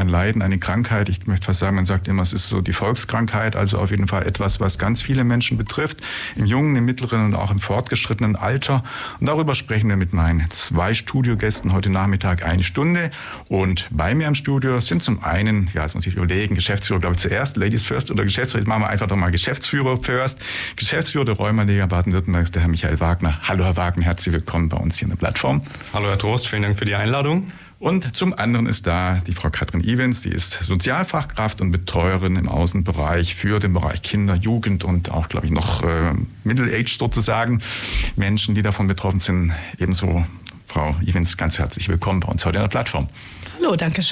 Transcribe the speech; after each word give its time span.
ein 0.00 0.08
Leiden, 0.08 0.42
eine 0.42 0.58
Krankheit. 0.58 1.08
Ich 1.08 1.26
möchte 1.26 1.46
fast 1.46 1.60
sagen, 1.60 1.76
man 1.76 1.84
sagt 1.84 2.08
immer, 2.08 2.22
es 2.22 2.32
ist 2.32 2.48
so 2.48 2.60
die 2.60 2.72
Volkskrankheit, 2.72 3.54
also 3.54 3.78
auf 3.78 3.90
jeden 3.90 4.08
Fall 4.08 4.26
etwas, 4.26 4.58
was 4.58 4.78
ganz 4.78 5.02
viele 5.02 5.22
Menschen 5.24 5.58
betrifft, 5.58 5.98
im 6.36 6.46
jungen, 6.46 6.74
im 6.74 6.84
mittleren 6.84 7.26
und 7.26 7.34
auch 7.34 7.50
im 7.50 7.60
fortgeschrittenen 7.60 8.34
Alter. 8.34 8.82
Und 9.20 9.26
darüber 9.26 9.54
sprechen 9.54 9.88
wir 9.88 9.96
mit 9.96 10.12
meinen 10.12 10.50
zwei 10.50 10.94
Studiogästen 10.94 11.72
heute 11.72 11.90
Nachmittag 11.90 12.44
eine 12.44 12.62
Stunde. 12.62 13.10
Und 13.48 13.88
bei 13.90 14.14
mir 14.14 14.26
im 14.26 14.34
Studio 14.34 14.80
sind 14.80 15.02
zum 15.02 15.22
einen, 15.22 15.70
ja, 15.74 15.82
jetzt 15.82 15.94
muss 15.94 16.06
ich 16.06 16.16
überlegen, 16.16 16.54
Geschäftsführer, 16.54 17.00
glaube 17.00 17.16
ich, 17.16 17.20
zuerst, 17.20 17.56
Ladies 17.56 17.84
first 17.84 18.10
oder 18.10 18.24
Geschäftsführer, 18.24 18.62
jetzt 18.62 18.68
machen 18.68 18.82
wir 18.82 18.88
einfach 18.88 19.06
doch 19.06 19.16
mal 19.16 19.30
Geschäftsführer 19.30 19.98
first. 20.02 20.38
Geschäftsführer 20.76 21.26
der 21.26 21.36
Rheumaliga 21.36 21.86
Baden-Württembergs, 21.86 22.50
der 22.50 22.62
Herr 22.62 22.68
Michael 22.68 23.00
Wagner. 23.00 23.38
Hallo, 23.42 23.64
Herr 23.64 23.76
Wagner, 23.76 24.06
herzlich 24.06 24.34
willkommen 24.34 24.68
bei 24.70 24.78
uns 24.78 24.98
hier 24.98 25.06
in 25.06 25.10
der 25.10 25.18
Plattform. 25.18 25.62
Hallo, 25.92 26.08
Herr 26.08 26.18
Trost, 26.18 26.48
vielen 26.48 26.62
Dank 26.62 26.78
für 26.78 26.86
die 26.86 26.94
Einladung. 26.94 27.52
Und 27.80 28.14
zum 28.14 28.34
anderen 28.34 28.66
ist 28.66 28.86
da 28.86 29.22
die 29.26 29.32
Frau 29.32 29.48
Katrin 29.48 29.82
Evans, 29.82 30.20
die 30.20 30.28
ist 30.28 30.52
Sozialfachkraft 30.62 31.62
und 31.62 31.70
Betreuerin 31.70 32.36
im 32.36 32.46
Außenbereich 32.46 33.34
für 33.34 33.58
den 33.58 33.72
Bereich 33.72 34.02
Kinder, 34.02 34.34
Jugend 34.34 34.84
und 34.84 35.10
auch, 35.10 35.30
glaube 35.30 35.46
ich, 35.46 35.52
noch 35.52 35.82
äh, 35.82 36.12
Middle-Age 36.44 36.98
sozusagen. 36.98 37.62
Menschen, 38.16 38.54
die 38.54 38.60
davon 38.60 38.86
betroffen 38.86 39.20
sind. 39.20 39.52
Ebenso, 39.78 40.26
Frau 40.66 40.94
Evans, 41.06 41.38
ganz 41.38 41.58
herzlich 41.58 41.88
willkommen 41.88 42.20
bei 42.20 42.28
uns 42.28 42.44
heute 42.44 42.58
in 42.58 42.64
der 42.64 42.68
Plattform. 42.68 43.08
Hallo, 43.58 43.74
danke 43.76 44.02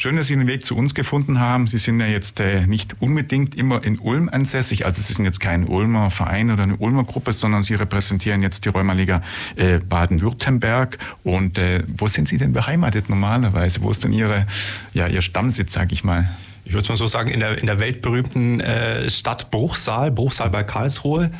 schön. 0.00 0.16
Dass 0.16 0.28
Sie 0.28 0.36
den 0.36 0.46
Weg 0.46 0.64
zu 0.64 0.76
uns 0.76 0.94
gefunden 0.94 1.40
haben. 1.40 1.66
Sie 1.66 1.78
sind 1.78 2.00
ja 2.00 2.06
jetzt 2.06 2.40
äh, 2.40 2.66
nicht 2.66 2.96
unbedingt 3.00 3.54
immer 3.56 3.82
in 3.84 3.98
Ulm 3.98 4.28
ansässig. 4.28 4.86
Also 4.86 5.02
Sie 5.02 5.12
sind 5.12 5.24
jetzt 5.24 5.40
kein 5.40 5.66
Ulmer 5.66 6.10
Verein 6.10 6.50
oder 6.50 6.62
eine 6.62 6.76
Ulmer 6.76 7.04
Gruppe, 7.04 7.32
sondern 7.32 7.62
Sie 7.62 7.74
repräsentieren 7.74 8.40
jetzt 8.40 8.64
die 8.64 8.68
Rheumaliga 8.68 9.22
äh, 9.56 9.78
Baden-Württemberg. 9.78 10.98
Und 11.24 11.58
äh, 11.58 11.82
wo 11.96 12.08
sind 12.08 12.28
Sie 12.28 12.38
denn 12.38 12.52
beheimatet 12.52 13.10
normalerweise? 13.10 13.82
Wo 13.82 13.90
ist 13.90 14.04
denn 14.04 14.12
Ihre, 14.12 14.46
ja, 14.94 15.08
Ihr 15.08 15.22
Stammsitz, 15.22 15.72
sage 15.72 15.92
ich 15.92 16.04
mal? 16.04 16.28
Ich 16.64 16.72
würde 16.72 16.82
es 16.82 16.88
mal 16.88 16.96
so 16.96 17.06
sagen, 17.06 17.30
in 17.30 17.40
der, 17.40 17.58
in 17.58 17.66
der 17.66 17.80
weltberühmten 17.80 18.60
äh, 18.60 19.10
Stadt 19.10 19.50
Bruchsal, 19.50 20.10
Bruchsal 20.10 20.50
bei 20.50 20.62
Karlsruhe 20.62 21.30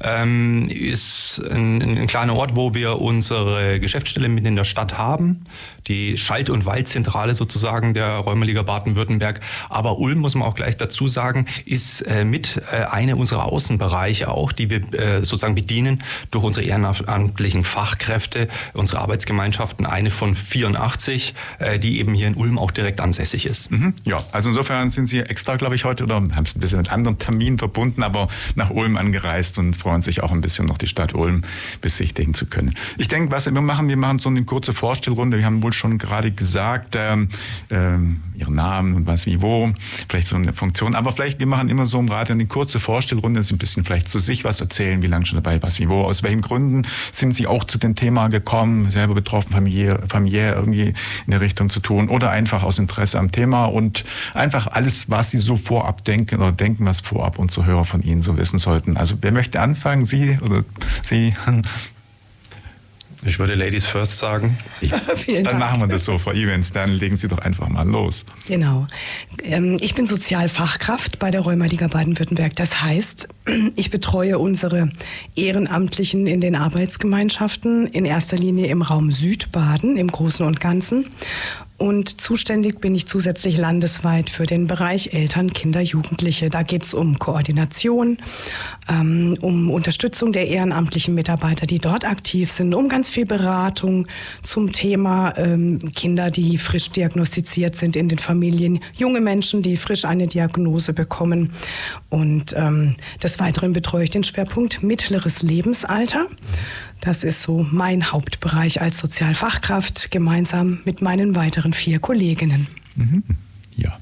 ähm, 0.00 0.68
ist 0.68 1.42
ein, 1.50 1.82
ein, 1.82 2.06
kleiner 2.06 2.34
Ort, 2.36 2.56
wo 2.56 2.74
wir 2.74 3.00
unsere 3.00 3.80
Geschäftsstelle 3.80 4.28
mitten 4.28 4.46
in 4.46 4.56
der 4.56 4.64
Stadt 4.64 4.98
haben. 4.98 5.44
Die 5.86 6.16
Schalt- 6.16 6.50
und 6.50 6.66
Waldzentrale 6.66 7.34
sozusagen 7.34 7.94
der 7.94 8.16
Räumerliga 8.18 8.62
Baden-Württemberg. 8.62 9.40
Aber 9.68 9.98
Ulm, 9.98 10.18
muss 10.18 10.34
man 10.34 10.48
auch 10.48 10.54
gleich 10.54 10.76
dazu 10.76 11.08
sagen, 11.08 11.46
ist 11.66 12.00
äh, 12.02 12.24
mit 12.24 12.62
äh, 12.72 12.84
einer 12.84 13.16
unserer 13.16 13.44
Außenbereiche 13.44 14.28
auch, 14.28 14.52
die 14.52 14.70
wir 14.70 14.94
äh, 14.94 15.16
sozusagen 15.18 15.54
bedienen 15.54 16.02
durch 16.30 16.44
unsere 16.44 16.66
ehrenamtlichen 16.66 17.64
Fachkräfte, 17.64 18.48
unsere 18.72 19.00
Arbeitsgemeinschaften, 19.00 19.86
eine 19.86 20.10
von 20.10 20.34
84, 20.34 21.34
äh, 21.58 21.78
die 21.78 21.98
eben 21.98 22.14
hier 22.14 22.28
in 22.28 22.34
Ulm 22.34 22.58
auch 22.58 22.70
direkt 22.70 23.00
ansässig 23.00 23.46
ist. 23.46 23.70
Mhm. 23.70 23.94
Ja, 24.04 24.18
also 24.32 24.48
insofern 24.48 24.90
sind 24.90 25.06
Sie 25.06 25.20
extra, 25.20 25.56
glaube 25.56 25.74
ich, 25.74 25.84
heute 25.84 26.04
oder 26.04 26.16
haben 26.16 26.44
es 26.44 26.54
ein 26.54 26.60
bisschen 26.60 26.78
mit 26.78 26.92
anderen 26.92 27.18
Terminen 27.18 27.58
verbunden, 27.58 28.02
aber 28.02 28.28
nach 28.54 28.70
Ulm 28.70 28.96
angereist 28.96 29.58
und 29.58 29.74
freuen 29.84 30.00
sich 30.00 30.22
auch 30.22 30.32
ein 30.32 30.40
bisschen 30.40 30.64
noch 30.64 30.78
die 30.78 30.86
Stadt 30.86 31.14
Ulm 31.14 31.42
besichtigen 31.82 32.32
zu 32.32 32.46
können. 32.46 32.74
Ich 32.96 33.08
denke, 33.08 33.30
was 33.30 33.44
wir 33.44 33.60
machen, 33.60 33.86
wir 33.88 33.98
machen 33.98 34.18
so 34.18 34.30
eine 34.30 34.42
kurze 34.44 34.72
Vorstellrunde. 34.72 35.36
Wir 35.36 35.44
haben 35.44 35.62
wohl 35.62 35.74
schon 35.74 35.98
gerade 35.98 36.30
gesagt, 36.30 36.96
ähm, 36.96 37.28
ähm, 37.68 38.22
Ihren 38.34 38.54
Namen 38.54 38.94
und 38.94 39.06
was 39.06 39.26
wie 39.26 39.42
wo, 39.42 39.70
vielleicht 40.08 40.28
so 40.28 40.36
eine 40.36 40.54
Funktion. 40.54 40.94
Aber 40.94 41.12
vielleicht, 41.12 41.38
wir 41.38 41.46
machen 41.46 41.68
immer 41.68 41.84
so 41.84 41.98
im 41.98 42.08
Radio 42.08 42.32
eine 42.32 42.46
kurze 42.46 42.80
Vorstellrunde, 42.80 43.40
dass 43.40 43.48
Sie 43.48 43.54
ein 43.54 43.58
bisschen 43.58 43.84
vielleicht 43.84 44.08
zu 44.08 44.18
sich 44.18 44.42
was 44.42 44.58
erzählen, 44.62 45.02
wie 45.02 45.06
lange 45.06 45.26
schon 45.26 45.36
dabei, 45.36 45.62
was 45.62 45.78
wie 45.78 45.88
wo, 45.90 46.00
aus 46.00 46.22
welchen 46.22 46.40
Gründen 46.40 46.86
sind 47.12 47.36
Sie 47.36 47.46
auch 47.46 47.64
zu 47.64 47.76
dem 47.76 47.94
Thema 47.94 48.28
gekommen, 48.28 48.90
selber 48.90 49.14
betroffen, 49.14 49.52
familiär, 49.52 50.00
familiär 50.08 50.56
irgendwie 50.56 50.94
in 51.26 51.30
der 51.30 51.42
Richtung 51.42 51.68
zu 51.68 51.80
tun 51.80 52.08
oder 52.08 52.30
einfach 52.30 52.62
aus 52.62 52.78
Interesse 52.78 53.18
am 53.18 53.30
Thema 53.30 53.66
und 53.66 54.06
einfach 54.32 54.66
alles, 54.66 55.10
was 55.10 55.30
Sie 55.30 55.38
so 55.38 55.58
vorab 55.58 56.04
denken 56.04 56.36
oder 56.36 56.52
denken, 56.52 56.86
was 56.86 57.00
vorab 57.00 57.38
unsere 57.38 57.66
Hörer 57.66 57.84
von 57.84 58.02
Ihnen 58.02 58.22
so 58.22 58.38
wissen 58.38 58.58
sollten. 58.58 58.96
Also 58.96 59.16
wer 59.20 59.30
möchte 59.30 59.60
anfangen? 59.60 59.73
Sie 60.06 60.38
oder 60.42 60.64
Sie? 61.02 61.34
Ich 63.26 63.38
würde 63.38 63.54
Ladies 63.54 63.86
first 63.86 64.18
sagen. 64.18 64.58
Ich, 64.80 64.90
dann 65.26 65.44
Dank. 65.44 65.58
machen 65.58 65.80
wir 65.80 65.86
das 65.86 66.04
so, 66.04 66.18
Frau 66.18 66.32
Evans. 66.32 66.72
Dann 66.72 66.90
legen 66.90 67.16
Sie 67.16 67.28
doch 67.28 67.38
einfach 67.38 67.68
mal 67.68 67.88
los. 67.88 68.26
Genau. 68.46 68.86
Ähm, 69.42 69.78
ich 69.80 69.94
bin 69.94 70.06
Sozialfachkraft 70.06 71.18
bei 71.18 71.30
der 71.30 71.40
Rheumaliga 71.40 71.88
Baden-Württemberg. 71.88 72.54
Das 72.56 72.82
heißt, 72.82 73.28
ich 73.76 73.90
betreue 73.90 74.38
unsere 74.38 74.90
Ehrenamtlichen 75.36 76.26
in 76.26 76.40
den 76.40 76.54
Arbeitsgemeinschaften, 76.54 77.86
in 77.86 78.04
erster 78.04 78.36
Linie 78.36 78.66
im 78.66 78.82
Raum 78.82 79.10
Südbaden 79.10 79.96
im 79.96 80.08
Großen 80.08 80.44
und 80.44 80.60
Ganzen. 80.60 81.06
Und 81.76 82.20
zuständig 82.20 82.80
bin 82.80 82.94
ich 82.94 83.08
zusätzlich 83.08 83.56
landesweit 83.56 84.30
für 84.30 84.46
den 84.46 84.68
Bereich 84.68 85.12
Eltern, 85.12 85.52
Kinder, 85.52 85.80
Jugendliche. 85.80 86.48
Da 86.48 86.62
geht 86.62 86.84
es 86.84 86.94
um 86.94 87.18
Koordination, 87.18 88.18
ähm, 88.88 89.36
um 89.40 89.70
Unterstützung 89.70 90.32
der 90.32 90.46
ehrenamtlichen 90.46 91.16
Mitarbeiter, 91.16 91.66
die 91.66 91.80
dort 91.80 92.04
aktiv 92.04 92.52
sind, 92.52 92.74
um 92.74 92.88
ganz 92.88 93.10
viel 93.10 93.26
Beratung 93.26 94.06
zum 94.44 94.70
Thema 94.70 95.36
ähm, 95.36 95.80
Kinder, 95.94 96.30
die 96.30 96.58
frisch 96.58 96.90
diagnostiziert 96.90 97.74
sind 97.74 97.96
in 97.96 98.08
den 98.08 98.18
Familien, 98.18 98.78
junge 98.96 99.20
Menschen, 99.20 99.60
die 99.60 99.76
frisch 99.76 100.04
eine 100.04 100.28
Diagnose 100.28 100.92
bekommen. 100.92 101.54
Und 102.08 102.54
ähm, 102.56 102.94
des 103.20 103.40
Weiteren 103.40 103.72
betreue 103.72 104.04
ich 104.04 104.10
den 104.10 104.22
Schwerpunkt 104.22 104.84
mittleres 104.84 105.42
Lebensalter. 105.42 106.26
Das 107.00 107.24
ist 107.24 107.42
so 107.42 107.66
mein 107.70 108.12
Hauptbereich 108.12 108.80
als 108.80 108.98
Sozialfachkraft, 108.98 110.10
gemeinsam 110.10 110.80
mit 110.84 111.02
meinen 111.02 111.34
weiteren 111.34 111.72
vier 111.72 111.98
Kolleginnen. 111.98 112.66
Mhm. 112.96 113.22
Ja. 113.76 113.98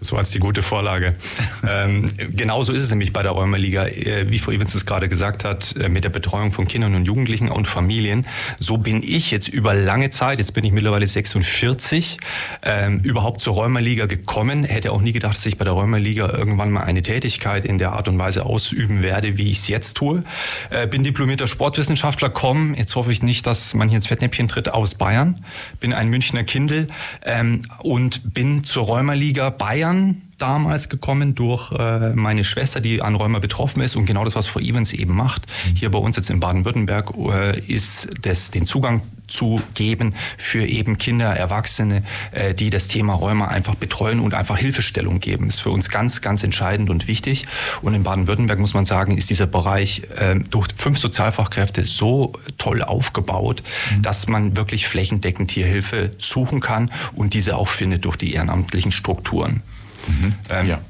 Das 0.00 0.12
war 0.12 0.20
jetzt 0.20 0.34
die 0.34 0.38
gute 0.38 0.62
Vorlage. 0.62 1.14
ähm, 1.68 2.10
genauso 2.30 2.72
ist 2.72 2.82
es 2.82 2.90
nämlich 2.90 3.12
bei 3.12 3.22
der 3.22 3.32
Rheumaliga, 3.32 3.86
äh, 3.86 4.30
wie 4.30 4.38
Frau 4.38 4.52
Evans 4.52 4.74
es 4.74 4.86
gerade 4.86 5.08
gesagt 5.08 5.44
hat, 5.44 5.74
äh, 5.76 5.88
mit 5.88 6.04
der 6.04 6.10
Betreuung 6.10 6.52
von 6.52 6.68
Kindern 6.68 6.94
und 6.94 7.04
Jugendlichen 7.04 7.48
und 7.48 7.66
Familien. 7.66 8.26
So 8.60 8.78
bin 8.78 9.02
ich 9.02 9.30
jetzt 9.30 9.48
über 9.48 9.74
lange 9.74 10.10
Zeit, 10.10 10.38
jetzt 10.38 10.54
bin 10.54 10.64
ich 10.64 10.72
mittlerweile 10.72 11.06
46, 11.06 12.18
ähm, 12.62 13.00
überhaupt 13.00 13.40
zur 13.40 13.54
Rheumaliga 13.54 14.06
gekommen. 14.06 14.64
Hätte 14.64 14.92
auch 14.92 15.00
nie 15.00 15.12
gedacht, 15.12 15.36
dass 15.36 15.46
ich 15.46 15.58
bei 15.58 15.64
der 15.64 15.74
Rheumaliga 15.74 16.30
irgendwann 16.30 16.70
mal 16.70 16.84
eine 16.84 17.02
Tätigkeit 17.02 17.64
in 17.64 17.78
der 17.78 17.92
Art 17.92 18.06
und 18.06 18.18
Weise 18.18 18.46
ausüben 18.46 19.02
werde, 19.02 19.36
wie 19.36 19.50
ich 19.50 19.58
es 19.58 19.68
jetzt 19.68 19.94
tue. 19.96 20.22
Äh, 20.70 20.86
bin 20.86 21.02
diplomierter 21.02 21.48
Sportwissenschaftler, 21.48 22.30
komme, 22.30 22.76
jetzt 22.76 22.94
hoffe 22.94 23.10
ich 23.10 23.22
nicht, 23.22 23.46
dass 23.46 23.74
man 23.74 23.88
hier 23.88 23.96
ins 23.96 24.06
Fettnäpfchen 24.06 24.48
tritt, 24.48 24.68
aus 24.68 24.94
Bayern. 24.94 25.44
Bin 25.80 25.92
ein 25.92 26.08
Münchner 26.08 26.44
Kindel 26.44 26.86
ähm, 27.24 27.62
und 27.80 28.34
bin 28.34 28.62
zur 28.62 28.86
Rheumaliga 28.86 29.50
Bayern 29.50 29.87
Bayern 29.88 30.22
damals 30.38 30.88
gekommen 30.88 31.34
durch 31.34 31.72
äh, 31.72 32.10
meine 32.10 32.44
Schwester, 32.44 32.80
die 32.80 33.02
an 33.02 33.16
Rheuma 33.16 33.40
betroffen 33.40 33.80
ist 33.80 33.96
und 33.96 34.06
genau 34.06 34.24
das, 34.24 34.36
was 34.36 34.46
Frau 34.46 34.60
Evans 34.60 34.92
eben 34.92 35.16
macht, 35.16 35.46
hier 35.74 35.90
bei 35.90 35.98
uns 35.98 36.16
jetzt 36.16 36.30
in 36.30 36.38
Baden-Württemberg, 36.38 37.12
äh, 37.16 37.58
ist 37.60 38.08
das, 38.22 38.52
den 38.52 38.64
Zugang 38.64 39.02
zu 39.26 39.60
geben 39.74 40.14
für 40.36 40.64
eben 40.64 40.96
Kinder, 40.96 41.34
Erwachsene, 41.34 42.04
äh, 42.30 42.54
die 42.54 42.70
das 42.70 42.86
Thema 42.86 43.14
Rheuma 43.14 43.48
einfach 43.48 43.74
betreuen 43.74 44.20
und 44.20 44.32
einfach 44.32 44.56
Hilfestellung 44.56 45.18
geben. 45.18 45.48
Ist 45.48 45.60
für 45.60 45.70
uns 45.70 45.88
ganz, 45.88 46.20
ganz 46.20 46.44
entscheidend 46.44 46.88
und 46.88 47.08
wichtig. 47.08 47.46
Und 47.82 47.94
in 47.94 48.04
Baden-Württemberg 48.04 48.60
muss 48.60 48.74
man 48.74 48.86
sagen, 48.86 49.18
ist 49.18 49.30
dieser 49.30 49.46
Bereich 49.46 50.02
äh, 50.16 50.36
durch 50.50 50.68
fünf 50.76 50.98
Sozialfachkräfte 50.98 51.84
so 51.84 52.32
toll 52.58 52.82
aufgebaut, 52.82 53.64
mhm. 53.96 54.02
dass 54.02 54.28
man 54.28 54.56
wirklich 54.56 54.86
flächendeckend 54.86 55.50
hier 55.50 55.66
Hilfe 55.66 56.12
suchen 56.18 56.60
kann 56.60 56.92
und 57.16 57.34
diese 57.34 57.56
auch 57.56 57.68
findet 57.68 58.04
durch 58.04 58.16
die 58.16 58.34
ehrenamtlichen 58.34 58.92
Strukturen. 58.92 59.62
Mhm. 60.08 60.34
Ähm, 60.50 60.66
ja. 60.66 60.80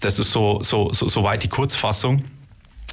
Das 0.00 0.18
ist 0.18 0.32
so, 0.32 0.62
so, 0.62 0.92
so, 0.92 1.08
so 1.08 1.22
weit 1.22 1.42
die 1.42 1.48
Kurzfassung. 1.48 2.24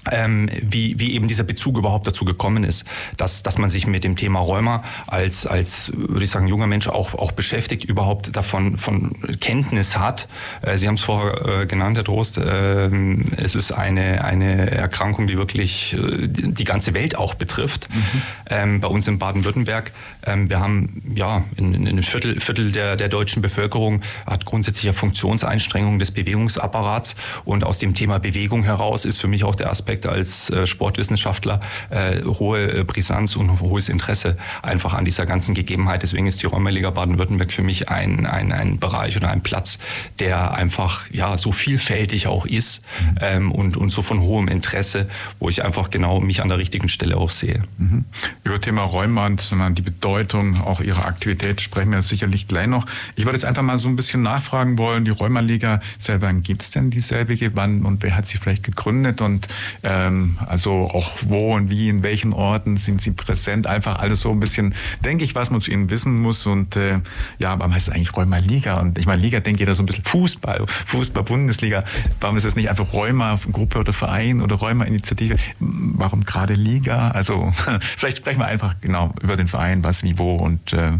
Ähm, 0.10 0.50
wie, 0.62 1.00
wie 1.00 1.14
eben 1.14 1.28
dieser 1.28 1.44
Bezug 1.44 1.78
überhaupt 1.78 2.08
dazu 2.08 2.26
gekommen 2.26 2.64
ist, 2.64 2.86
dass, 3.18 3.44
dass 3.44 3.58
man 3.58 3.70
sich 3.70 3.86
mit 3.88 4.04
dem 4.04 4.16
Thema 4.16 4.40
Rheuma 4.40 4.84
als, 5.08 5.46
als 5.46 5.92
würde 5.96 6.24
ich 6.24 6.30
sagen, 6.30 6.48
junger 6.48 6.68
Mensch 6.68 6.88
auch, 6.88 7.14
auch 7.14 7.32
beschäftigt, 7.32 7.84
überhaupt 7.84 8.36
davon 8.36 8.78
von 8.78 9.16
Kenntnis 9.40 9.98
hat. 9.98 10.28
Äh, 10.62 10.78
Sie 10.78 10.88
haben 10.88 10.96
es 10.96 11.04
vorher 11.04 11.62
äh, 11.62 11.66
genannt, 11.66 11.98
Herr 11.98 12.04
Trost, 12.04 12.38
äh, 12.38 12.90
es 13.38 13.56
ist 13.56 13.72
eine, 13.72 14.24
eine 14.24 14.72
Erkrankung, 14.72 15.28
die 15.28 15.38
wirklich 15.38 15.94
äh, 15.94 16.28
die 16.28 16.64
ganze 16.64 16.94
Welt 16.94 17.16
auch 17.16 17.36
betrifft. 17.36 17.90
Mhm. 17.90 18.22
Ähm, 18.50 18.80
bei 18.80 18.88
uns 18.88 19.08
in 19.08 19.20
Baden-Württemberg, 19.20 19.92
ähm, 20.26 20.50
wir 20.50 20.60
haben 20.60 21.02
ja 21.14 21.44
in, 21.58 21.74
in 21.74 21.88
ein 21.88 22.04
Viertel, 22.04 22.40
Viertel 22.40 22.72
der, 22.72 22.96
der 22.96 23.10
deutschen 23.10 23.42
Bevölkerung 23.42 24.02
hat 24.26 24.46
grundsätzlich 24.46 24.88
eine 24.88 24.94
Funktionseinstrengung 24.94 26.00
des 26.00 26.12
Bewegungsapparats 26.12 27.16
und 27.46 27.64
aus 27.64 27.80
dem 27.80 27.94
Thema 27.94 28.20
Bewegung 28.20 28.64
heraus 28.64 29.06
ist 29.06 29.18
für 29.18 29.28
mich 29.28 29.44
auch 29.44 29.56
der 29.56 29.70
Aspekt, 29.70 29.91
Aspekt 29.92 30.06
als 30.06 30.50
äh, 30.50 30.66
Sportwissenschaftler 30.66 31.60
äh, 31.90 32.24
hohe 32.24 32.80
äh, 32.80 32.84
Brisanz 32.86 33.36
und 33.36 33.60
hohes 33.60 33.90
Interesse 33.90 34.38
einfach 34.64 34.94
an 34.94 35.04
dieser 35.04 35.26
ganzen 35.26 35.54
Gegebenheit. 35.54 36.02
Deswegen 36.04 36.28
ist 36.28 36.42
die 36.42 36.46
Rheumaliga 36.46 36.92
Baden-Württemberg 36.92 37.52
für 37.52 37.62
mich 37.62 37.90
ein, 37.90 38.26
ein, 38.26 38.54
ein 38.54 38.80
Bereich 38.80 39.18
oder 39.18 39.30
ein 39.30 39.42
Platz, 39.42 39.80
der 40.20 40.54
einfach 40.54 41.10
ja 41.12 41.38
so 41.38 41.52
vielfältig 41.52 42.28
auch 42.28 42.46
ist 42.46 42.84
mhm. 43.02 43.18
ähm, 43.20 43.52
und, 43.52 43.76
und 43.76 43.90
so 43.90 44.02
von 44.02 44.22
hohem 44.22 44.48
Interesse, 44.48 45.10
wo 45.40 45.50
ich 45.50 45.66
einfach 45.66 45.90
genau 45.90 46.22
mich 46.22 46.42
an 46.42 46.48
der 46.48 46.58
richtigen 46.58 46.88
Stelle 46.88 47.18
auch 47.18 47.30
sehe. 47.30 47.64
Mhm. 47.78 48.06
Über 48.46 48.62
Thema 48.62 48.84
Rheuma 48.84 49.28
und 49.28 49.52
die 49.78 49.82
Bedeutung 49.82 50.62
auch 50.62 50.80
Ihrer 50.80 51.06
Aktivität 51.06 51.60
sprechen 51.60 51.92
wir 51.92 52.02
sicherlich 52.02 52.48
gleich 52.48 52.68
noch. 52.68 52.86
Ich 53.16 53.26
würde 53.26 53.36
jetzt 53.36 53.46
einfach 53.46 53.62
mal 53.62 53.78
so 53.78 53.90
ein 53.90 53.98
bisschen 53.98 54.22
nachfragen 54.22 54.78
wollen, 54.78 55.04
die 55.04 55.12
Rheumaliga 55.12 55.82
selber, 55.98 56.22
wann 56.28 56.44
gibt 56.44 56.62
es 56.62 56.72
denn 56.72 56.92
dieselbige, 56.92 57.52
wann 57.56 57.84
und 57.84 58.04
wer 58.04 58.16
hat 58.16 58.28
sie 58.28 58.38
vielleicht 58.38 58.64
gegründet 58.64 59.20
und 59.20 59.50
ähm, 59.84 60.38
also 60.46 60.72
auch 60.72 61.12
wo 61.24 61.56
und 61.56 61.70
wie, 61.70 61.90
in 61.90 62.04
welchen 62.04 62.34
Orten 62.34 62.78
sind 62.78 63.02
Sie 63.02 63.12
präsent? 63.12 63.68
Einfach 63.68 64.00
alles 64.00 64.22
so 64.22 64.32
ein 64.32 64.40
bisschen, 64.40 64.76
denke 65.04 65.24
ich, 65.24 65.36
was 65.36 65.52
man 65.52 65.62
zu 65.62 65.72
Ihnen 65.72 65.90
wissen 65.90 66.22
muss. 66.22 66.46
Und 66.46 66.76
äh, 66.76 67.00
ja, 67.40 67.58
warum 67.58 67.74
heißt 67.74 67.88
es 67.88 67.94
eigentlich 67.94 68.16
Rheuma 68.16 68.38
Liga? 68.38 68.80
Und 68.80 68.98
ich 68.98 69.06
meine, 69.06 69.22
Liga 69.22 69.40
denkt 69.40 69.60
jeder 69.60 69.76
so 69.76 69.84
ein 69.84 69.86
bisschen 69.86 70.04
Fußball, 70.06 70.66
Fußball-Bundesliga. 70.68 71.84
Warum 72.20 72.38
ist 72.38 72.46
es 72.46 72.56
nicht 72.56 72.70
einfach 72.70 72.94
Rheuma-Gruppe 72.94 73.80
oder 73.80 73.94
Verein 73.94 74.42
oder 74.42 74.56
Rheuma-Initiative? 74.58 75.36
Warum 75.60 76.26
gerade 76.26 76.54
Liga? 76.54 77.12
Also 77.12 77.52
vielleicht 77.82 78.18
sprechen 78.18 78.40
wir 78.40 78.48
einfach 78.48 78.76
genau 78.82 79.14
über 79.22 79.38
den 79.38 79.48
Verein, 79.48 79.84
was, 79.84 80.04
wie, 80.04 80.18
wo 80.18 80.36
und 80.36 80.74
äh, 80.74 80.94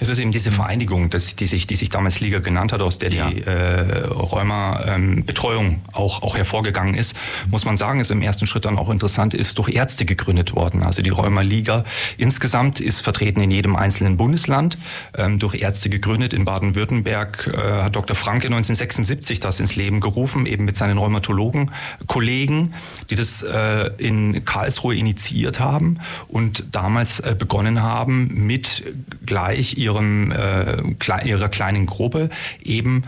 es 0.00 0.08
ist 0.08 0.18
eben 0.18 0.30
diese 0.30 0.52
Vereinigung, 0.52 1.10
das, 1.10 1.36
die, 1.36 1.46
sich, 1.46 1.66
die 1.66 1.76
sich 1.76 1.88
damals 1.88 2.20
Liga 2.20 2.38
genannt 2.38 2.72
hat, 2.72 2.82
aus 2.82 2.98
der 2.98 3.12
ja. 3.12 3.30
die 3.30 3.42
äh, 3.42 4.06
Rheuma-Betreuung 4.06 5.66
ähm, 5.66 5.80
auch, 5.92 6.22
auch 6.22 6.36
hervorgegangen 6.36 6.94
ist, 6.94 7.16
muss 7.50 7.64
man 7.64 7.76
sagen, 7.76 8.00
ist 8.00 8.10
im 8.10 8.22
ersten 8.22 8.46
Schritt 8.46 8.64
dann 8.64 8.78
auch 8.78 8.90
interessant, 8.90 9.34
ist 9.34 9.58
durch 9.58 9.70
Ärzte 9.70 10.04
gegründet 10.04 10.54
worden. 10.54 10.82
Also 10.82 11.02
die 11.02 11.10
Rheuma-Liga 11.10 11.84
insgesamt 12.16 12.80
ist 12.80 13.00
vertreten 13.00 13.40
in 13.40 13.50
jedem 13.50 13.74
einzelnen 13.74 14.16
Bundesland, 14.16 14.78
ähm, 15.16 15.38
durch 15.38 15.56
Ärzte 15.56 15.90
gegründet. 15.90 16.32
In 16.32 16.44
Baden-Württemberg 16.44 17.50
äh, 17.52 17.82
hat 17.82 17.96
Dr. 17.96 18.14
Franke 18.14 18.46
1976 18.46 19.40
das 19.40 19.58
ins 19.58 19.74
Leben 19.74 20.00
gerufen, 20.00 20.46
eben 20.46 20.64
mit 20.64 20.76
seinen 20.76 20.98
Rheumatologen-Kollegen, 20.98 22.74
die 23.10 23.14
das 23.16 23.42
äh, 23.42 23.90
in 23.98 24.44
Karlsruhe 24.44 24.94
initiiert 24.94 25.58
haben 25.58 25.98
und 26.28 26.66
damals 26.72 27.20
äh, 27.20 27.34
begonnen 27.36 27.82
haben 27.82 28.46
mit 28.46 28.84
gleich 29.26 29.76
ihrem, 29.88 30.32
äh, 30.32 31.24
ihrer 31.24 31.48
kleinen 31.48 31.86
Gruppe 31.86 32.30
eben 32.62 33.04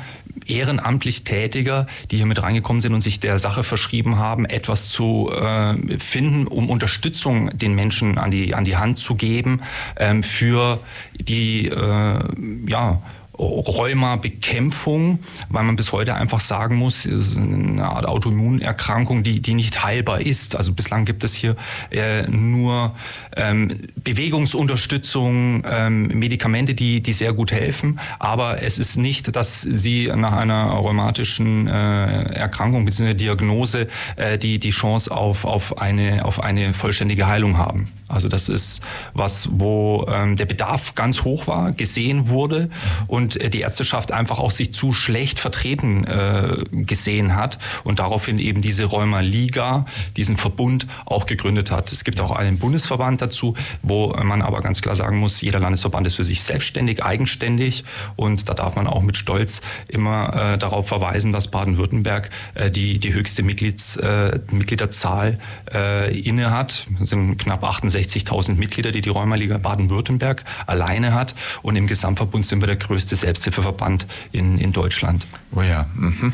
ehrenamtlich 0.46 1.24
Tätiger, 1.24 1.86
die 2.10 2.16
hier 2.16 2.26
mit 2.26 2.42
reingekommen 2.42 2.80
sind 2.80 2.94
und 2.94 3.00
sich 3.00 3.20
der 3.20 3.38
Sache 3.38 3.64
verschrieben 3.64 4.16
haben, 4.16 4.44
etwas 4.44 4.88
zu 4.88 5.30
äh, 5.30 5.98
finden, 5.98 6.46
um 6.46 6.70
Unterstützung 6.70 7.56
den 7.56 7.74
Menschen 7.74 8.18
an 8.18 8.30
die, 8.30 8.54
an 8.54 8.64
die 8.64 8.76
Hand 8.76 8.98
zu 8.98 9.14
geben 9.14 9.60
ähm, 9.96 10.22
für 10.22 10.80
die 11.18 11.66
äh, 11.66 12.18
ja, 12.66 13.02
Rheuma-Bekämpfung, 13.40 15.20
weil 15.48 15.64
man 15.64 15.76
bis 15.76 15.92
heute 15.92 16.14
einfach 16.14 16.40
sagen 16.40 16.76
muss, 16.76 17.06
es 17.06 17.28
ist 17.28 17.38
eine 17.38 17.88
Art 17.88 18.04
Autoimmunerkrankung, 18.06 19.22
die, 19.22 19.40
die 19.40 19.54
nicht 19.54 19.82
heilbar 19.82 20.20
ist. 20.20 20.56
Also 20.56 20.72
bislang 20.72 21.04
gibt 21.04 21.24
es 21.24 21.34
hier 21.34 21.56
äh, 21.90 22.22
nur 22.28 22.94
ähm, 23.36 23.88
Bewegungsunterstützung, 23.96 25.64
ähm, 25.66 26.08
Medikamente, 26.08 26.74
die, 26.74 27.02
die 27.02 27.12
sehr 27.12 27.32
gut 27.32 27.52
helfen, 27.52 27.98
aber 28.18 28.62
es 28.62 28.78
ist 28.78 28.96
nicht, 28.96 29.34
dass 29.34 29.62
sie 29.62 30.10
nach 30.14 30.32
einer 30.32 30.66
rheumatischen 30.70 31.66
äh, 31.66 32.34
Erkrankung 32.34 32.84
bzw. 32.84 33.14
Diagnose 33.14 33.88
äh, 34.16 34.38
die, 34.38 34.58
die 34.58 34.70
Chance 34.70 35.10
auf, 35.10 35.44
auf, 35.44 35.78
eine, 35.78 36.24
auf 36.24 36.42
eine 36.42 36.74
vollständige 36.74 37.26
Heilung 37.26 37.56
haben. 37.56 37.88
Also 38.10 38.28
das 38.28 38.48
ist 38.48 38.82
was, 39.14 39.48
wo 39.52 40.06
ähm, 40.08 40.36
der 40.36 40.46
Bedarf 40.46 40.94
ganz 40.94 41.22
hoch 41.22 41.46
war, 41.46 41.72
gesehen 41.72 42.28
wurde 42.28 42.70
und 43.08 43.40
äh, 43.40 43.50
die 43.50 43.60
Ärzteschaft 43.60 44.12
einfach 44.12 44.38
auch 44.38 44.50
sich 44.50 44.74
zu 44.74 44.92
schlecht 44.92 45.38
vertreten 45.38 46.04
äh, 46.04 46.64
gesehen 46.72 47.36
hat 47.36 47.58
und 47.84 47.98
daraufhin 47.98 48.38
eben 48.38 48.62
diese 48.62 48.84
Rheuma 48.84 49.20
Liga, 49.20 49.86
diesen 50.16 50.36
Verbund 50.36 50.86
auch 51.06 51.26
gegründet 51.26 51.70
hat. 51.70 51.92
Es 51.92 52.04
gibt 52.04 52.20
auch 52.20 52.32
einen 52.32 52.58
Bundesverband 52.58 53.22
dazu, 53.22 53.54
wo 53.82 54.08
man 54.22 54.42
aber 54.42 54.60
ganz 54.60 54.82
klar 54.82 54.96
sagen 54.96 55.18
muss, 55.18 55.40
jeder 55.40 55.60
Landesverband 55.60 56.06
ist 56.06 56.16
für 56.16 56.24
sich 56.24 56.42
selbstständig, 56.42 57.02
eigenständig 57.02 57.84
und 58.16 58.48
da 58.48 58.54
darf 58.54 58.76
man 58.76 58.86
auch 58.86 59.02
mit 59.02 59.16
Stolz 59.16 59.62
immer 59.88 60.54
äh, 60.54 60.58
darauf 60.58 60.88
verweisen, 60.88 61.32
dass 61.32 61.48
Baden-Württemberg 61.48 62.30
äh, 62.54 62.70
die, 62.70 62.98
die 62.98 63.12
höchste 63.12 63.42
Mitglieds, 63.42 63.96
äh, 63.96 64.40
Mitgliederzahl 64.50 65.38
äh, 65.72 66.18
inne 66.18 66.50
hat. 66.50 66.86
Das 66.98 67.10
sind 67.10 67.38
knapp 67.38 67.64
68 67.64 67.99
60.000 68.00 68.54
Mitglieder, 68.54 68.92
die 68.92 69.00
die 69.00 69.10
Rheumaliga 69.10 69.58
Baden-Württemberg 69.58 70.44
alleine 70.66 71.14
hat. 71.14 71.34
Und 71.62 71.76
im 71.76 71.86
Gesamtverbund 71.86 72.46
sind 72.46 72.60
wir 72.60 72.66
der 72.66 72.76
größte 72.76 73.16
Selbsthilfeverband 73.16 74.06
in, 74.32 74.58
in 74.58 74.72
Deutschland. 74.72 75.26
Oh 75.54 75.62
ja. 75.62 75.86
Mhm. 75.94 76.32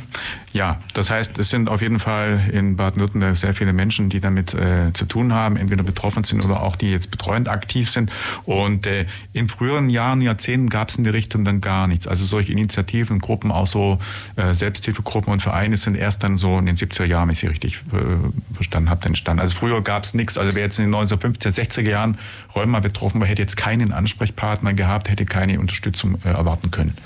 Ja, 0.53 0.81
das 0.95 1.11
heißt, 1.11 1.39
es 1.39 1.51
sind 1.51 1.69
auf 1.69 1.83
jeden 1.83 1.99
Fall 1.99 2.49
in 2.51 2.77
Baden-Württemberg 2.77 3.37
sehr 3.37 3.53
viele 3.53 3.75
Menschen, 3.75 4.09
die 4.09 4.21
damit 4.21 4.55
äh, 4.55 4.91
zu 4.95 5.05
tun 5.05 5.33
haben, 5.35 5.57
entweder 5.57 5.83
betroffen 5.83 6.25
sind 6.25 6.43
oder 6.45 6.63
auch 6.63 6.77
die 6.77 6.91
jetzt 6.91 7.11
betreuend 7.11 7.49
aktiv 7.49 7.91
sind. 7.91 8.11
Und 8.45 8.87
äh, 8.87 9.05
in 9.35 9.49
früheren 9.49 9.91
Jahren, 9.91 10.23
Jahrzehnten 10.23 10.71
gab 10.71 10.89
es 10.89 10.97
in 10.97 11.05
der 11.05 11.13
Richtung 11.13 11.45
dann 11.45 11.61
gar 11.61 11.87
nichts. 11.87 12.09
Also 12.09 12.25
solche 12.25 12.53
Initiativen, 12.53 13.19
Gruppen, 13.19 13.51
auch 13.51 13.67
so 13.67 13.99
äh, 14.37 14.55
Selbsthilfegruppen 14.55 15.31
und 15.31 15.41
Vereine 15.41 15.77
sind 15.77 15.95
erst 15.95 16.23
dann 16.23 16.39
so 16.39 16.59
in 16.59 16.65
den 16.65 16.77
70er 16.77 17.05
Jahren, 17.05 17.29
wenn 17.29 17.33
ich 17.35 17.41
sie 17.41 17.49
richtig 17.49 17.77
äh, 17.93 18.55
verstanden 18.55 18.89
habe, 18.89 19.05
entstanden. 19.07 19.41
Also 19.43 19.55
früher 19.55 19.83
gab 19.83 20.05
es 20.05 20.15
nichts. 20.15 20.39
Also 20.39 20.55
wer 20.55 20.63
jetzt 20.63 20.79
in 20.79 20.91
den 20.91 20.95
1950er, 20.95 21.51
60er 21.57 21.91
Jahren 21.91 22.19
Rheuma 22.55 22.81
betroffen 22.81 23.21
war, 23.21 23.29
hätte 23.29 23.43
jetzt 23.43 23.57
keinen 23.57 23.93
Ansprechpartner 23.93 24.75
gehabt, 24.75 25.09
hätte 25.09 25.25
keine 25.25 25.61
Unterstützung 25.61 26.19
äh, 26.25 26.29
erwarten 26.29 26.71
können. 26.71 26.97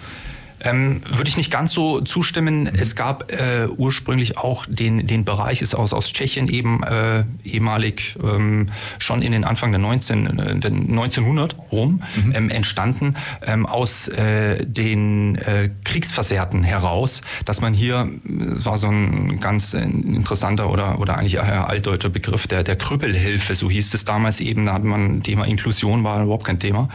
Ähm, 0.62 1.02
würde 1.08 1.28
ich 1.28 1.36
nicht 1.36 1.50
ganz 1.50 1.72
so 1.72 2.00
zustimmen. 2.00 2.64
Mhm. 2.64 2.70
Es 2.78 2.94
gab 2.94 3.32
äh, 3.32 3.66
ursprünglich 3.66 4.38
auch 4.38 4.66
den, 4.66 5.06
den 5.06 5.24
Bereich, 5.24 5.62
ist 5.62 5.74
aus, 5.74 5.92
aus 5.92 6.12
Tschechien 6.12 6.48
eben 6.48 6.82
äh, 6.82 7.24
ehemalig 7.44 8.16
ähm, 8.22 8.70
schon 8.98 9.22
in 9.22 9.32
den 9.32 9.44
Anfang 9.44 9.72
der, 9.72 9.78
19, 9.78 10.38
äh, 10.38 10.56
der 10.56 10.70
1900 10.70 11.56
rum 11.72 12.02
mhm. 12.16 12.32
ähm, 12.34 12.50
entstanden, 12.50 13.16
ähm, 13.46 13.66
aus 13.66 14.08
äh, 14.08 14.64
den 14.66 15.36
äh, 15.36 15.70
Kriegsversehrten 15.84 16.62
heraus, 16.62 17.22
dass 17.44 17.60
man 17.60 17.72
hier, 17.72 18.08
das 18.24 18.64
war 18.64 18.76
so 18.76 18.88
ein 18.88 19.40
ganz 19.40 19.74
interessanter 19.74 20.70
oder, 20.70 20.98
oder 21.00 21.18
eigentlich 21.18 21.40
altdeutscher 21.40 22.10
Begriff, 22.10 22.46
der, 22.46 22.64
der 22.64 22.76
Krüppelhilfe, 22.76 23.54
so 23.54 23.70
hieß 23.70 23.94
es 23.94 24.04
damals 24.04 24.40
eben, 24.40 24.66
da 24.66 24.74
hat 24.74 24.84
man 24.84 25.22
Thema 25.22 25.46
Inklusion, 25.46 26.04
war 26.04 26.22
überhaupt 26.22 26.44
kein 26.44 26.58
Thema, 26.58 26.82
mhm. 26.82 26.88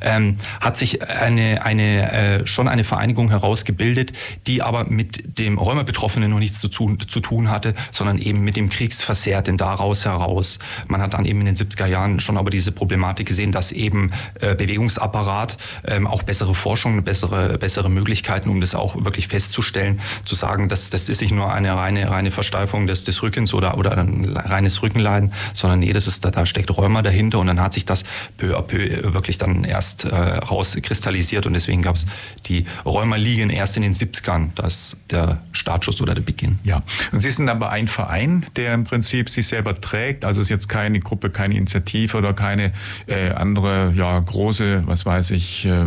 ähm, 0.00 0.38
hat 0.60 0.76
sich 0.76 1.02
eine, 1.02 1.64
eine, 1.64 2.12
äh, 2.12 2.46
schon 2.46 2.68
eine 2.68 2.84
Vereinigung 2.84 3.11
Vereinigung 3.12 3.30
herausgebildet, 3.30 4.12
die 4.46 4.62
aber 4.62 4.84
mit 4.84 5.38
dem 5.38 5.58
Rheuma-Betroffenen 5.58 6.30
noch 6.30 6.38
nichts 6.38 6.60
zu 6.60 6.68
tun, 6.68 6.98
zu 7.06 7.20
tun 7.20 7.50
hatte, 7.50 7.74
sondern 7.90 8.18
eben 8.18 8.40
mit 8.40 8.56
dem 8.56 8.70
Kriegsversehrten 8.70 9.56
daraus 9.56 10.04
heraus. 10.04 10.58
Man 10.88 11.02
hat 11.02 11.12
dann 11.14 11.24
eben 11.24 11.40
in 11.40 11.46
den 11.46 11.56
70er 11.56 11.86
Jahren 11.86 12.20
schon 12.20 12.38
aber 12.38 12.50
diese 12.50 12.72
Problematik 12.72 13.28
gesehen, 13.28 13.52
dass 13.52 13.72
eben 13.72 14.12
äh, 14.40 14.54
Bewegungsapparat 14.54 15.58
ähm, 15.86 16.06
auch 16.06 16.22
bessere 16.22 16.54
Forschung, 16.54 17.02
bessere, 17.04 17.58
bessere 17.58 17.90
Möglichkeiten, 17.90 18.48
um 18.48 18.60
das 18.60 18.74
auch 18.74 19.04
wirklich 19.04 19.28
festzustellen, 19.28 20.00
zu 20.24 20.34
sagen, 20.34 20.68
dass 20.68 20.90
das 20.90 21.08
ist 21.08 21.20
nicht 21.20 21.32
nur 21.32 21.52
eine 21.52 21.76
reine, 21.76 22.10
reine 22.10 22.30
Versteifung 22.30 22.86
des, 22.86 23.04
des 23.04 23.22
Rückens 23.22 23.52
oder, 23.52 23.76
oder 23.76 23.98
ein 23.98 24.36
reines 24.36 24.82
Rückenleiden, 24.82 25.32
sondern 25.52 25.80
nee, 25.80 25.92
das 25.92 26.06
ist, 26.06 26.24
da, 26.24 26.30
da 26.30 26.46
steckt 26.46 26.70
Rheuma 26.76 27.02
dahinter 27.02 27.38
und 27.40 27.48
dann 27.48 27.60
hat 27.60 27.74
sich 27.74 27.84
das 27.84 28.04
peu 28.38 28.56
à 28.56 28.62
peu 28.62 29.12
wirklich 29.12 29.36
dann 29.38 29.64
erst 29.64 30.04
äh, 30.04 30.14
rauskristallisiert 30.16 31.46
und 31.46 31.52
deswegen 31.52 31.82
gab 31.82 31.96
es 31.96 32.06
die 32.46 32.66
Rheuma 32.84 33.01
Rheuma 33.02 33.16
liegen 33.16 33.50
erst 33.50 33.76
in 33.76 33.82
den 33.82 33.94
70ern. 33.94 34.50
Das 34.54 34.74
ist 34.74 34.96
der 35.10 35.42
Startschuss 35.50 36.00
oder 36.00 36.14
der 36.14 36.22
Beginn. 36.22 36.58
Ja, 36.62 36.82
und 37.10 37.20
Sie 37.20 37.30
sind 37.30 37.48
aber 37.48 37.70
ein 37.70 37.88
Verein, 37.88 38.46
der 38.56 38.74
im 38.74 38.84
Prinzip 38.84 39.28
sich 39.28 39.46
selber 39.48 39.80
trägt. 39.80 40.24
Also 40.24 40.40
es 40.40 40.46
ist 40.46 40.50
jetzt 40.50 40.68
keine 40.68 41.00
Gruppe, 41.00 41.30
keine 41.30 41.56
Initiative 41.56 42.16
oder 42.16 42.32
keine 42.32 42.72
äh, 43.06 43.30
andere, 43.30 43.92
ja, 43.96 44.18
große, 44.18 44.84
was 44.86 45.04
weiß 45.04 45.32
ich, 45.32 45.66
äh, 45.66 45.84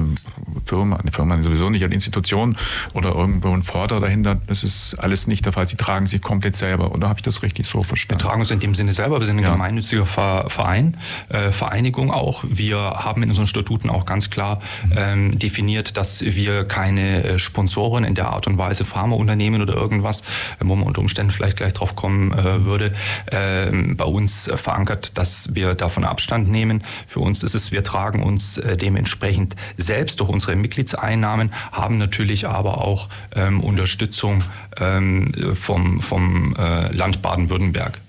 Firma, 0.65 0.97
eine 0.97 1.11
Firma 1.11 1.41
sowieso 1.41 1.69
nicht, 1.69 1.83
eine 1.83 1.93
Institution 1.93 2.57
oder 2.93 3.15
irgendwo 3.15 3.53
ein 3.53 3.63
Vorder 3.63 3.99
dahinter. 3.99 4.39
Das 4.47 4.63
ist 4.63 4.95
alles 4.95 5.27
nicht 5.27 5.45
der 5.45 5.53
Fall. 5.53 5.67
Sie 5.67 5.77
tragen 5.77 6.07
sich 6.07 6.21
komplett 6.21 6.55
selber. 6.55 6.91
Oder 6.91 7.07
habe 7.07 7.19
ich 7.19 7.23
das 7.23 7.43
richtig 7.43 7.67
so 7.67 7.83
verstanden? 7.83 8.21
Wir 8.21 8.27
tragen 8.27 8.41
uns 8.41 8.51
in 8.51 8.59
dem 8.59 8.75
Sinne 8.75 8.93
selber. 8.93 9.19
Wir 9.19 9.25
sind 9.25 9.37
ein 9.37 9.43
ja. 9.43 9.53
gemeinnütziger 9.53 10.05
Verein, 10.05 10.97
äh, 11.29 11.51
Vereinigung 11.51 12.11
auch. 12.11 12.43
Wir 12.47 12.77
haben 12.77 13.23
in 13.23 13.29
unseren 13.29 13.47
Statuten 13.47 13.89
auch 13.89 14.05
ganz 14.05 14.29
klar 14.29 14.61
ähm, 14.95 15.39
definiert, 15.39 15.97
dass 15.97 16.21
wir 16.21 16.65
keine 16.65 17.04
äh, 17.05 17.39
Sponsoren 17.39 18.03
in 18.03 18.15
der 18.15 18.29
Art 18.29 18.47
und 18.47 18.57
Weise 18.57 18.85
Pharmaunternehmen 18.85 19.61
oder 19.61 19.73
irgendwas, 19.75 20.23
wo 20.59 20.75
man 20.75 20.87
unter 20.87 21.01
Umständen 21.01 21.31
vielleicht 21.31 21.57
gleich 21.57 21.73
drauf 21.73 21.95
kommen 21.95 22.31
äh, 22.33 22.65
würde, 22.65 22.93
äh, 23.27 23.71
bei 23.93 24.05
uns 24.05 24.49
verankert, 24.55 25.17
dass 25.17 25.55
wir 25.55 25.75
davon 25.75 26.03
Abstand 26.03 26.49
nehmen. 26.49 26.83
Für 27.07 27.19
uns 27.19 27.43
ist 27.43 27.55
es, 27.55 27.71
wir 27.71 27.83
tragen 27.83 28.23
uns 28.23 28.57
äh, 28.57 28.77
dementsprechend 28.77 29.55
selbst 29.77 30.19
durch 30.19 30.29
unsere 30.29 30.55
Mitgliedseinnahmen, 30.55 31.53
haben 31.71 31.97
natürlich 31.97 32.47
aber 32.47 32.81
auch 32.81 33.09
ähm, 33.35 33.61
Unterstützung 33.61 34.43
ähm, 34.77 35.55
vom, 35.55 36.01
vom 36.01 36.55
Land 36.55 37.21
Baden-Württemberg. 37.21 37.99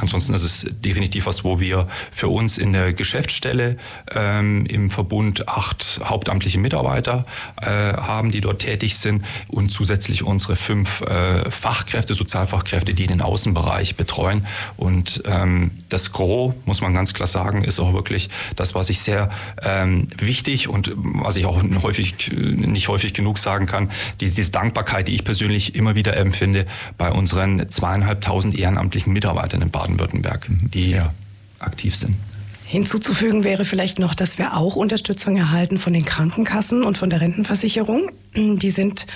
Ansonsten 0.00 0.34
ist 0.34 0.42
es 0.42 0.66
definitiv 0.70 1.26
was, 1.26 1.44
wo 1.44 1.60
wir 1.60 1.88
für 2.12 2.28
uns 2.28 2.58
in 2.58 2.72
der 2.72 2.92
Geschäftsstelle 2.92 3.76
ähm, 4.14 4.66
im 4.66 4.90
Verbund 4.90 5.48
acht 5.48 6.00
hauptamtliche 6.04 6.58
Mitarbeiter 6.58 7.26
äh, 7.60 7.66
haben, 7.66 8.30
die 8.30 8.40
dort 8.40 8.60
tätig 8.60 8.96
sind 8.98 9.24
und 9.48 9.70
zusätzlich 9.70 10.22
unsere 10.22 10.56
fünf 10.56 11.00
äh, 11.02 11.50
Fachkräfte, 11.50 12.14
Sozialfachkräfte, 12.14 12.94
die 12.94 13.06
den 13.06 13.20
Außenbereich 13.20 13.96
betreuen. 13.96 14.46
Und 14.76 15.22
ähm, 15.26 15.70
das 15.88 16.12
Gros, 16.12 16.54
muss 16.64 16.80
man 16.80 16.94
ganz 16.94 17.14
klar 17.14 17.26
sagen, 17.26 17.64
ist 17.64 17.80
auch 17.80 17.92
wirklich 17.92 18.30
das, 18.56 18.74
was 18.74 18.90
ich 18.90 19.00
sehr 19.00 19.30
ähm, 19.62 20.08
wichtig 20.18 20.68
und 20.68 20.92
was 20.96 21.36
ich 21.36 21.46
auch 21.46 21.62
häufig, 21.82 22.30
nicht 22.32 22.88
häufig 22.88 23.14
genug 23.14 23.38
sagen 23.38 23.66
kann, 23.66 23.90
diese 24.20 24.50
Dankbarkeit, 24.50 25.08
die 25.08 25.14
ich 25.14 25.24
persönlich 25.24 25.74
immer 25.74 25.94
wieder 25.94 26.16
empfinde 26.16 26.66
bei 26.98 27.10
unseren 27.10 27.68
zweieinhalbtausend 27.68 28.58
ehrenamtlichen 28.58 29.12
Mitarbeitern 29.12 29.62
in 29.62 29.70
Baden. 29.70 29.89
Baden-Württemberg, 29.96 30.48
die 30.72 30.90
ja. 30.92 31.12
aktiv 31.58 31.96
sind. 31.96 32.16
Hinzuzufügen 32.64 33.42
wäre 33.42 33.64
vielleicht 33.64 33.98
noch, 33.98 34.14
dass 34.14 34.38
wir 34.38 34.56
auch 34.56 34.76
Unterstützung 34.76 35.36
erhalten 35.36 35.78
von 35.78 35.92
den 35.92 36.04
Krankenkassen 36.04 36.84
und 36.84 36.96
von 36.96 37.10
der 37.10 37.20
Rentenversicherung. 37.20 38.12
Die 38.36 38.70
sind 38.70 39.08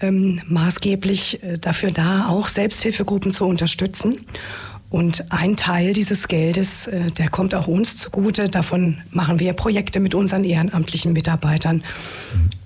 ähm, 0.00 0.40
maßgeblich 0.48 1.42
äh, 1.42 1.58
dafür 1.58 1.90
da, 1.90 2.28
auch 2.28 2.48
Selbsthilfegruppen 2.48 3.34
zu 3.34 3.44
unterstützen. 3.44 4.24
Und 4.92 5.32
ein 5.32 5.56
Teil 5.56 5.94
dieses 5.94 6.28
Geldes, 6.28 6.86
äh, 6.86 7.10
der 7.12 7.30
kommt 7.30 7.54
auch 7.54 7.66
uns 7.66 7.96
zugute. 7.96 8.50
Davon 8.50 8.98
machen 9.10 9.40
wir 9.40 9.54
Projekte 9.54 10.00
mit 10.00 10.14
unseren 10.14 10.44
ehrenamtlichen 10.44 11.14
Mitarbeitern 11.14 11.82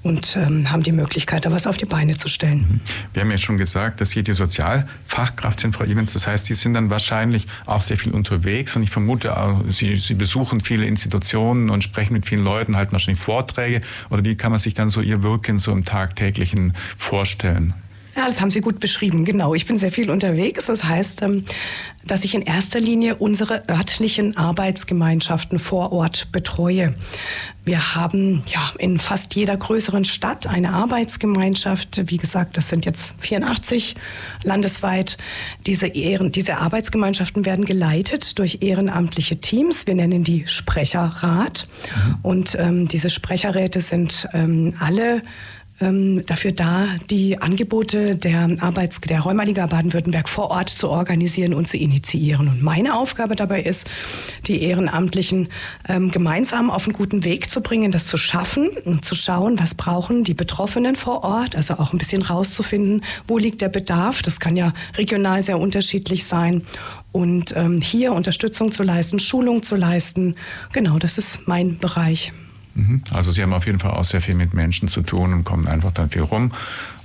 und 0.03 0.37
ähm, 0.37 0.73
haben 0.73 0.83
die 0.83 0.91
Möglichkeit, 0.91 1.47
da 1.47 1.53
was 1.53 1.69
auf 1.69 1.77
die 1.77 1.85
Beine 1.85 2.17
zu 2.17 2.29
stellen. 2.29 2.59
Mhm. 2.59 2.81
Wir 3.13 3.23
haben 3.23 3.31
ja 3.31 3.39
schon 3.39 3.59
gesagt, 3.59 4.01
dass 4.01 4.11
Sie 4.11 4.25
die 4.25 4.33
Sozialfachkraft 4.33 5.61
sind, 5.61 5.77
Frau 5.77 5.85
Evans. 5.85 6.15
Das 6.15 6.27
heißt, 6.27 6.47
Sie 6.47 6.55
sind 6.55 6.75
dann 6.75 6.91
wahrscheinlich 6.91 7.47
auch 7.65 7.81
sehr 7.81 7.97
viel 7.97 8.11
unterwegs 8.11 8.75
und 8.75 8.83
ich 8.83 8.91
vermute 8.91 9.33
Sie, 9.71 9.95
Sie 9.95 10.15
besuchen 10.15 10.59
viele 10.59 10.85
Institutionen 10.85 11.71
und 11.71 11.85
sprechen 11.85 12.13
mit 12.13 12.27
vielen 12.27 12.43
Leuten, 12.43 12.77
halten 12.77 12.91
wahrscheinlich 12.91 13.23
Vorträge. 13.23 13.83
Oder 14.11 14.25
wie 14.25 14.35
kann 14.35 14.51
man 14.51 14.59
sich 14.59 14.75
dann 14.75 14.89
so 14.89 15.01
Ihr 15.01 15.23
Wirken 15.23 15.61
so 15.61 15.71
im 15.71 15.85
Tagtäglichen 15.85 16.75
vorstellen? 16.97 17.73
Ja, 18.17 18.27
das 18.27 18.41
haben 18.41 18.51
Sie 18.51 18.63
gut 18.63 18.81
beschrieben. 18.81 19.27
Genau. 19.27 19.55
Ich 19.55 19.67
bin 19.67 19.79
sehr 19.79 19.93
viel 19.93 20.11
unterwegs. 20.11 20.67
Das 20.67 20.85
heißt, 20.85 21.21
ähm, 21.21 21.45
dass 22.07 22.25
ich 22.25 22.35
in 22.35 22.43
erster 22.43 22.81
Linie 22.81 23.17
unsere 23.17 23.69
örtlichen 23.69 24.37
Arbeitsgemeinschaften 24.37 25.59
vor 25.59 25.93
Ort 25.93 26.33
betreue. 26.33 26.95
Wir 27.65 27.95
haben 27.95 28.43
ja 28.47 28.73
in 28.79 28.99
fast 28.99 29.35
jeder 29.35 29.57
größeren 29.57 30.05
Stadt 30.05 30.47
eine 30.47 30.73
Arbeitsgemeinschaft. 30.73 32.09
Wie 32.09 32.17
gesagt, 32.17 32.57
das 32.57 32.71
sind 32.71 32.87
jetzt 32.87 33.13
84 33.19 33.97
landesweit. 34.45 35.19
Diese, 35.67 35.89
Ehren, 35.89 36.33
diese 36.33 36.57
Arbeitsgemeinschaften 36.57 37.45
werden 37.45 37.65
geleitet 37.65 38.39
durch 38.39 38.59
ehrenamtliche 38.63 39.41
Teams. 39.41 39.87
Wir 39.87 39.95
nennen 39.95 40.25
die 40.25 40.47
Sprecherrat. 40.47 41.69
Mhm. 41.95 42.15
Und 42.23 42.57
ähm, 42.59 42.89
diese 42.89 43.11
Sprecherräte 43.11 43.83
sind 43.83 44.29
ähm, 44.33 44.75
alle 44.79 45.23
ähm, 45.81 46.25
dafür 46.27 46.53
da, 46.53 46.89
die 47.11 47.41
Angebote 47.41 48.17
der 48.17 48.49
Arbeits 48.61 49.01
der 49.01 49.21
Rheumaliga 49.21 49.67
Baden-Württemberg 49.67 50.29
vor 50.29 50.51
Ort 50.51 50.71
zu 50.71 50.89
organisieren 50.89 51.55
und 51.55 51.69
zu 51.69 51.77
initiieren. 51.77 52.49
Und 52.49 52.63
meine 52.63 52.97
Aufgabe 52.97 53.37
dabei 53.37 53.63
ist, 53.63 53.89
die 54.47 54.63
Ehrenamtlichen 54.63 55.49
ähm, 55.89 56.11
gemeinsam 56.11 56.71
auf 56.71 56.87
einen 56.87 56.95
guten 56.95 57.25
Weg 57.25 57.51
zu 57.51 57.61
bringen, 57.61 57.93
das 57.93 58.07
zu 58.07 58.17
schaffen 58.17 58.71
und 58.85 59.05
zu 59.05 59.15
schauen, 59.15 59.59
was 59.59 59.75
brauchen 59.75 60.25
die 60.25 60.35
Betroffenen 60.35 60.97
vor 60.97 61.25
Ort, 61.25 61.57
also 61.57 61.75
auch 61.75 61.93
ein 61.93 61.99
bisschen 61.99 62.23
rauszufinden, 62.23 63.05
wo 63.29 63.39
liegt 63.39 63.61
der 63.61 63.69
Bedarf. 63.69 64.23
Das 64.23 64.41
kann 64.41 64.57
ja 64.57 64.73
regional 64.97 65.43
sehr 65.43 65.59
unterschiedlich 65.59 66.25
sein. 66.25 66.63
Und 67.13 67.57
ähm, 67.57 67.81
hier 67.81 68.13
Unterstützung 68.13 68.73
zu 68.73 68.83
leisten, 68.83 69.19
Schulung 69.19 69.63
zu 69.63 69.77
leisten, 69.77 70.35
genau, 70.73 70.99
das 70.99 71.19
ist 71.19 71.41
mein 71.47 71.79
Bereich. 71.79 72.33
Mhm. 72.77 73.03
Also 73.13 73.33
Sie 73.33 73.43
haben 73.43 73.55
auf 73.55 73.67
jeden 73.67 73.81
Fall 73.81 73.93
auch 73.93 74.05
sehr 74.05 74.21
viel 74.21 74.35
mit 74.35 74.55
Menschen 74.55 74.89
zu 74.89 75.03
tun 75.03 75.33
und 75.33 75.45
kommen 75.45 75.67
einfach 75.67 75.93
dann 75.93 76.11
viel 76.11 76.23
rum 76.23 76.53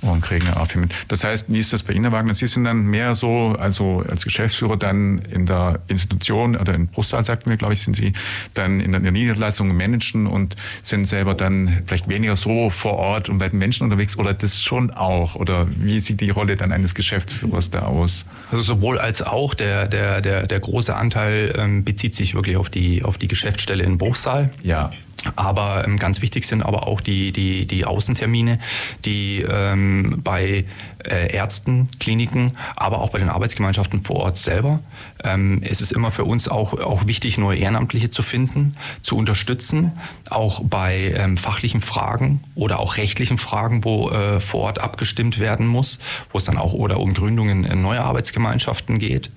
und 0.01 0.21
kriegen 0.21 0.49
auch 0.49 0.67
viel 0.67 0.81
mit. 0.81 0.93
Das 1.07 1.23
heißt, 1.23 1.45
wie 1.49 1.59
ist 1.59 1.73
das 1.73 1.83
bei 1.83 1.93
Ihnen, 1.93 2.11
Wagner? 2.11 2.33
Sie 2.33 2.47
sind 2.47 2.63
dann 2.63 2.85
mehr 2.85 3.15
so, 3.15 3.55
also 3.59 4.03
als 4.09 4.23
Geschäftsführer 4.23 4.75
dann 4.75 5.19
in 5.19 5.45
der 5.45 5.79
Institution 5.87 6.55
oder 6.55 6.73
in 6.73 6.87
Bruchsal, 6.87 7.23
sagten 7.23 7.49
wir, 7.49 7.57
glaube 7.57 7.73
ich, 7.73 7.81
sind 7.81 7.95
Sie 7.95 8.13
dann 8.53 8.79
in 8.79 8.91
der 8.91 9.11
Niederlassung 9.11 9.75
managen 9.75 10.27
und 10.27 10.55
sind 10.81 11.05
selber 11.05 11.35
dann 11.35 11.83
vielleicht 11.85 12.09
weniger 12.09 12.35
so 12.35 12.69
vor 12.69 12.93
Ort 12.93 13.29
und 13.29 13.37
bei 13.37 13.49
den 13.49 13.59
Menschen 13.59 13.83
unterwegs 13.83 14.17
oder 14.17 14.33
das 14.33 14.61
schon 14.61 14.91
auch? 14.91 15.35
Oder 15.35 15.67
wie 15.69 15.99
sieht 15.99 16.19
die 16.19 16.31
Rolle 16.31 16.57
dann 16.57 16.71
eines 16.71 16.95
Geschäftsführers 16.95 17.69
da 17.69 17.83
aus? 17.83 18.25
Also 18.49 18.63
sowohl 18.63 18.99
als 18.99 19.21
auch. 19.21 19.53
Der, 19.53 19.87
der, 19.87 20.21
der, 20.21 20.47
der 20.47 20.59
große 20.59 20.95
Anteil 20.95 21.53
ähm, 21.57 21.83
bezieht 21.83 22.15
sich 22.15 22.33
wirklich 22.33 22.57
auf 22.57 22.69
die, 22.69 23.03
auf 23.03 23.17
die 23.17 23.27
Geschäftsstelle 23.27 23.83
in 23.83 23.97
Bruchsal. 23.97 24.49
Ja. 24.63 24.89
Aber 25.35 25.83
ähm, 25.85 25.97
ganz 25.97 26.21
wichtig 26.21 26.45
sind 26.45 26.61
aber 26.61 26.87
auch 26.87 27.01
die, 27.01 27.31
die, 27.31 27.65
die 27.67 27.85
Außentermine, 27.85 28.59
die 29.05 29.45
ähm, 29.47 30.21
bei 30.23 30.65
äh, 31.05 31.33
Ärzten, 31.33 31.87
Kliniken, 31.99 32.57
aber 32.75 32.99
auch 32.99 33.09
bei 33.09 33.19
den 33.19 33.29
Arbeitsgemeinschaften 33.29 34.03
vor 34.03 34.17
Ort 34.17 34.37
selber. 34.37 34.79
Ähm, 35.23 35.61
es 35.63 35.81
ist 35.81 35.91
immer 35.91 36.11
für 36.11 36.25
uns 36.25 36.47
auch, 36.47 36.73
auch 36.73 37.07
wichtig, 37.07 37.37
neue 37.37 37.57
Ehrenamtliche 37.57 38.09
zu 38.09 38.23
finden, 38.23 38.75
zu 39.01 39.17
unterstützen, 39.17 39.91
auch 40.29 40.61
bei 40.63 41.13
ähm, 41.15 41.37
fachlichen 41.37 41.81
Fragen 41.81 42.41
oder 42.55 42.79
auch 42.79 42.97
rechtlichen 42.97 43.37
Fragen, 43.37 43.83
wo 43.83 44.09
äh, 44.09 44.39
vor 44.39 44.61
Ort 44.61 44.79
abgestimmt 44.79 45.39
werden 45.39 45.67
muss, 45.67 45.99
wo 46.31 46.37
es 46.37 46.45
dann 46.45 46.57
auch 46.57 46.73
oder 46.73 46.99
um 46.99 47.13
Gründungen 47.13 47.63
in 47.63 47.81
neue 47.81 48.01
Arbeitsgemeinschaften 48.01 48.99
geht. 48.99 49.29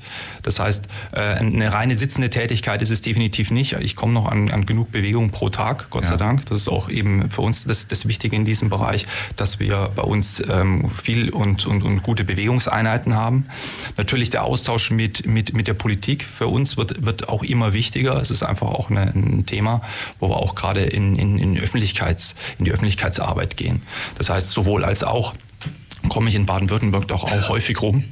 Das 0.42 0.59
heißt, 0.59 0.88
äh, 1.12 1.21
eine 1.21 1.73
reine 1.73 1.97
sitzende 1.97 2.30
Tätigkeit 2.30 2.83
ist 2.83 2.90
es 2.90 3.00
definitiv 3.00 3.50
nicht. 3.50 3.73
Ich 3.80 3.97
komme 3.97 4.12
noch 4.12 4.30
an, 4.30 4.50
an 4.50 4.66
genug 4.66 4.92
Bewegung 4.92 5.30
pro 5.30 5.49
Tag, 5.49 5.90
Gott 5.90 6.02
ja. 6.02 6.11
sei 6.11 6.16
Dank. 6.16 6.47
Das 6.47 6.59
ist 6.59 6.68
auch 6.68 6.88
eben 6.88 7.30
für 7.30 7.42
uns 7.42 7.64
das, 7.64 7.88
das 7.88 8.06
Wichtige 8.06 8.37
in 8.37 8.44
diesem 8.44 8.71
Bereich, 8.71 9.06
dass 9.37 9.61
wir 9.61 9.90
bei 9.94 10.02
uns 10.02 10.42
ähm, 10.49 10.90
viel 10.90 11.30
und 11.30 11.53
und, 11.54 11.66
und, 11.66 11.82
und 11.82 12.02
gute 12.02 12.25
Bewegungseinheiten 12.25 13.14
haben. 13.14 13.46
Natürlich 13.96 14.30
der 14.30 14.44
Austausch 14.44 14.90
mit, 14.90 15.26
mit, 15.26 15.54
mit 15.54 15.68
der 15.68 15.75
Politik 15.75 16.25
für 16.25 16.49
uns 16.49 16.76
wird, 16.76 17.04
wird 17.04 17.28
auch 17.28 17.42
immer 17.42 17.73
wichtiger. 17.73 18.16
Es 18.16 18.30
ist 18.30 18.42
einfach 18.42 18.68
auch 18.68 18.90
eine, 18.90 19.02
ein 19.02 19.46
Thema, 19.46 19.82
wo 20.20 20.28
wir 20.28 20.37
auch 20.37 20.54
gerade 20.54 20.80
in, 20.80 21.16
in, 21.16 21.38
in, 21.38 21.58
Öffentlichkeits, 21.58 22.34
in 22.58 22.64
die 22.64 22.73
Öffentlichkeitsarbeit 22.73 23.56
gehen. 23.56 23.82
Das 24.16 24.30
heißt, 24.30 24.50
sowohl 24.50 24.84
als 24.84 25.04
auch 25.04 25.34
komme 26.08 26.28
ich 26.28 26.34
in 26.34 26.46
Baden-Württemberg 26.46 27.08
doch 27.08 27.25
auch 27.25 27.49
häufig 27.49 27.80
rum. 27.80 28.04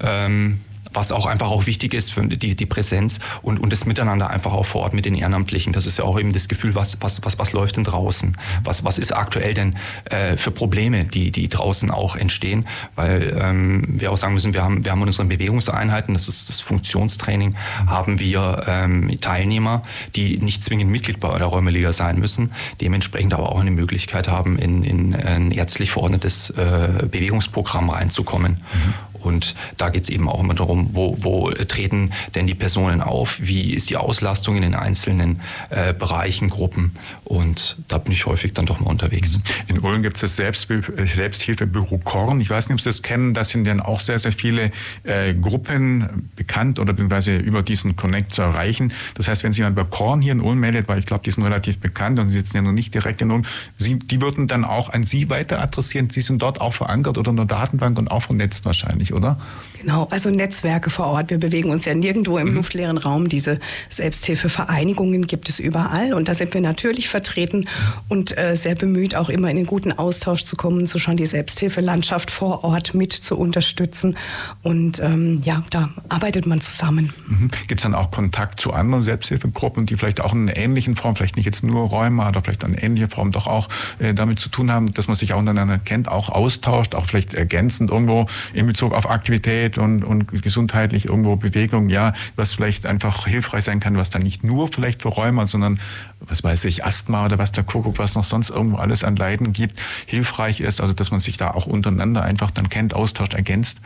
Ähm, 0.00 0.60
was 0.92 1.12
auch 1.12 1.26
einfach 1.26 1.50
auch 1.50 1.66
wichtig 1.66 1.94
ist 1.94 2.12
für 2.12 2.26
die, 2.26 2.54
die 2.54 2.66
Präsenz 2.66 3.20
und, 3.42 3.58
und 3.58 3.72
das 3.72 3.86
Miteinander 3.86 4.30
einfach 4.30 4.52
auch 4.52 4.66
vor 4.66 4.82
Ort 4.82 4.94
mit 4.94 5.04
den 5.04 5.14
Ehrenamtlichen. 5.14 5.72
Das 5.72 5.86
ist 5.86 5.98
ja 5.98 6.04
auch 6.04 6.18
eben 6.18 6.32
das 6.32 6.48
Gefühl, 6.48 6.74
was, 6.74 6.98
was, 7.00 7.24
was, 7.24 7.38
was 7.38 7.52
läuft 7.52 7.76
denn 7.76 7.84
draußen? 7.84 8.36
Was, 8.64 8.84
was 8.84 8.98
ist 8.98 9.12
aktuell 9.12 9.54
denn 9.54 9.76
äh, 10.06 10.36
für 10.36 10.50
Probleme, 10.50 11.04
die, 11.04 11.30
die 11.30 11.48
draußen 11.48 11.90
auch 11.90 12.16
entstehen? 12.16 12.66
Weil 12.94 13.36
ähm, 13.40 13.84
wir 13.88 14.12
auch 14.12 14.18
sagen 14.18 14.34
müssen, 14.34 14.54
wir 14.54 14.62
haben, 14.62 14.84
wir 14.84 14.92
haben 14.92 15.02
in 15.02 15.08
unseren 15.08 15.28
Bewegungseinheiten, 15.28 16.14
das 16.14 16.28
ist 16.28 16.48
das 16.48 16.60
Funktionstraining, 16.60 17.56
haben 17.86 18.20
wir 18.20 18.64
ähm, 18.66 19.18
Teilnehmer, 19.20 19.82
die 20.16 20.38
nicht 20.38 20.64
zwingend 20.64 20.90
Mitglied 20.90 21.20
bei 21.20 21.36
der 21.38 21.46
Räumeliga 21.46 21.92
sein 21.92 22.18
müssen, 22.18 22.52
dementsprechend 22.80 23.34
aber 23.34 23.52
auch 23.52 23.60
eine 23.60 23.70
Möglichkeit 23.70 24.28
haben, 24.28 24.58
in, 24.58 24.84
in 24.84 25.14
ein 25.14 25.50
ärztlich 25.50 25.90
verordnetes 25.90 26.50
äh, 26.50 27.06
Bewegungsprogramm 27.10 27.90
reinzukommen. 27.90 28.52
Mhm. 28.52 28.94
Und 29.20 29.54
da 29.76 29.88
geht 29.90 30.04
es 30.04 30.10
eben 30.10 30.28
auch 30.28 30.40
immer 30.40 30.54
darum, 30.54 30.90
wo, 30.92 31.16
wo 31.20 31.50
treten 31.50 32.12
denn 32.34 32.46
die 32.46 32.54
Personen 32.54 33.00
auf, 33.00 33.38
wie 33.40 33.74
ist 33.74 33.90
die 33.90 33.96
Auslastung 33.96 34.56
in 34.56 34.62
den 34.62 34.74
einzelnen 34.74 35.40
äh, 35.70 35.92
Bereichen, 35.92 36.48
Gruppen. 36.50 36.96
Und 37.24 37.76
da 37.88 37.98
bin 37.98 38.12
ich 38.12 38.26
häufig 38.26 38.54
dann 38.54 38.66
doch 38.66 38.80
mal 38.80 38.90
unterwegs. 38.90 39.38
In 39.66 39.78
Ulm 39.80 40.02
gibt 40.02 40.16
es 40.16 40.22
das 40.22 40.36
Selbsthilfebüro 40.36 41.98
Korn. 41.98 42.40
Ich 42.40 42.50
weiß 42.50 42.68
nicht, 42.68 42.74
ob 42.74 42.80
Sie 42.80 42.88
das 42.88 43.02
kennen. 43.02 43.34
Da 43.34 43.44
sind 43.44 43.64
dann 43.64 43.80
auch 43.80 44.00
sehr, 44.00 44.18
sehr 44.18 44.32
viele 44.32 44.70
äh, 45.02 45.34
Gruppen 45.34 46.28
bekannt 46.36 46.78
oder 46.78 46.92
beziehungsweise 46.92 47.36
über 47.36 47.62
diesen 47.62 47.96
Connect 47.96 48.32
zu 48.32 48.42
erreichen. 48.42 48.92
Das 49.14 49.28
heißt, 49.28 49.44
wenn 49.44 49.52
sich 49.52 49.58
jemand 49.58 49.76
bei 49.76 49.84
Korn 49.84 50.22
hier 50.22 50.32
in 50.32 50.40
Ulm 50.40 50.60
meldet, 50.60 50.88
weil 50.88 50.98
ich 50.98 51.06
glaube, 51.06 51.22
die 51.24 51.30
sind 51.30 51.44
relativ 51.44 51.78
bekannt 51.78 52.18
und 52.18 52.28
sie 52.28 52.36
sitzen 52.36 52.56
ja 52.56 52.62
noch 52.62 52.72
nicht 52.72 52.94
direkt 52.94 53.20
in 53.20 53.30
Ulm, 53.30 53.44
sie, 53.76 53.98
die 53.98 54.20
würden 54.20 54.48
dann 54.48 54.64
auch 54.64 54.90
an 54.90 55.04
Sie 55.04 55.30
weiter 55.30 55.60
adressieren. 55.60 56.10
Sie 56.10 56.20
sind 56.20 56.42
dort 56.42 56.60
auch 56.60 56.74
verankert 56.74 57.18
oder 57.18 57.30
in 57.30 57.36
der 57.36 57.46
Datenbank 57.46 57.98
und 57.98 58.10
auch 58.10 58.22
vernetzt 58.22 58.64
wahrscheinlich, 58.64 59.07
oder? 59.12 59.38
Genau, 59.80 60.08
also 60.10 60.30
Netzwerke 60.30 60.90
vor 60.90 61.06
Ort. 61.06 61.30
Wir 61.30 61.38
bewegen 61.38 61.70
uns 61.70 61.84
ja 61.84 61.94
nirgendwo 61.94 62.38
im 62.38 62.50
mhm. 62.50 62.56
luftleeren 62.56 62.98
Raum. 62.98 63.28
Diese 63.28 63.60
Selbsthilfevereinigungen 63.88 65.26
gibt 65.26 65.48
es 65.48 65.60
überall 65.60 66.12
und 66.14 66.28
da 66.28 66.34
sind 66.34 66.52
wir 66.54 66.60
natürlich 66.60 67.08
vertreten 67.08 67.68
und 68.08 68.36
äh, 68.36 68.56
sehr 68.56 68.74
bemüht, 68.74 69.14
auch 69.14 69.28
immer 69.28 69.50
in 69.50 69.56
den 69.56 69.66
guten 69.66 69.92
Austausch 69.92 70.44
zu 70.44 70.56
kommen, 70.56 70.86
so 70.86 70.98
schon 70.98 71.16
die 71.16 71.26
Selbsthilfelandschaft 71.26 72.30
vor 72.30 72.64
Ort 72.64 72.94
mit 72.94 73.12
zu 73.12 73.38
unterstützen. 73.38 74.16
Und 74.62 75.00
ähm, 75.00 75.42
ja, 75.44 75.62
da 75.70 75.90
arbeitet 76.08 76.46
man 76.46 76.60
zusammen. 76.60 77.12
Mhm. 77.28 77.50
Gibt 77.68 77.80
es 77.80 77.82
dann 77.84 77.94
auch 77.94 78.10
Kontakt 78.10 78.60
zu 78.60 78.72
anderen 78.72 79.04
Selbsthilfegruppen, 79.04 79.86
die 79.86 79.96
vielleicht 79.96 80.20
auch 80.20 80.32
in 80.32 80.48
einer 80.48 80.56
ähnlichen 80.56 80.96
Form, 80.96 81.14
vielleicht 81.14 81.36
nicht 81.36 81.46
jetzt 81.46 81.62
nur 81.62 81.88
Räume, 81.88 82.24
aber 82.24 82.40
vielleicht 82.40 82.64
eine 82.64 82.82
ähnliche 82.82 83.08
Form 83.08 83.30
doch 83.30 83.46
auch 83.46 83.68
äh, 84.00 84.12
damit 84.12 84.40
zu 84.40 84.48
tun 84.48 84.72
haben, 84.72 84.92
dass 84.94 85.06
man 85.06 85.16
sich 85.16 85.32
auch 85.34 85.38
untereinander 85.38 85.78
kennt, 85.78 86.08
auch 86.08 86.30
austauscht, 86.30 86.96
auch 86.96 87.06
vielleicht 87.06 87.34
ergänzend 87.34 87.90
irgendwo 87.90 88.26
in 88.52 88.66
Bezug 88.66 88.92
auf 88.98 89.08
Aktivität 89.08 89.78
und, 89.78 90.04
und 90.04 90.42
gesundheitlich 90.42 91.06
irgendwo 91.06 91.36
Bewegung, 91.36 91.88
ja, 91.88 92.12
was 92.36 92.52
vielleicht 92.52 92.84
einfach 92.84 93.26
hilfreich 93.26 93.64
sein 93.64 93.80
kann, 93.80 93.96
was 93.96 94.10
dann 94.10 94.22
nicht 94.22 94.44
nur 94.44 94.68
vielleicht 94.68 95.02
für 95.02 95.08
Räume, 95.08 95.46
sondern 95.46 95.78
was 96.20 96.44
weiß 96.44 96.64
ich, 96.66 96.84
Asthma 96.84 97.24
oder 97.24 97.38
was 97.38 97.52
der 97.52 97.64
Kuckuck, 97.64 97.98
was 97.98 98.14
noch 98.14 98.24
sonst 98.24 98.50
irgendwo 98.50 98.76
alles 98.76 99.04
an 99.04 99.16
Leiden 99.16 99.52
gibt, 99.52 99.78
hilfreich 100.06 100.60
ist, 100.60 100.80
also 100.80 100.92
dass 100.92 101.10
man 101.10 101.20
sich 101.20 101.36
da 101.36 101.52
auch 101.52 101.66
untereinander 101.66 102.22
einfach 102.22 102.50
dann 102.50 102.68
kennt, 102.68 102.92
austauscht, 102.92 103.34
ergänzt 103.34 103.80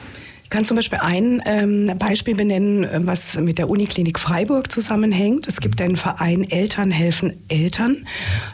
kann 0.52 0.66
zum 0.66 0.76
Beispiel 0.76 0.98
ein 1.00 1.42
ähm, 1.46 1.98
Beispiel 1.98 2.34
benennen, 2.34 2.84
äh, 2.84 3.00
was 3.04 3.36
mit 3.38 3.56
der 3.56 3.70
Uniklinik 3.70 4.18
Freiburg 4.18 4.70
zusammenhängt. 4.70 5.48
Es 5.48 5.60
gibt 5.60 5.80
einen 5.80 5.96
Verein 5.96 6.44
Eltern 6.48 6.90
helfen 6.90 7.32
Eltern. 7.48 8.06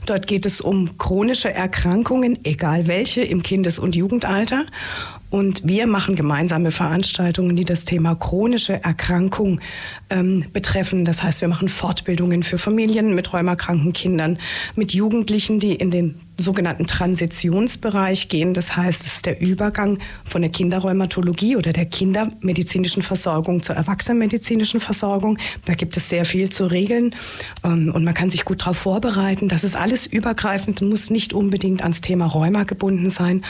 Dort 0.07 0.29
geht 0.29 0.47
es 0.47 0.61
um 0.61 0.97
chronische 0.97 1.53
Erkrankungen, 1.53 2.39
egal 2.45 2.87
welche, 2.87 3.23
im 3.23 3.43
Kindes- 3.43 3.81
und 3.81 3.97
Jugendalter. 3.97 4.67
Und 5.31 5.67
wir 5.69 5.87
machen 5.87 6.17
gemeinsame 6.17 6.71
Veranstaltungen, 6.71 7.55
die 7.55 7.65
das 7.65 7.85
Thema 7.85 8.15
chronische 8.15 8.83
Erkrankung 8.83 9.61
ähm, 10.09 10.45
betreffen. 10.53 11.05
Das 11.05 11.23
heißt, 11.23 11.41
wir 11.43 11.49
machen 11.49 11.69
Fortbildungen 11.69 12.43
für 12.43 12.59
Familien 12.59 13.15
mit 13.15 13.33
rheumakranken 13.33 13.93
Kindern, 13.93 14.39
mit 14.75 14.95
Jugendlichen, 14.95 15.61
die 15.61 15.75
in 15.75 15.91
den 15.91 16.21
sogenannten 16.39 16.87
Transitionsbereich 16.87 18.29
gehen. 18.29 18.55
Das 18.55 18.77
heißt, 18.77 19.05
es 19.05 19.17
ist 19.17 19.27
der 19.27 19.41
Übergang 19.41 19.99
von 20.25 20.41
der 20.41 20.51
Kinderrheumatologie 20.51 21.57
oder 21.57 21.73
der 21.73 21.87
kindermedizinischen 21.87 23.03
Versorgung 23.03 23.63
zur 23.63 23.75
erwachsenenmedizinischen 23.75 24.81
Versorgung. 24.81 25.39
Da 25.65 25.75
gibt 25.75 25.97
es 25.97 26.09
sehr 26.09 26.25
viel 26.25 26.49
zu 26.51 26.67
regeln 26.67 27.15
ähm, 27.65 27.93
und 27.93 28.05
man 28.05 28.15
kann 28.15 28.31
sich 28.31 28.45
gut 28.45 28.63
darauf 28.63 28.79
vorbereiten. 28.79 29.49
Das 29.49 29.65
ist 29.65 29.75
alles 29.75 30.07
übergreifend, 30.07 30.81
muss 30.81 31.11
nicht 31.11 31.33
unbedingt 31.33 31.83
ans 31.83 32.01
Thema 32.01 32.27
Rheuma 32.27 32.63
gebunden 32.63 33.11
sein. 33.11 33.45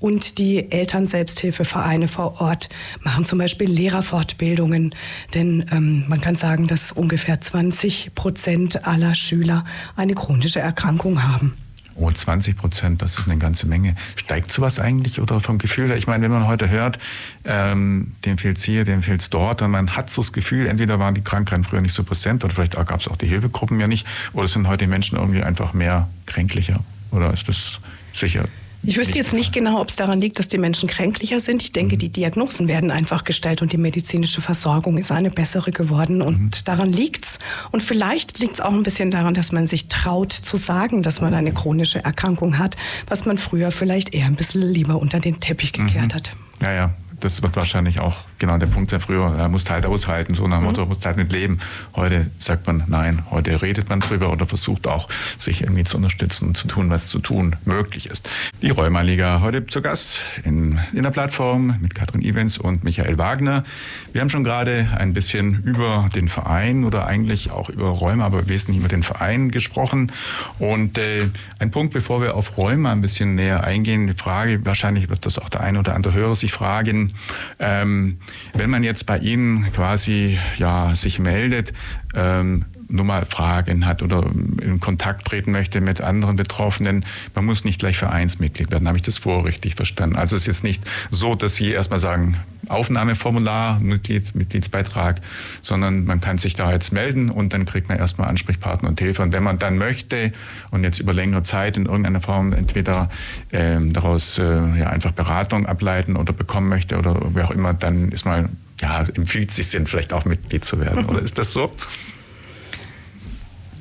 Und 0.00 0.38
die 0.38 0.70
Elternselbsthilfevereine 0.72 2.08
vor 2.08 2.40
Ort 2.40 2.68
machen 3.00 3.24
zum 3.24 3.38
Beispiel 3.38 3.70
Lehrerfortbildungen, 3.70 4.94
denn 5.32 5.66
ähm, 5.70 6.04
man 6.08 6.20
kann 6.20 6.34
sagen, 6.34 6.66
dass 6.66 6.90
ungefähr 6.90 7.40
20 7.40 8.16
Prozent 8.16 8.84
aller 8.84 9.14
Schüler 9.14 9.64
eine 9.94 10.14
chronische 10.14 10.58
Erkrankung 10.58 11.22
haben. 11.22 11.56
Oh, 11.94 12.10
20 12.10 12.56
Prozent, 12.56 13.02
das 13.02 13.18
ist 13.18 13.26
eine 13.26 13.38
ganze 13.38 13.66
Menge. 13.66 13.94
Steigt 14.16 14.50
sowas 14.50 14.78
eigentlich 14.78 15.20
oder 15.20 15.40
vom 15.40 15.58
Gefühl 15.58 15.88
her? 15.88 15.96
Ich 15.96 16.06
meine, 16.06 16.24
wenn 16.24 16.30
man 16.30 16.46
heute 16.46 16.68
hört, 16.68 16.98
ähm, 17.44 18.12
dem 18.24 18.38
fehlt 18.38 18.58
es 18.58 18.64
hier, 18.64 18.84
dem 18.84 19.02
fehlt 19.02 19.20
es 19.20 19.30
dort, 19.30 19.62
und 19.62 19.70
man 19.70 19.94
hat 19.96 20.10
so 20.10 20.22
das 20.22 20.32
Gefühl, 20.32 20.66
entweder 20.66 20.98
waren 20.98 21.14
die 21.14 21.22
Krankheiten 21.22 21.64
früher 21.64 21.80
nicht 21.80 21.94
so 21.94 22.04
präsent 22.04 22.44
oder 22.44 22.54
vielleicht 22.54 22.74
gab 22.74 23.00
es 23.00 23.08
auch 23.08 23.16
die 23.16 23.26
Hilfegruppen 23.26 23.78
ja 23.80 23.86
nicht, 23.86 24.06
oder 24.32 24.48
sind 24.48 24.68
heute 24.68 24.84
die 24.84 24.90
Menschen 24.90 25.18
irgendwie 25.18 25.42
einfach 25.42 25.72
mehr 25.72 26.08
kränklicher? 26.26 26.80
Oder 27.10 27.32
ist 27.32 27.48
das 27.48 27.80
sicher 28.12 28.44
ich 28.84 28.96
wüsste 28.96 29.18
jetzt 29.18 29.32
nicht 29.32 29.52
genau, 29.52 29.80
ob 29.80 29.88
es 29.88 29.96
daran 29.96 30.20
liegt, 30.20 30.38
dass 30.38 30.48
die 30.48 30.58
Menschen 30.58 30.88
kränklicher 30.88 31.40
sind. 31.40 31.62
Ich 31.62 31.72
denke, 31.72 31.94
mhm. 31.94 32.00
die 32.00 32.08
Diagnosen 32.08 32.68
werden 32.68 32.90
einfach 32.90 33.24
gestellt 33.24 33.62
und 33.62 33.72
die 33.72 33.76
medizinische 33.76 34.40
Versorgung 34.40 34.98
ist 34.98 35.12
eine 35.12 35.30
bessere 35.30 35.70
geworden 35.70 36.20
und 36.20 36.40
mhm. 36.40 36.50
daran 36.64 36.92
liegt's. 36.92 37.38
Und 37.70 37.82
vielleicht 37.82 38.38
liegt 38.40 38.54
es 38.54 38.60
auch 38.60 38.72
ein 38.72 38.82
bisschen 38.82 39.10
daran, 39.10 39.34
dass 39.34 39.52
man 39.52 39.66
sich 39.66 39.88
traut 39.88 40.32
zu 40.32 40.56
sagen, 40.56 41.02
dass 41.02 41.20
man 41.20 41.34
eine 41.34 41.52
chronische 41.52 42.04
Erkrankung 42.04 42.58
hat, 42.58 42.76
was 43.06 43.24
man 43.24 43.38
früher 43.38 43.70
vielleicht 43.70 44.14
eher 44.14 44.26
ein 44.26 44.36
bisschen 44.36 44.62
lieber 44.62 44.96
unter 44.96 45.20
den 45.20 45.38
Teppich 45.38 45.72
gekehrt 45.72 46.12
mhm. 46.12 46.14
hat. 46.14 46.32
Ja, 46.60 46.72
ja, 46.72 46.94
das 47.20 47.42
wird 47.42 47.54
wahrscheinlich 47.56 48.00
auch 48.00 48.16
genau 48.42 48.58
der 48.58 48.66
Punkt 48.66 48.90
sein. 48.90 49.00
Früher 49.00 49.34
er 49.38 49.48
musste 49.48 49.72
halt 49.72 49.86
aushalten, 49.86 50.34
so 50.34 50.48
nach 50.48 50.58
dem 50.58 50.62
mhm. 50.62 50.66
Motto, 50.66 50.86
musste 50.86 51.06
halt 51.06 51.16
mit 51.16 51.32
leben. 51.32 51.58
Heute 51.94 52.30
sagt 52.38 52.66
man 52.66 52.82
nein, 52.88 53.22
heute 53.30 53.62
redet 53.62 53.88
man 53.88 54.00
drüber 54.00 54.32
oder 54.32 54.46
versucht 54.46 54.88
auch, 54.88 55.08
sich 55.38 55.62
irgendwie 55.62 55.84
zu 55.84 55.96
unterstützen 55.96 56.48
und 56.48 56.56
zu 56.56 56.66
tun, 56.66 56.90
was 56.90 57.06
zu 57.06 57.20
tun 57.20 57.54
möglich 57.64 58.06
ist. 58.06 58.28
Die 58.60 58.70
Rheuma-Liga 58.70 59.40
heute 59.40 59.64
zu 59.68 59.80
Gast 59.80 60.18
in, 60.42 60.80
in 60.92 61.04
der 61.04 61.12
Plattform 61.12 61.76
mit 61.80 61.94
Katrin 61.94 62.20
Evans 62.20 62.58
und 62.58 62.82
Michael 62.82 63.16
Wagner. 63.16 63.62
Wir 64.12 64.20
haben 64.20 64.28
schon 64.28 64.42
gerade 64.42 64.88
ein 64.98 65.12
bisschen 65.12 65.62
über 65.62 66.08
den 66.12 66.28
Verein 66.28 66.84
oder 66.84 67.06
eigentlich 67.06 67.52
auch 67.52 67.68
über 67.68 67.90
Rheuma, 67.90 68.26
aber 68.26 68.48
wesentlich 68.48 68.80
über 68.80 68.88
den 68.88 69.04
Verein 69.04 69.52
gesprochen. 69.52 70.10
Und 70.58 70.98
äh, 70.98 71.28
ein 71.60 71.70
Punkt, 71.70 71.94
bevor 71.94 72.20
wir 72.20 72.34
auf 72.34 72.58
Rheuma 72.58 72.90
ein 72.90 73.02
bisschen 73.02 73.36
näher 73.36 73.62
eingehen, 73.62 74.08
die 74.08 74.14
Frage, 74.14 74.64
wahrscheinlich 74.64 75.08
wird 75.10 75.26
das 75.26 75.38
auch 75.38 75.48
der 75.48 75.60
eine 75.60 75.78
oder 75.78 75.94
andere 75.94 76.12
Hörer 76.12 76.34
sich 76.34 76.50
fragen, 76.50 77.12
ähm, 77.60 78.18
wenn 78.54 78.70
man 78.70 78.82
jetzt 78.82 79.06
bei 79.06 79.18
Ihnen 79.18 79.72
quasi 79.72 80.38
ja, 80.58 80.94
sich 80.96 81.18
meldet, 81.18 81.72
ähm, 82.14 82.64
nur 82.92 83.04
mal 83.04 83.24
Fragen 83.24 83.86
hat 83.86 84.02
oder 84.02 84.24
in 84.60 84.80
Kontakt 84.80 85.26
treten 85.26 85.52
möchte 85.52 85.80
mit 85.80 86.00
anderen 86.00 86.36
Betroffenen, 86.36 87.04
man 87.34 87.44
muss 87.44 87.64
nicht 87.64 87.78
gleich 87.78 87.96
Vereinsmitglied 87.96 88.70
werden. 88.70 88.86
Habe 88.86 88.98
ich 88.98 89.02
das 89.02 89.18
vor 89.18 89.44
richtig 89.44 89.74
verstanden? 89.74 90.16
Also 90.16 90.36
es 90.36 90.42
ist 90.42 90.46
jetzt 90.46 90.64
nicht 90.64 90.84
so, 91.10 91.34
dass 91.34 91.56
Sie 91.56 91.70
erstmal 91.70 91.98
sagen, 91.98 92.36
Aufnahmeformular, 92.68 93.80
Mitglied, 93.80 94.34
Mitgliedsbeitrag, 94.34 95.20
sondern 95.62 96.04
man 96.04 96.20
kann 96.20 96.38
sich 96.38 96.54
da 96.54 96.70
jetzt 96.70 96.92
melden 96.92 97.28
und 97.28 97.52
dann 97.52 97.64
kriegt 97.64 97.88
man 97.88 97.98
erstmal 97.98 98.28
Ansprechpartner 98.28 98.88
und 98.88 99.00
Hilfe. 99.00 99.22
Und 99.22 99.32
wenn 99.32 99.42
man 99.42 99.58
dann 99.58 99.78
möchte 99.78 100.30
und 100.70 100.84
jetzt 100.84 101.00
über 101.00 101.12
längere 101.12 101.42
Zeit 101.42 101.76
in 101.76 101.86
irgendeiner 101.86 102.20
Form 102.20 102.52
entweder 102.52 103.08
ähm, 103.52 103.92
daraus 103.92 104.38
äh, 104.38 104.44
ja, 104.44 104.90
einfach 104.90 105.12
Beratung 105.12 105.66
ableiten 105.66 106.16
oder 106.16 106.32
bekommen 106.32 106.68
möchte 106.68 106.98
oder 106.98 107.20
wie 107.34 107.42
auch 107.42 107.50
immer, 107.50 107.74
dann 107.74 108.10
ist 108.10 108.24
mal 108.24 108.48
ja, 108.80 109.02
empfiehlt 109.14 109.52
sich 109.52 109.70
denn 109.70 109.86
vielleicht 109.86 110.12
auch 110.12 110.24
Mitglied 110.24 110.64
zu 110.64 110.80
werden. 110.80 111.04
Oder 111.06 111.22
ist 111.22 111.38
das 111.38 111.52
so? 111.52 111.72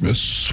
Es 0.03 0.49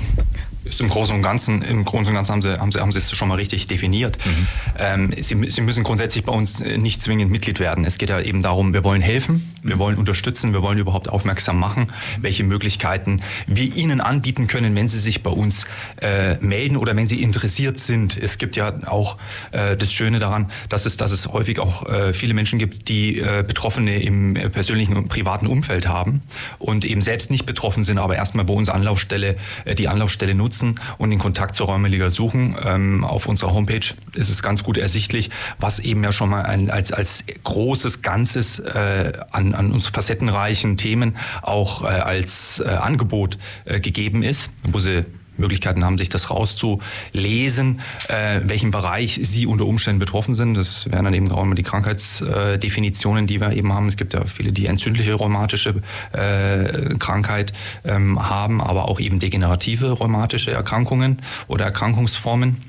ist 0.68 0.80
im 0.80 0.88
Großen 0.88 1.14
und 1.14 1.22
Ganzen, 1.22 1.62
im 1.62 1.84
Großen 1.84 2.08
und 2.08 2.14
Ganzen 2.14 2.32
haben 2.32 2.42
Sie, 2.42 2.58
haben 2.58 2.72
Sie, 2.72 2.80
haben 2.80 2.92
Sie 2.92 2.98
es 2.98 3.10
schon 3.10 3.28
mal 3.28 3.36
richtig 3.36 3.66
definiert. 3.66 4.18
Mhm. 4.24 4.46
Ähm, 4.78 5.14
Sie, 5.20 5.50
Sie 5.50 5.60
müssen 5.60 5.84
grundsätzlich 5.84 6.24
bei 6.24 6.32
uns 6.32 6.60
äh, 6.60 6.78
nicht 6.78 7.02
zwingend 7.02 7.30
Mitglied 7.30 7.60
werden. 7.60 7.84
Es 7.84 7.98
geht 7.98 8.10
ja 8.10 8.20
eben 8.20 8.42
darum, 8.42 8.72
wir 8.72 8.84
wollen 8.84 9.02
helfen, 9.02 9.52
wir 9.62 9.76
mhm. 9.76 9.80
wollen 9.80 9.98
unterstützen, 9.98 10.52
wir 10.52 10.62
wollen 10.62 10.78
überhaupt 10.78 11.08
aufmerksam 11.08 11.58
machen, 11.58 11.92
welche 12.20 12.44
Möglichkeiten 12.44 13.22
wir 13.46 13.74
Ihnen 13.76 14.00
anbieten 14.00 14.46
können, 14.46 14.74
wenn 14.74 14.88
Sie 14.88 14.98
sich 14.98 15.22
bei 15.22 15.30
uns 15.30 15.66
äh, 16.00 16.34
melden 16.36 16.76
oder 16.76 16.94
wenn 16.96 17.06
Sie 17.06 17.22
interessiert 17.22 17.78
sind. 17.78 18.16
Es 18.20 18.38
gibt 18.38 18.56
ja 18.56 18.72
auch 18.86 19.18
äh, 19.52 19.76
das 19.76 19.92
Schöne 19.92 20.18
daran, 20.18 20.50
dass 20.68 20.86
es, 20.86 20.96
dass 20.96 21.12
es 21.12 21.28
häufig 21.28 21.58
auch 21.58 21.86
äh, 21.86 22.12
viele 22.12 22.34
Menschen 22.34 22.58
gibt, 22.58 22.88
die 22.88 23.18
äh, 23.18 23.44
Betroffene 23.46 24.02
im 24.02 24.36
äh, 24.36 24.50
persönlichen 24.50 24.96
und 24.96 25.08
privaten 25.08 25.46
Umfeld 25.46 25.88
haben 25.88 26.22
und 26.58 26.84
eben 26.84 27.02
selbst 27.02 27.30
nicht 27.30 27.46
betroffen 27.46 27.82
sind, 27.82 27.98
aber 27.98 28.16
erstmal 28.16 28.44
bei 28.44 28.54
uns 28.54 28.68
Anlaufstelle, 28.68 29.36
die 29.78 29.88
Anlaufstelle 29.88 30.34
nutzen 30.34 30.57
nutzen 30.58 30.80
und 30.98 31.10
den 31.10 31.18
Kontakt 31.18 31.54
zur 31.54 31.66
Räumeliga 31.66 32.10
suchen. 32.10 32.56
Ähm, 32.64 33.04
auf 33.04 33.26
unserer 33.26 33.52
Homepage 33.52 33.94
ist 34.14 34.28
es 34.28 34.42
ganz 34.42 34.62
gut 34.62 34.76
ersichtlich, 34.76 35.30
was 35.58 35.78
eben 35.78 36.02
ja 36.04 36.12
schon 36.12 36.30
mal 36.30 36.42
ein, 36.42 36.70
als, 36.70 36.92
als 36.92 37.24
großes 37.44 38.02
Ganzes 38.02 38.58
äh, 38.58 39.12
an, 39.30 39.54
an 39.54 39.72
uns 39.72 39.86
facettenreichen 39.86 40.76
Themen 40.76 41.16
auch 41.42 41.82
äh, 41.82 41.86
als 41.86 42.60
äh, 42.64 42.68
Angebot 42.68 43.38
äh, 43.64 43.80
gegeben 43.80 44.22
ist, 44.22 44.50
wo 44.64 44.78
sie 44.78 45.04
Möglichkeiten 45.38 45.84
haben, 45.84 45.98
sich 45.98 46.08
das 46.08 46.30
rauszulesen, 46.30 47.80
äh, 48.08 48.40
welchen 48.44 48.70
Bereich 48.70 49.20
sie 49.22 49.46
unter 49.46 49.66
Umständen 49.66 49.98
betroffen 49.98 50.34
sind. 50.34 50.54
Das 50.54 50.90
wären 50.90 51.04
dann 51.04 51.14
eben 51.14 51.30
auch 51.30 51.42
immer 51.42 51.54
die 51.54 51.62
Krankheitsdefinitionen, 51.62 53.26
die 53.26 53.40
wir 53.40 53.52
eben 53.52 53.72
haben. 53.72 53.88
Es 53.88 53.96
gibt 53.96 54.14
ja 54.14 54.24
viele, 54.24 54.52
die 54.52 54.66
entzündliche 54.66 55.14
rheumatische 55.14 55.82
äh, 56.12 56.94
Krankheit 56.98 57.52
ähm, 57.84 58.28
haben, 58.28 58.60
aber 58.60 58.88
auch 58.88 59.00
eben 59.00 59.18
degenerative 59.18 59.92
rheumatische 59.92 60.50
Erkrankungen 60.50 61.22
oder 61.48 61.64
Erkrankungsformen 61.64 62.62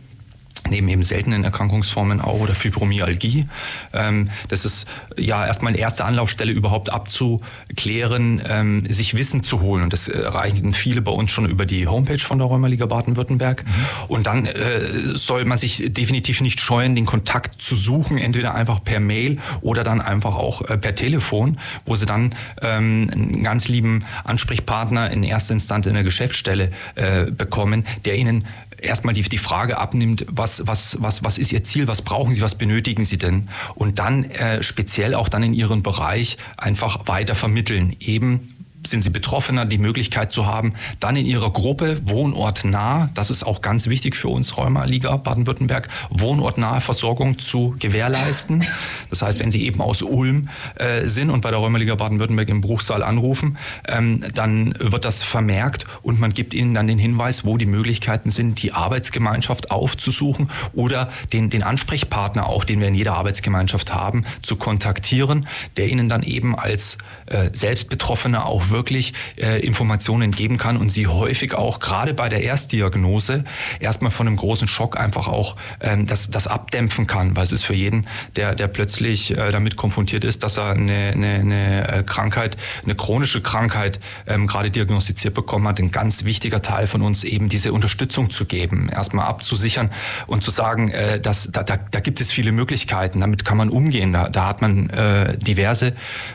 neben 0.70 0.88
eben 0.90 1.04
seltenen 1.04 1.44
Erkrankungsformen 1.44 2.22
auch 2.22 2.40
oder 2.40 2.56
Fibromyalgie. 2.56 3.48
Ähm, 3.94 4.30
das 4.48 4.66
ist 4.66 4.88
ja 5.18 5.46
erstmal 5.46 5.74
eine 5.74 5.80
erste 5.80 6.06
Anlaufstelle 6.06 6.52
überhaupt 6.52 6.92
abzuklären, 6.92 8.42
ähm, 8.48 8.86
sich 8.92 9.18
Wissen 9.18 9.44
zu 9.44 9.62
holen. 9.62 9.84
Und 9.84 9.94
das 9.94 10.08
erreichen 10.08 10.74
viele 10.74 11.02
bei 11.02 11.12
uns 11.12 11.32
schon 11.32 11.50
über 11.50 11.66
die 11.66 11.88
Homepage 11.88 12.20
von 12.20 12.38
der 12.38 12.48
Rheumaliga 12.48 12.86
Baden-Württemberg. 12.86 13.66
Mhm. 13.66 13.72
Und 14.08 14.28
dann 14.28 14.46
äh, 14.46 15.16
soll 15.16 15.46
man 15.46 15.58
sich 15.58 15.94
definitiv 15.94 16.42
nicht 16.42 16.60
scheuen, 16.60 16.96
den 16.96 17.06
Kontakt 17.06 17.62
zu 17.62 17.76
suchen, 17.76 18.18
entweder 18.18 18.56
einfach 18.56 18.84
per 18.84 19.00
Mail 19.00 19.38
oder 19.62 19.84
dann 19.84 20.02
einfach 20.02 20.36
auch 20.36 20.62
äh, 20.62 20.78
per 20.78 20.96
Telefon, 20.96 21.60
wo 21.86 21.96
sie 21.96 22.06
dann 22.06 22.36
ähm, 22.62 23.10
einen 23.14 23.44
ganz 23.44 23.68
lieben 23.68 24.06
Ansprechpartner 24.24 25.12
in 25.12 25.24
erster 25.24 25.54
Instanz 25.54 25.86
in 25.86 25.94
der 25.94 26.04
Geschäftsstelle 26.04 26.72
äh, 26.96 27.26
bekommen, 27.32 27.86
der 28.06 28.18
ihnen 28.18 28.46
erstmal 28.82 29.14
die, 29.14 29.24
die 29.24 29.38
Frage 29.38 29.78
abnimmt, 29.78 30.26
was, 30.30 30.59
was, 30.68 31.02
was, 31.02 31.24
was 31.24 31.38
ist 31.38 31.52
Ihr 31.52 31.64
Ziel, 31.64 31.88
was 31.88 32.02
brauchen 32.02 32.34
Sie, 32.34 32.42
was 32.42 32.56
benötigen 32.56 33.04
Sie 33.04 33.18
denn? 33.18 33.50
Und 33.76 34.00
dann 34.00 34.26
äh, 34.26 34.64
speziell 34.64 35.16
auch 35.16 35.30
dann 35.30 35.44
in 35.44 35.54
Ihren 35.54 35.84
Bereich 35.84 36.38
einfach 36.58 37.08
weiter 37.08 37.36
vermitteln. 37.36 37.96
Eben 38.00 38.59
sind 38.88 39.04
sie 39.04 39.10
Betroffener, 39.10 39.66
die 39.66 39.78
Möglichkeit 39.78 40.32
zu 40.32 40.46
haben, 40.46 40.74
dann 41.00 41.16
in 41.16 41.26
ihrer 41.26 41.52
Gruppe 41.52 42.02
wohnortnah, 42.06 43.10
das 43.14 43.30
ist 43.30 43.44
auch 43.44 43.62
ganz 43.62 43.88
wichtig 43.88 44.16
für 44.16 44.30
uns 44.30 44.58
Rheuma-Liga 44.58 45.18
Baden-Württemberg, 45.18 45.90
wohnortnahe 46.10 46.82
Versorgung 46.82 47.40
zu 47.40 47.76
gewährleisten. 47.80 48.66
Das 49.10 49.22
heißt, 49.22 49.40
wenn 49.40 49.52
Sie 49.52 49.66
eben 49.66 49.82
aus 49.82 50.02
Ulm 50.02 50.50
äh, 50.76 51.06
sind 51.06 51.30
und 51.30 51.42
bei 51.42 51.52
der 51.52 51.60
Rheuma-Liga 51.60 51.96
Baden-Württemberg 51.96 52.50
im 52.50 52.62
Bruchsaal 52.62 53.04
anrufen, 53.04 53.58
ähm, 53.88 54.24
dann 54.34 54.74
wird 54.80 55.06
das 55.06 55.24
vermerkt 55.24 55.86
und 56.02 56.20
man 56.20 56.34
gibt 56.34 56.54
Ihnen 56.54 56.74
dann 56.74 56.88
den 56.88 56.98
Hinweis, 56.98 57.46
wo 57.46 57.58
die 57.58 57.66
Möglichkeiten 57.66 58.32
sind, 58.32 58.62
die 58.64 58.72
Arbeitsgemeinschaft 58.72 59.72
aufzusuchen 59.72 60.50
oder 60.74 61.10
den, 61.34 61.50
den 61.50 61.64
Ansprechpartner 61.64 62.48
auch, 62.48 62.64
den 62.64 62.80
wir 62.80 62.88
in 62.88 62.96
jeder 62.96 63.16
Arbeitsgemeinschaft 63.16 63.94
haben, 63.94 64.26
zu 64.42 64.56
kontaktieren, 64.56 65.48
der 65.78 65.88
Ihnen 65.88 66.10
dann 66.10 66.24
eben 66.24 66.58
als 66.58 66.98
äh, 67.26 67.50
Selbstbetroffener 67.54 68.46
auch 68.46 68.69
wirklich 68.70 69.14
äh, 69.38 69.60
Informationen 69.66 70.32
geben 70.32 70.58
kann 70.58 70.78
und 70.78 70.92
sie 70.92 71.08
häufig 71.08 71.54
auch 71.54 71.80
gerade 71.80 72.14
bei 72.14 72.30
der 72.30 72.42
Erstdiagnose 72.42 73.44
erstmal 73.80 74.12
von 74.12 74.28
einem 74.28 74.36
großen 74.36 74.68
Schock 74.68 75.00
einfach 75.00 75.28
auch 75.28 75.56
ähm, 75.82 76.08
das, 76.08 76.30
das 76.30 76.48
abdämpfen 76.48 77.08
kann, 77.08 77.36
weil 77.36 77.44
es 77.44 77.52
ist 77.52 77.64
für 77.64 77.74
jeden, 77.74 78.08
der, 78.36 78.56
der 78.56 78.68
plötzlich 78.68 79.32
äh, 79.32 79.52
damit 79.52 79.76
konfrontiert 79.76 80.24
ist, 80.24 80.44
dass 80.44 80.58
er 80.58 80.72
eine, 80.72 81.12
eine, 81.14 81.34
eine 81.36 81.88
äh, 81.88 82.04
Krankheit, 82.04 82.58
eine 82.84 82.96
chronische 82.96 83.42
Krankheit 83.42 84.00
ähm, 84.28 84.48
gerade 84.48 84.72
diagnostiziert 84.72 85.34
bekommen 85.34 85.68
hat, 85.68 85.80
ein 85.80 85.92
ganz 85.92 86.24
wichtiger 86.24 86.62
Teil 86.62 86.88
von 86.88 87.02
uns 87.02 87.24
eben 87.24 87.50
diese 87.50 87.74
Unterstützung 87.74 88.30
zu 88.30 88.46
geben, 88.46 88.90
erstmal 88.90 89.26
abzusichern 89.26 89.92
und 90.28 90.44
zu 90.44 90.52
sagen, 90.52 90.90
äh, 90.92 91.20
dass, 91.20 91.52
da, 91.52 91.64
da, 91.64 91.78
da 91.78 92.00
gibt 92.00 92.22
es 92.22 92.32
viele 92.32 92.52
Möglichkeiten, 92.52 93.20
damit 93.20 93.46
kann 93.46 93.58
man 93.58 93.70
umgehen, 93.70 94.14
da, 94.14 94.30
da 94.30 94.48
hat 94.48 94.62
man 94.62 94.90
äh, 94.90 95.38
diverse 95.38 95.94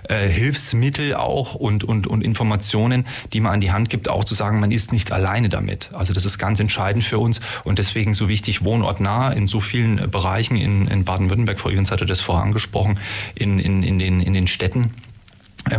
äh, 0.08 0.28
Hilfsmittel 0.28 1.14
auch 1.14 1.54
und, 1.54 1.84
und, 1.84 2.06
und 2.06 2.22
Informationen, 2.24 3.06
die 3.32 3.40
man 3.40 3.52
an 3.52 3.60
die 3.60 3.70
Hand 3.70 3.90
gibt, 3.90 4.08
auch 4.08 4.24
zu 4.24 4.34
sagen, 4.34 4.60
man 4.60 4.70
ist 4.70 4.92
nicht 4.92 5.12
alleine 5.12 5.48
damit. 5.48 5.90
Also 5.92 6.12
das 6.12 6.24
ist 6.24 6.38
ganz 6.38 6.60
entscheidend 6.60 7.04
für 7.04 7.18
uns 7.18 7.40
und 7.64 7.78
deswegen 7.78 8.14
so 8.14 8.28
wichtig, 8.28 8.64
wohnortnah 8.64 9.30
in 9.32 9.46
so 9.46 9.60
vielen 9.60 10.10
Bereichen 10.10 10.56
in, 10.56 10.86
in 10.88 11.04
Baden-Württemberg, 11.04 11.60
Frau 11.60 11.70
Evans 11.70 11.90
hatte 11.90 12.06
das 12.06 12.20
vorher 12.20 12.44
angesprochen, 12.44 12.98
in, 13.34 13.58
in, 13.58 13.82
in, 13.82 13.98
den, 13.98 14.20
in 14.20 14.34
den 14.34 14.46
Städten 14.46 14.90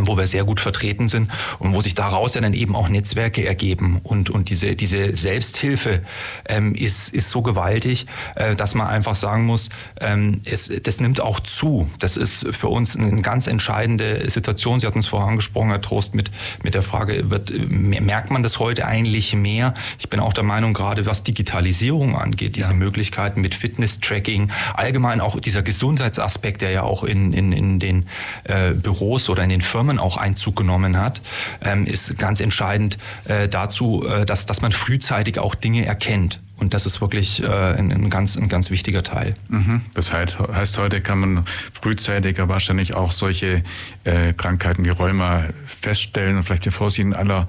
wo 0.00 0.16
wir 0.16 0.26
sehr 0.26 0.44
gut 0.44 0.60
vertreten 0.60 1.08
sind 1.08 1.30
und 1.58 1.74
wo 1.74 1.80
sich 1.80 1.94
daraus 1.94 2.34
ja 2.34 2.40
dann 2.40 2.54
eben 2.54 2.74
auch 2.74 2.88
Netzwerke 2.88 3.46
ergeben. 3.46 4.00
Und, 4.02 4.30
und 4.30 4.50
diese, 4.50 4.74
diese 4.74 5.14
Selbsthilfe 5.14 6.02
ähm, 6.48 6.74
ist, 6.74 7.08
ist 7.14 7.30
so 7.30 7.42
gewaltig, 7.42 8.06
äh, 8.34 8.54
dass 8.56 8.74
man 8.74 8.88
einfach 8.88 9.14
sagen 9.14 9.46
muss, 9.46 9.70
ähm, 10.00 10.40
es, 10.44 10.72
das 10.82 11.00
nimmt 11.00 11.20
auch 11.20 11.40
zu. 11.40 11.88
Das 11.98 12.16
ist 12.16 12.46
für 12.54 12.68
uns 12.68 12.96
eine 12.96 13.22
ganz 13.22 13.46
entscheidende 13.46 14.28
Situation. 14.28 14.80
Sie 14.80 14.86
hatten 14.86 14.98
es 14.98 15.06
vorher 15.06 15.28
angesprochen, 15.28 15.68
Herr 15.68 15.80
Trost, 15.80 16.14
mit, 16.14 16.30
mit 16.62 16.74
der 16.74 16.82
Frage, 16.82 17.30
wird, 17.30 17.52
merkt 17.70 18.30
man 18.30 18.42
das 18.42 18.58
heute 18.58 18.86
eigentlich 18.86 19.34
mehr? 19.34 19.74
Ich 19.98 20.10
bin 20.10 20.20
auch 20.20 20.32
der 20.32 20.44
Meinung, 20.44 20.74
gerade 20.74 21.06
was 21.06 21.22
Digitalisierung 21.22 22.16
angeht, 22.16 22.56
diese 22.56 22.70
ja. 22.70 22.76
Möglichkeiten 22.76 23.40
mit 23.40 23.54
Fitness-Tracking, 23.54 24.50
allgemein 24.74 25.20
auch 25.20 25.38
dieser 25.40 25.62
Gesundheitsaspekt, 25.62 26.62
der 26.62 26.70
ja 26.70 26.82
auch 26.82 27.04
in, 27.04 27.32
in, 27.32 27.52
in 27.52 27.78
den 27.78 28.06
äh, 28.44 28.72
Büros 28.72 29.28
oder 29.28 29.44
in 29.44 29.50
den 29.50 29.62
Firmen 29.62 29.75
Firmen 29.76 29.98
auch 29.98 30.16
Einzug 30.16 30.56
genommen 30.56 30.96
hat, 30.96 31.20
ähm, 31.60 31.84
ist 31.84 32.16
ganz 32.16 32.40
entscheidend 32.40 32.96
äh, 33.26 33.46
dazu, 33.46 34.06
äh, 34.06 34.24
dass, 34.24 34.46
dass 34.46 34.62
man 34.62 34.72
frühzeitig 34.72 35.38
auch 35.38 35.54
Dinge 35.54 35.84
erkennt. 35.84 36.40
Und 36.56 36.72
das 36.72 36.86
ist 36.86 37.02
wirklich 37.02 37.42
äh, 37.42 37.46
ein, 37.46 37.92
ein, 37.92 38.08
ganz, 38.08 38.38
ein 38.38 38.48
ganz 38.48 38.70
wichtiger 38.70 39.02
Teil. 39.02 39.34
Mhm. 39.48 39.82
Das 39.92 40.14
heißt, 40.14 40.38
heißt, 40.38 40.78
heute 40.78 41.02
kann 41.02 41.18
man 41.18 41.44
frühzeitiger 41.74 42.48
wahrscheinlich 42.48 42.94
auch 42.94 43.12
solche 43.12 43.62
äh, 44.04 44.32
Krankheiten 44.32 44.82
wie 44.86 44.88
Rheuma 44.88 45.44
feststellen 45.66 46.38
und 46.38 46.44
vielleicht 46.44 46.64
bevor 46.64 46.90
sie 46.90 47.02
in 47.02 47.12
aller 47.12 47.46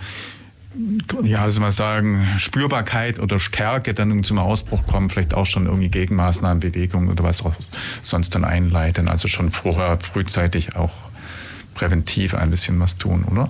ja, 1.23 1.49
soll 1.49 1.61
man 1.61 1.71
sagen, 1.71 2.27
Spürbarkeit 2.37 3.19
oder 3.19 3.39
Stärke 3.39 3.93
dann 3.93 4.23
zum 4.23 4.37
Ausbruch 4.37 4.85
kommen, 4.85 5.09
vielleicht 5.09 5.33
auch 5.33 5.45
schon 5.45 5.65
irgendwie 5.65 5.89
Gegenmaßnahmen, 5.89 6.59
Bewegungen 6.59 7.09
oder 7.09 7.23
was 7.23 7.43
auch 7.43 7.55
sonst 8.01 8.35
dann 8.35 8.43
einleiten. 8.43 9.07
Also 9.07 9.27
schon 9.27 9.49
vorher 9.49 9.97
frühzeitig 10.01 10.75
auch 10.75 11.06
präventiv 11.77 12.33
ein 12.33 12.49
bisschen 12.49 12.79
was 12.79 12.97
tun, 12.97 13.23
oder? 13.23 13.49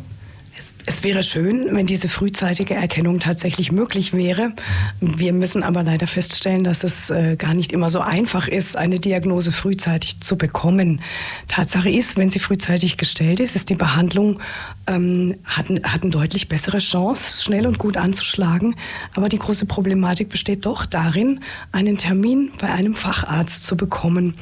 Es 0.90 1.04
wäre 1.04 1.22
schön, 1.22 1.76
wenn 1.76 1.86
diese 1.86 2.08
frühzeitige 2.08 2.74
Erkennung 2.74 3.20
tatsächlich 3.20 3.74
möglich 3.74 4.14
wäre. 4.14 4.54
Wir 5.02 5.34
müssen 5.34 5.62
aber 5.62 5.84
leider 5.84 6.08
feststellen, 6.08 6.64
dass 6.64 6.86
es 6.86 7.10
äh, 7.10 7.36
gar 7.36 7.54
nicht 7.54 7.74
immer 7.74 7.90
so 7.90 8.00
einfach 8.00 8.48
ist, 8.48 8.78
eine 8.78 8.98
Diagnose 8.98 9.52
frühzeitig 9.52 10.22
zu 10.22 10.38
bekommen. 10.38 11.02
Tatsache 11.50 11.90
ist, 11.90 12.16
wenn 12.16 12.32
sie 12.32 12.40
frühzeitig 12.40 12.96
gestellt 12.96 13.42
ist, 13.42 13.54
ist 13.58 13.70
die 13.70 13.76
Behandlung 13.76 14.40
ähm, 14.88 15.36
hat, 15.44 15.66
hat 15.84 16.04
eine 16.04 16.12
deutlich 16.12 16.48
bessere 16.48 16.80
Chance, 16.80 17.44
schnell 17.44 17.68
und 17.68 17.78
gut 17.78 17.98
anzuschlagen. 17.98 18.76
Aber 19.14 19.30
die 19.30 19.40
große 19.40 19.66
Problematik 19.66 20.30
besteht 20.30 20.66
doch 20.66 20.86
darin, 20.86 21.42
einen 21.72 21.98
Termin 21.98 22.52
bei 22.60 22.70
einem 22.70 22.96
Facharzt 22.96 23.66
zu 23.66 23.76
bekommen. 23.76 24.36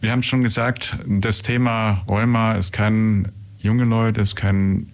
wir 0.00 0.12
haben 0.12 0.22
schon 0.22 0.42
gesagt, 0.42 0.98
das 1.06 1.42
Thema 1.42 2.02
Rheuma 2.08 2.54
ist 2.54 2.72
kein 2.72 3.28
junge 3.58 3.84
Leute, 3.84 4.20
es 4.20 4.34
kann 4.34 4.88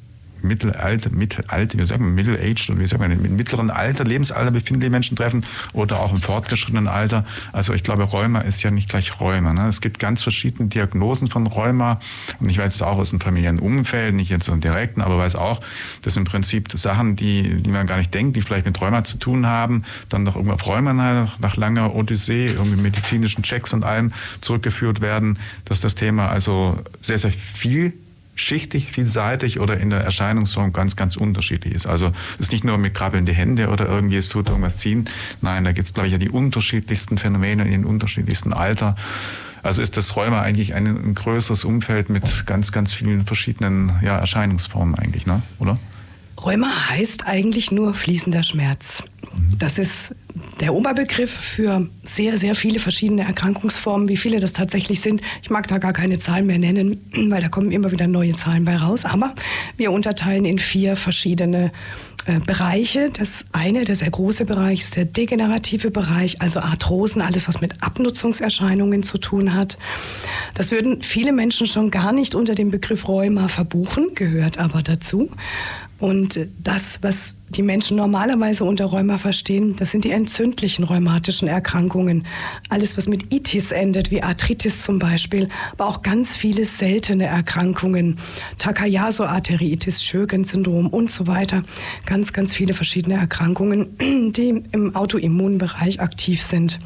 Mittelalter, 0.46 1.10
Mittelalter, 1.10 1.78
wie 1.78 1.84
sagt 1.84 2.00
man, 2.00 2.14
Middle-aged 2.14 2.70
und 2.70 2.78
wie 2.78 2.86
sagt 2.86 3.00
man, 3.00 3.10
im 3.10 3.36
mittleren 3.36 3.70
Alter, 3.70 4.04
Lebensalter 4.04 4.50
befindliche 4.50 4.90
Menschen 4.90 5.16
treffen 5.16 5.44
oder 5.72 6.00
auch 6.00 6.12
im 6.12 6.20
fortgeschrittenen 6.20 6.88
Alter. 6.88 7.24
Also 7.52 7.72
ich 7.72 7.84
glaube, 7.84 8.04
Rheuma 8.04 8.40
ist 8.40 8.62
ja 8.62 8.70
nicht 8.70 8.88
gleich 8.88 9.20
Rheuma. 9.20 9.52
Ne? 9.52 9.68
Es 9.68 9.80
gibt 9.80 9.98
ganz 9.98 10.22
verschiedene 10.22 10.68
Diagnosen 10.68 11.28
von 11.28 11.46
Rheuma 11.46 12.00
und 12.40 12.48
ich 12.48 12.58
weiß 12.58 12.74
es 12.74 12.82
auch 12.82 12.98
aus 12.98 13.10
dem 13.10 13.20
familiären 13.20 13.58
Umfeld, 13.58 14.14
nicht 14.14 14.30
jetzt 14.30 14.44
so 14.44 14.56
direkten, 14.56 15.00
aber 15.00 15.18
weiß 15.18 15.36
auch, 15.36 15.60
dass 16.02 16.16
im 16.16 16.24
Prinzip 16.24 16.70
Sachen, 16.72 17.16
die, 17.16 17.62
die 17.62 17.70
man 17.70 17.86
gar 17.86 17.96
nicht 17.96 18.12
denkt, 18.14 18.36
die 18.36 18.42
vielleicht 18.42 18.66
mit 18.66 18.80
Rheuma 18.80 19.04
zu 19.04 19.18
tun 19.18 19.46
haben, 19.46 19.82
dann 20.08 20.24
doch 20.24 20.36
irgendwann 20.36 20.56
auf 20.56 20.66
Rheuma 20.66 20.92
nach, 20.92 21.38
nach 21.38 21.56
langer 21.56 21.94
Odyssee, 21.94 22.46
irgendwie 22.46 22.80
medizinischen 22.80 23.42
Checks 23.42 23.72
und 23.72 23.84
allem 23.84 24.12
zurückgeführt 24.40 25.00
werden, 25.00 25.38
dass 25.64 25.80
das 25.80 25.94
Thema 25.94 26.28
also 26.28 26.78
sehr, 27.00 27.18
sehr 27.18 27.30
viel 27.30 27.94
schichtig, 28.36 28.92
vielseitig 28.92 29.58
oder 29.58 29.78
in 29.78 29.90
der 29.90 30.00
Erscheinungsform 30.00 30.72
ganz, 30.72 30.94
ganz 30.94 31.16
unterschiedlich 31.16 31.74
ist. 31.74 31.86
Also 31.86 32.12
es 32.34 32.42
ist 32.46 32.52
nicht 32.52 32.62
nur 32.62 32.78
mit 32.78 32.94
krabbelnde 32.94 33.32
Hände 33.32 33.68
oder 33.68 33.88
irgendwie 33.88 34.16
es 34.16 34.28
tut 34.28 34.48
irgendwas 34.48 34.76
ziehen. 34.76 35.06
Nein, 35.40 35.64
da 35.64 35.72
gibt 35.72 35.88
es, 35.88 35.94
glaube 35.94 36.06
ich, 36.06 36.12
ja 36.12 36.18
die 36.18 36.30
unterschiedlichsten 36.30 37.18
Phänomene 37.18 37.64
in 37.64 37.70
den 37.72 37.84
unterschiedlichsten 37.84 38.52
Alter. 38.52 38.94
Also 39.62 39.82
ist 39.82 39.96
das 39.96 40.14
Rheuma 40.14 40.42
eigentlich 40.42 40.74
ein, 40.74 40.86
ein 40.86 41.14
größeres 41.14 41.64
Umfeld 41.64 42.08
mit 42.08 42.46
ganz, 42.46 42.70
ganz 42.70 42.92
vielen 42.92 43.26
verschiedenen 43.26 43.92
ja, 44.02 44.16
Erscheinungsformen 44.18 44.94
eigentlich, 44.94 45.26
ne? 45.26 45.42
oder? 45.58 45.76
Rheuma 46.40 46.68
heißt 46.90 47.26
eigentlich 47.26 47.72
nur 47.72 47.94
fließender 47.94 48.42
Schmerz. 48.42 49.02
Das 49.58 49.78
ist 49.78 50.14
der 50.60 50.74
Oberbegriff 50.74 51.30
für 51.30 51.88
sehr, 52.04 52.38
sehr 52.38 52.54
viele 52.54 52.78
verschiedene 52.78 53.22
Erkrankungsformen. 53.22 54.08
Wie 54.08 54.16
viele 54.16 54.40
das 54.40 54.52
tatsächlich 54.52 55.00
sind, 55.00 55.22
ich 55.42 55.50
mag 55.50 55.66
da 55.68 55.78
gar 55.78 55.92
keine 55.92 56.18
Zahlen 56.18 56.46
mehr 56.46 56.58
nennen, 56.58 57.00
weil 57.30 57.42
da 57.42 57.48
kommen 57.48 57.70
immer 57.72 57.90
wieder 57.90 58.06
neue 58.06 58.32
Zahlen 58.34 58.64
bei 58.64 58.76
raus. 58.76 59.04
Aber 59.04 59.34
wir 59.76 59.92
unterteilen 59.92 60.44
in 60.44 60.58
vier 60.58 60.96
verschiedene 60.96 61.72
äh, 62.26 62.40
Bereiche. 62.40 63.10
Das 63.10 63.46
eine, 63.52 63.84
der 63.84 63.96
sehr 63.96 64.10
große 64.10 64.46
Bereich, 64.46 64.80
ist 64.80 64.96
der 64.96 65.04
degenerative 65.04 65.90
Bereich, 65.90 66.42
also 66.42 66.60
Arthrosen, 66.60 67.22
alles, 67.22 67.48
was 67.48 67.60
mit 67.60 67.82
Abnutzungserscheinungen 67.82 69.02
zu 69.02 69.18
tun 69.18 69.54
hat. 69.54 69.78
Das 70.54 70.70
würden 70.70 71.02
viele 71.02 71.32
Menschen 71.32 71.66
schon 71.66 71.90
gar 71.90 72.12
nicht 72.12 72.34
unter 72.34 72.54
dem 72.54 72.70
Begriff 72.70 73.06
Rheuma 73.06 73.48
verbuchen, 73.48 74.14
gehört 74.14 74.58
aber 74.58 74.82
dazu. 74.82 75.30
Und 75.98 76.38
das, 76.62 77.02
was 77.02 77.34
die 77.48 77.62
Menschen 77.62 77.96
normalerweise 77.96 78.64
unter 78.64 78.86
Rheuma 78.86 79.18
verstehen, 79.18 79.76
das 79.76 79.92
sind 79.92 80.04
die 80.04 80.10
entzündlichen 80.10 80.84
rheumatischen 80.84 81.48
Erkrankungen. 81.48 82.26
Alles, 82.68 82.96
was 82.98 83.06
mit 83.06 83.32
Itis 83.32 83.70
endet, 83.70 84.10
wie 84.10 84.22
Arthritis 84.22 84.82
zum 84.82 84.98
Beispiel, 84.98 85.48
aber 85.72 85.86
auch 85.86 86.02
ganz 86.02 86.36
viele 86.36 86.66
seltene 86.66 87.24
Erkrankungen. 87.24 88.18
Takayasu-Arteriitis, 88.58 90.02
Sjögren-Syndrom 90.02 90.88
und 90.88 91.10
so 91.10 91.26
weiter. 91.26 91.62
Ganz, 92.04 92.32
ganz 92.32 92.52
viele 92.52 92.74
verschiedene 92.74 93.14
Erkrankungen, 93.14 93.96
die 94.32 94.62
im 94.72 94.94
Autoimmunbereich 94.94 96.00
aktiv 96.00 96.42
sind. 96.42 96.78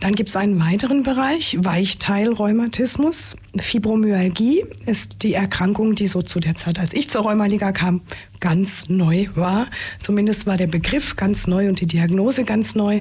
Dann 0.00 0.14
gibt 0.14 0.28
es 0.28 0.36
einen 0.36 0.60
weiteren 0.60 1.02
Bereich, 1.02 1.56
Weichteilrheumatismus. 1.60 3.36
Fibromyalgie 3.58 4.64
ist 4.84 5.22
die 5.22 5.34
Erkrankung, 5.34 5.94
die 5.94 6.08
so 6.08 6.20
zu 6.20 6.40
der 6.40 6.56
Zeit, 6.56 6.78
als 6.78 6.92
ich 6.92 7.08
zur 7.08 7.22
Rheumaliga 7.22 7.72
kam, 7.72 8.02
ganz 8.40 8.88
neu 8.88 9.28
war. 9.34 9.68
Zumindest 10.00 10.46
war 10.46 10.56
der 10.56 10.66
Begriff 10.66 11.16
ganz 11.16 11.46
neu 11.46 11.68
und 11.68 11.80
die 11.80 11.86
Diagnose 11.86 12.44
ganz 12.44 12.74
neu. 12.74 13.00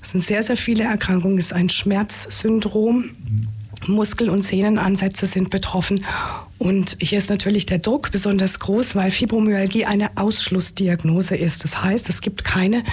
Es 0.00 0.10
sind 0.10 0.22
sehr, 0.22 0.42
sehr 0.42 0.56
viele 0.56 0.84
Erkrankungen. 0.84 1.38
Es 1.38 1.46
ist 1.46 1.52
ein 1.54 1.68
Schmerzsyndrom. 1.68 3.10
Muskel- 3.86 4.30
und 4.30 4.42
Sehnenansätze 4.42 5.26
sind 5.26 5.50
betroffen. 5.50 6.04
Und 6.58 6.96
hier 7.00 7.18
ist 7.18 7.30
natürlich 7.30 7.66
der 7.66 7.78
Druck 7.78 8.10
besonders 8.12 8.60
groß, 8.60 8.94
weil 8.94 9.10
Fibromyalgie 9.10 9.84
eine 9.84 10.16
Ausschlussdiagnose 10.16 11.36
ist. 11.36 11.64
Das 11.64 11.82
heißt, 11.82 12.08
es 12.08 12.20
gibt 12.20 12.44
keine 12.44 12.84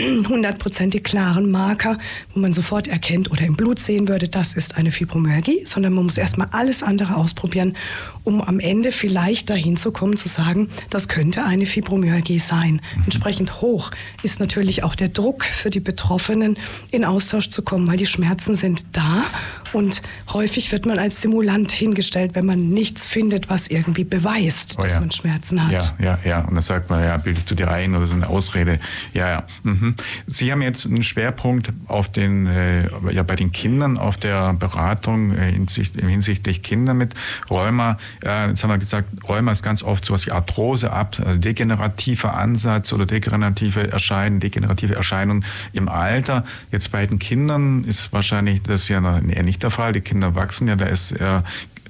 hundertprozentig 0.00 1.02
klaren 1.02 1.50
Marker, 1.50 1.98
wo 2.32 2.40
man 2.40 2.52
sofort 2.52 2.86
erkennt 2.86 3.30
oder 3.30 3.42
im 3.42 3.56
Blut 3.56 3.80
sehen 3.80 4.08
würde, 4.08 4.28
das 4.28 4.54
ist 4.54 4.76
eine 4.76 4.92
Fibromyalgie, 4.92 5.62
sondern 5.64 5.92
man 5.92 6.04
muss 6.04 6.18
erstmal 6.18 6.48
alles 6.52 6.82
andere 6.82 7.16
ausprobieren, 7.16 7.76
um 8.22 8.40
am 8.40 8.60
Ende 8.60 8.92
vielleicht 8.92 9.50
dahin 9.50 9.76
zu 9.76 9.90
kommen, 9.90 10.16
zu 10.16 10.28
sagen, 10.28 10.70
das 10.90 11.08
könnte 11.08 11.44
eine 11.44 11.66
Fibromyalgie 11.66 12.38
sein. 12.38 12.80
Entsprechend 13.04 13.60
hoch 13.60 13.90
ist 14.22 14.38
natürlich 14.38 14.84
auch 14.84 14.94
der 14.94 15.08
Druck 15.08 15.44
für 15.44 15.70
die 15.70 15.80
Betroffenen, 15.80 16.56
in 16.90 17.04
Austausch 17.04 17.50
zu 17.50 17.62
kommen, 17.62 17.88
weil 17.88 17.96
die 17.96 18.06
Schmerzen 18.06 18.54
sind 18.54 18.84
da 18.92 19.24
und 19.72 20.02
häufig 20.32 20.70
wird 20.70 20.86
man 20.86 20.98
als 20.98 21.20
Simulant 21.20 21.72
hingestellt, 21.72 22.32
wenn 22.34 22.46
man 22.46 22.70
nichts 22.98 23.06
findet, 23.06 23.48
was 23.48 23.68
irgendwie 23.68 24.04
beweist, 24.04 24.76
oh, 24.78 24.82
dass 24.82 24.94
ja. 24.94 25.00
man 25.00 25.10
Schmerzen 25.10 25.64
hat. 25.64 25.72
Ja, 25.72 25.94
ja, 25.98 26.18
ja. 26.24 26.40
Und 26.40 26.54
dann 26.54 26.62
sagt 26.62 26.90
man, 26.90 27.02
ja, 27.02 27.16
bildest 27.16 27.50
du 27.50 27.54
dir 27.54 27.70
ein 27.70 27.94
oder 27.94 28.04
ist 28.04 28.12
eine 28.12 28.28
Ausrede? 28.28 28.80
Ja, 29.12 29.28
ja. 29.28 29.44
Mhm. 29.62 29.94
Sie 30.26 30.50
haben 30.50 30.62
jetzt 30.62 30.86
einen 30.86 31.02
Schwerpunkt 31.02 31.72
auf 31.86 32.10
den, 32.10 32.46
äh, 32.46 32.88
ja, 33.12 33.22
bei 33.22 33.36
den 33.36 33.52
Kindern 33.52 33.98
auf 33.98 34.16
der 34.16 34.52
Beratung 34.54 35.32
äh, 35.32 35.52
hinsichtlich 35.52 36.62
Kinder 36.62 36.94
mit 36.94 37.14
Rheuma. 37.50 37.98
Äh, 38.24 38.48
jetzt 38.48 38.62
haben 38.62 38.70
wir 38.70 38.78
gesagt, 38.78 39.08
Rheuma 39.28 39.52
ist 39.52 39.62
ganz 39.62 39.82
oft 39.82 40.04
sowas 40.04 40.26
wie 40.26 40.32
Arthrose 40.32 40.92
ab, 40.92 41.16
also 41.24 41.38
degenerativer 41.38 42.34
Ansatz 42.34 42.92
oder 42.92 43.06
degenerative 43.06 43.90
Erscheinungen, 43.90 44.40
degenerative 44.40 44.94
Erscheinungen 44.94 45.44
im 45.72 45.88
Alter. 45.88 46.44
Jetzt 46.72 46.90
bei 46.90 47.06
den 47.06 47.18
Kindern 47.18 47.84
ist 47.84 48.12
wahrscheinlich 48.12 48.62
das 48.62 48.88
ja 48.88 49.00
noch 49.00 49.20
nicht 49.20 49.62
der 49.62 49.70
Fall. 49.70 49.92
Die 49.92 50.00
Kinder 50.00 50.34
wachsen 50.34 50.68
ja, 50.68 50.76
da 50.76 50.86
ist 50.86 51.14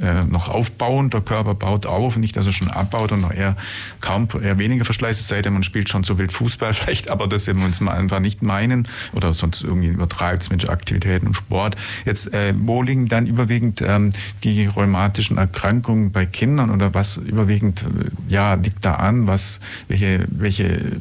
äh, 0.01 0.25
noch 0.25 0.49
aufbauend. 0.49 1.15
Der 1.15 1.21
Körper 1.21 1.55
baut 1.55 1.87
auf, 1.87 2.17
nicht, 2.17 2.37
dass 2.37 2.47
er 2.47 2.53
schon 2.53 2.71
abbaut 2.71 3.13
und 3.13 3.23
noch 3.23 3.33
eher 3.33 3.57
kaum 4.01 4.29
eher 4.41 4.59
weniger 4.59 4.85
Verschleiß, 4.85 5.19
es 5.19 5.29
sei 5.29 5.43
denn, 5.43 5.53
man 5.53 5.63
spielt 5.63 5.89
schon 5.89 6.05
so 6.05 6.19
wild 6.19 6.33
Fußball 6.33 6.75
vielleicht, 6.75 7.11
aber 7.11 7.27
das 7.27 7.47
wir 7.47 7.55
uns 7.65 7.81
mal 7.81 7.93
einfach 7.93 8.21
nicht 8.21 8.43
meinen 8.43 8.89
oder 9.13 9.33
sonst 9.33 9.63
irgendwie 9.63 9.89
übertreibt 9.89 10.43
es 10.43 10.51
mit 10.51 10.69
Aktivitäten 10.69 11.27
und 11.27 11.35
Sport. 11.35 11.77
Jetzt, 12.05 12.33
äh, 12.33 12.55
wo 12.57 12.83
liegen 12.83 13.09
dann 13.09 13.27
überwiegend 13.27 13.83
ähm, 13.83 14.11
die 14.45 14.67
rheumatischen 14.67 15.39
Erkrankungen 15.39 16.13
bei 16.13 16.27
Kindern 16.27 16.71
oder 16.71 16.95
was 16.95 17.17
überwiegend 17.17 17.83
äh, 17.83 18.33
ja, 18.33 18.55
liegt 18.55 18.85
da 18.85 18.95
an? 18.95 19.27
Was, 19.27 19.61
welche, 19.89 20.27
welche 20.31 20.99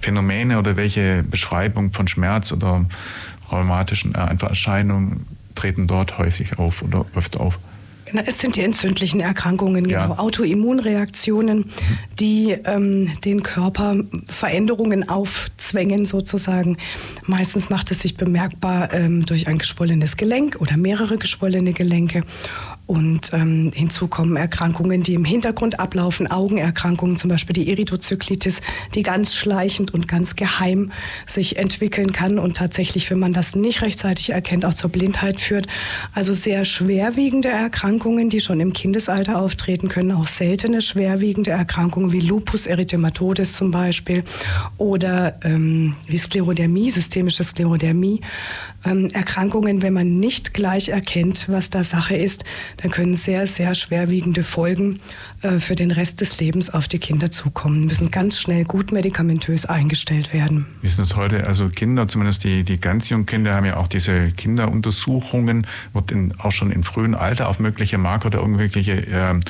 Phänomene 0.00 0.58
oder 0.58 0.76
welche 0.76 1.22
Beschreibung 1.22 1.92
von 1.92 2.08
Schmerz 2.08 2.52
oder 2.52 2.86
rheumatischen 3.50 4.14
äh, 4.14 4.18
einfach 4.18 4.48
Erscheinungen 4.48 5.26
treten 5.54 5.86
dort 5.86 6.18
häufig 6.18 6.58
auf 6.58 6.82
oder 6.82 7.06
öfter 7.14 7.40
auf? 7.40 7.58
Na, 8.14 8.22
es 8.24 8.38
sind 8.38 8.54
die 8.54 8.60
entzündlichen 8.60 9.18
Erkrankungen, 9.18 9.88
genau. 9.88 9.98
Ja. 9.98 10.18
Autoimmunreaktionen, 10.18 11.72
die 12.20 12.52
ähm, 12.64 13.10
den 13.24 13.42
Körper 13.42 13.96
Veränderungen 14.28 15.08
aufzwängen 15.08 16.04
sozusagen. 16.04 16.78
Meistens 17.26 17.70
macht 17.70 17.90
es 17.90 17.98
sich 17.98 18.16
bemerkbar 18.16 18.94
ähm, 18.94 19.26
durch 19.26 19.48
ein 19.48 19.58
geschwollenes 19.58 20.16
Gelenk 20.16 20.58
oder 20.60 20.76
mehrere 20.76 21.18
geschwollene 21.18 21.72
Gelenke. 21.72 22.22
Und 22.86 23.32
ähm, 23.32 23.70
hinzu 23.74 24.08
kommen 24.08 24.36
Erkrankungen, 24.36 25.02
die 25.02 25.14
im 25.14 25.24
Hintergrund 25.24 25.80
ablaufen, 25.80 26.26
Augenerkrankungen, 26.26 27.16
zum 27.16 27.30
Beispiel 27.30 27.54
die 27.54 27.70
Erythrozyklitis, 27.70 28.60
die 28.94 29.02
ganz 29.02 29.34
schleichend 29.34 29.94
und 29.94 30.06
ganz 30.06 30.36
geheim 30.36 30.92
sich 31.26 31.56
entwickeln 31.56 32.12
kann 32.12 32.38
und 32.38 32.58
tatsächlich, 32.58 33.10
wenn 33.10 33.18
man 33.18 33.32
das 33.32 33.56
nicht 33.56 33.80
rechtzeitig 33.80 34.30
erkennt, 34.30 34.66
auch 34.66 34.74
zur 34.74 34.90
Blindheit 34.90 35.40
führt. 35.40 35.66
Also 36.12 36.34
sehr 36.34 36.66
schwerwiegende 36.66 37.48
Erkrankungen, 37.48 38.28
die 38.28 38.40
schon 38.40 38.60
im 38.60 38.74
Kindesalter 38.74 39.40
auftreten 39.40 39.88
können, 39.88 40.12
auch 40.12 40.26
seltene 40.26 40.82
schwerwiegende 40.82 41.52
Erkrankungen 41.52 42.12
wie 42.12 42.20
Lupus 42.20 42.66
erythematodes 42.66 43.54
zum 43.54 43.70
Beispiel 43.70 44.24
oder 44.76 45.38
ähm, 45.42 45.96
wie 46.06 46.18
Sklerodermie, 46.18 46.90
systemische 46.90 47.44
Sklerodermie. 47.44 48.20
Ähm, 48.84 49.08
Erkrankungen, 49.10 49.80
wenn 49.80 49.94
man 49.94 50.20
nicht 50.20 50.52
gleich 50.52 50.90
erkennt, 50.90 51.48
was 51.48 51.70
da 51.70 51.82
Sache 51.82 52.16
ist, 52.16 52.44
dann 52.78 52.90
können 52.90 53.16
sehr, 53.16 53.46
sehr 53.46 53.74
schwerwiegende 53.74 54.42
Folgen 54.42 55.00
äh, 55.42 55.58
für 55.60 55.74
den 55.74 55.90
Rest 55.90 56.20
des 56.20 56.40
Lebens 56.40 56.72
auf 56.72 56.88
die 56.88 56.98
Kinder 56.98 57.30
zukommen, 57.30 57.86
müssen 57.86 58.10
ganz 58.10 58.38
schnell 58.38 58.64
gut 58.64 58.92
medikamentös 58.92 59.66
eingestellt 59.66 60.32
werden. 60.32 60.66
Wie 60.82 60.86
ist 60.86 60.98
das 60.98 61.16
heute? 61.16 61.46
Also 61.46 61.68
Kinder, 61.68 62.08
zumindest 62.08 62.44
die, 62.44 62.64
die 62.64 62.80
ganz 62.80 63.08
jungen 63.08 63.26
Kinder, 63.26 63.54
haben 63.54 63.66
ja 63.66 63.76
auch 63.76 63.88
diese 63.88 64.30
Kinderuntersuchungen, 64.32 65.66
wird 65.92 66.10
in, 66.10 66.34
auch 66.38 66.52
schon 66.52 66.70
im 66.70 66.82
frühen 66.82 67.14
Alter 67.14 67.48
auf 67.48 67.58
mögliche 67.58 67.98
Marker 67.98 68.26
oder 68.26 68.40
irgendwelche 68.40 69.06
äh, 69.06 69.40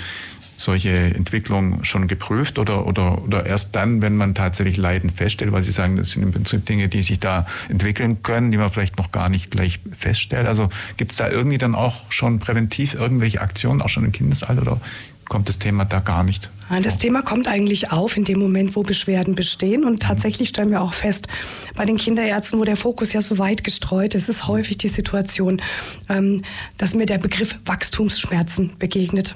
solche 0.57 0.91
Entwicklung 0.91 1.85
schon 1.85 2.07
geprüft 2.07 2.59
oder, 2.59 2.87
oder, 2.87 3.23
oder 3.23 3.47
erst 3.47 3.75
dann, 3.75 4.03
wenn 4.03 4.17
man 4.17 4.35
tatsächlich 4.35 4.77
Leiden 4.77 5.11
feststellt, 5.11 5.53
weil 5.53 5.63
Sie 5.63 5.73
sagen, 5.73 5.97
das 5.97 6.11
sind 6.11 6.23
im 6.23 6.33
Prinzip 6.33 6.65
Dinge, 6.67 6.89
die 6.89 7.03
sich 7.03 7.21
da 7.21 7.47
entwickeln 7.69 8.23
können, 8.23 8.53
die 8.53 8.59
man 8.59 8.71
vielleicht 8.71 8.99
noch 8.99 9.13
gar 9.13 9.29
nicht 9.29 9.51
gleich 9.51 9.81
feststellt. 9.97 10.47
Also 10.47 10.69
gibt 10.97 11.13
es 11.13 11.19
da 11.19 11.29
irgendwie 11.29 11.59
dann 11.59 11.75
auch 11.75 12.11
schon 12.11 12.39
präventiv 12.39 12.95
irgendwelche 12.95 13.41
Aktionen, 13.41 13.83
auch 13.83 13.89
schon 13.89 14.05
im 14.05 14.13
Kindesalter 14.13 14.63
oder 14.63 14.81
kommt 15.29 15.49
das 15.49 15.59
Thema 15.59 15.85
da 15.85 16.01
gar 16.01 16.23
nicht. 16.23 16.51
Das 16.83 16.97
Thema 16.97 17.23
kommt 17.23 17.47
eigentlich 17.47 17.93
auf 17.93 18.17
in 18.17 18.25
dem 18.25 18.39
Moment, 18.39 18.75
wo 18.75 18.83
Beschwerden 18.83 19.35
bestehen. 19.35 19.85
Und 19.85 20.03
tatsächlich 20.03 20.49
stellen 20.49 20.71
wir 20.71 20.81
auch 20.81 20.95
fest, 20.95 21.29
bei 21.77 21.85
den 21.85 21.97
Kinderärzten, 21.97 22.59
wo 22.59 22.65
der 22.65 22.77
Fokus 22.77 23.13
ja 23.13 23.21
so 23.21 23.39
weit 23.39 23.65
gestreut 23.65 24.15
ist, 24.15 24.29
ist 24.29 24.49
häufig 24.49 24.79
die 24.79 24.89
Situation, 24.89 25.61
ähm, 26.09 26.43
dass 26.79 26.95
mir 26.95 27.07
der 27.07 27.19
Begriff 27.19 27.59
Wachstumsschmerzen 27.67 28.73
begegnet. 28.79 29.35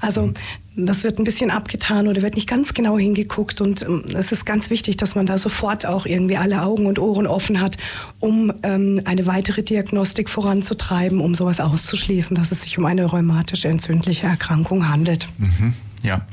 Also 0.00 0.32
das 0.74 1.04
wird 1.04 1.18
ein 1.18 1.24
bisschen 1.24 1.50
abgetan 1.50 2.08
oder 2.08 2.22
wird 2.22 2.36
nicht 2.36 2.48
ganz 2.48 2.74
genau 2.74 2.98
hingeguckt. 2.98 3.60
Und 3.60 3.82
ähm, 3.82 4.04
es 4.14 4.32
ist 4.32 4.46
ganz 4.46 4.70
wichtig, 4.70 4.96
dass 4.96 5.14
man 5.14 5.26
da 5.26 5.38
sofort 5.38 5.84
auch 5.84 6.06
irgendwie 6.06 6.36
alle 6.36 6.62
Augen 6.62 6.86
und 6.86 6.98
Ohren 6.98 7.26
offen 7.26 7.60
hat, 7.60 7.76
um 8.20 8.52
ähm, 8.62 9.02
eine 9.04 9.26
weitere 9.26 9.62
Diagnostik 9.62 10.30
voranzutreiben, 10.30 11.20
um 11.20 11.34
sowas 11.34 11.60
auszuschließen, 11.60 12.36
dass 12.36 12.52
es 12.52 12.62
sich 12.62 12.78
um 12.78 12.86
eine 12.86 13.04
rheumatische 13.04 13.68
entzündliche 13.68 14.26
Erkrankung 14.26 14.88
handelt. 14.88 15.28
Mhm. 15.38 15.74
Ja, 16.02 16.26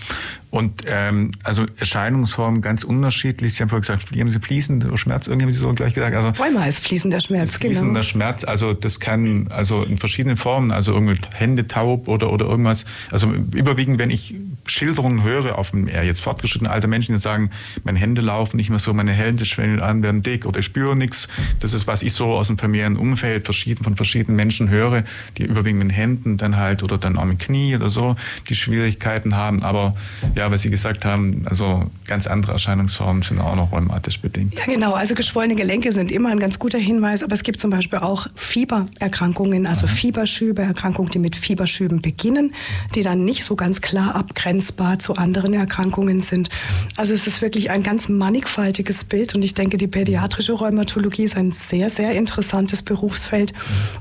und 0.51 0.83
ähm, 0.87 1.31
also 1.43 1.65
Erscheinungsformen 1.77 2.61
ganz 2.61 2.83
unterschiedlich. 2.83 3.53
Sie 3.53 3.61
haben 3.61 3.69
vorhin 3.69 3.81
gesagt, 3.81 4.09
haben 4.11 4.29
Sie 4.29 4.39
fließender 4.39 4.97
Schmerz, 4.97 5.27
irgendwie 5.27 5.45
haben 5.45 5.51
Sie 5.51 5.59
so 5.59 5.71
gleich 5.73 5.93
gesagt. 5.93 6.15
Also, 6.15 6.29
Rheuma 6.41 6.65
ist 6.65 6.79
fließender 6.79 7.19
Schmerz, 7.21 7.51
fließender 7.51 7.99
genau. 7.99 8.01
Schmerz, 8.01 8.43
also 8.43 8.73
das 8.73 8.99
kann 8.99 9.47
also 9.49 9.83
in 9.83 9.97
verschiedenen 9.97 10.37
Formen, 10.37 10.71
also 10.71 10.93
irgendwie 10.93 11.17
Hände 11.33 11.67
taub 11.67 12.07
oder, 12.07 12.31
oder 12.31 12.47
irgendwas. 12.47 12.85
Also 13.11 13.31
überwiegend, 13.31 13.99
wenn 13.99 14.09
ich 14.09 14.33
Schilderungen 14.65 15.23
höre 15.23 15.57
auf 15.57 15.71
dem 15.71 15.87
eher 15.87 16.03
jetzt 16.03 16.21
fortgeschrittenen 16.21 16.71
alter 16.71 16.87
Menschen, 16.87 17.13
die 17.13 17.21
sagen, 17.21 17.51
meine 17.83 17.99
Hände 17.99 18.21
laufen 18.21 18.57
nicht 18.57 18.69
mehr 18.69 18.79
so, 18.79 18.93
meine 18.93 19.11
Hände 19.11 19.45
schwellen 19.45 19.79
an, 19.79 20.03
werden 20.03 20.23
dick 20.23 20.45
oder 20.45 20.59
ich 20.59 20.65
spüre 20.65 20.95
nichts. 20.95 21.27
Das 21.59 21.73
ist, 21.73 21.87
was 21.87 22.03
ich 22.03 22.13
so 22.13 22.33
aus 22.33 22.47
dem 22.47 22.57
familiären 22.57 22.97
Umfeld 22.97 23.45
verschieden, 23.45 23.83
von 23.83 23.95
verschiedenen 23.95 24.35
Menschen 24.35 24.69
höre, 24.69 25.03
die 25.37 25.43
überwiegend 25.43 25.83
mit 25.83 25.95
Händen 25.95 26.37
dann 26.37 26.57
halt 26.57 26.83
oder 26.83 26.97
dann 26.97 27.17
auch 27.17 27.25
mit 27.25 27.39
Knie 27.39 27.75
oder 27.75 27.89
so, 27.89 28.15
die 28.47 28.55
Schwierigkeiten 28.55 29.35
haben. 29.35 29.58
Aber 29.63 29.93
ja, 30.35 30.51
was 30.51 30.61
Sie 30.61 30.69
gesagt 30.69 31.05
haben, 31.05 31.45
also 31.45 31.89
ganz 32.05 32.27
andere 32.27 32.53
Erscheinungsformen 32.53 33.21
sind 33.21 33.39
auch 33.39 33.55
noch 33.55 33.71
rheumatisch 33.71 34.19
bedingt. 34.19 34.57
Ja, 34.57 34.65
genau. 34.65 34.93
Also 34.93 35.15
geschwollene 35.15 35.55
Gelenke 35.55 35.93
sind 35.93 36.11
immer 36.11 36.29
ein 36.29 36.39
ganz 36.39 36.59
guter 36.59 36.77
Hinweis, 36.77 37.23
aber 37.23 37.33
es 37.33 37.43
gibt 37.43 37.59
zum 37.59 37.71
Beispiel 37.71 37.99
auch 37.99 38.27
Fiebererkrankungen, 38.35 39.65
also 39.65 39.85
Aha. 39.85 39.93
Fieberschübe, 39.93 40.61
Erkrankungen, 40.61 41.11
die 41.11 41.19
mit 41.19 41.35
Fieberschüben 41.35 42.01
beginnen, 42.01 42.53
die 42.95 43.01
dann 43.01 43.25
nicht 43.25 43.43
so 43.43 43.55
ganz 43.55 43.81
klar 43.81 44.15
abgrenzbar 44.15 44.99
zu 44.99 45.15
anderen 45.15 45.53
Erkrankungen 45.53 46.21
sind. 46.21 46.49
Also 46.95 47.13
es 47.13 47.27
ist 47.27 47.41
wirklich 47.41 47.69
ein 47.69 47.83
ganz 47.83 48.09
mannigfaltiges 48.09 49.03
Bild 49.03 49.35
und 49.35 49.43
ich 49.43 49.53
denke, 49.53 49.77
die 49.77 49.87
pädiatrische 49.87 50.53
Rheumatologie 50.53 51.23
ist 51.23 51.37
ein 51.37 51.51
sehr, 51.51 51.89
sehr 51.89 52.11
interessantes 52.11 52.81
Berufsfeld, 52.81 53.53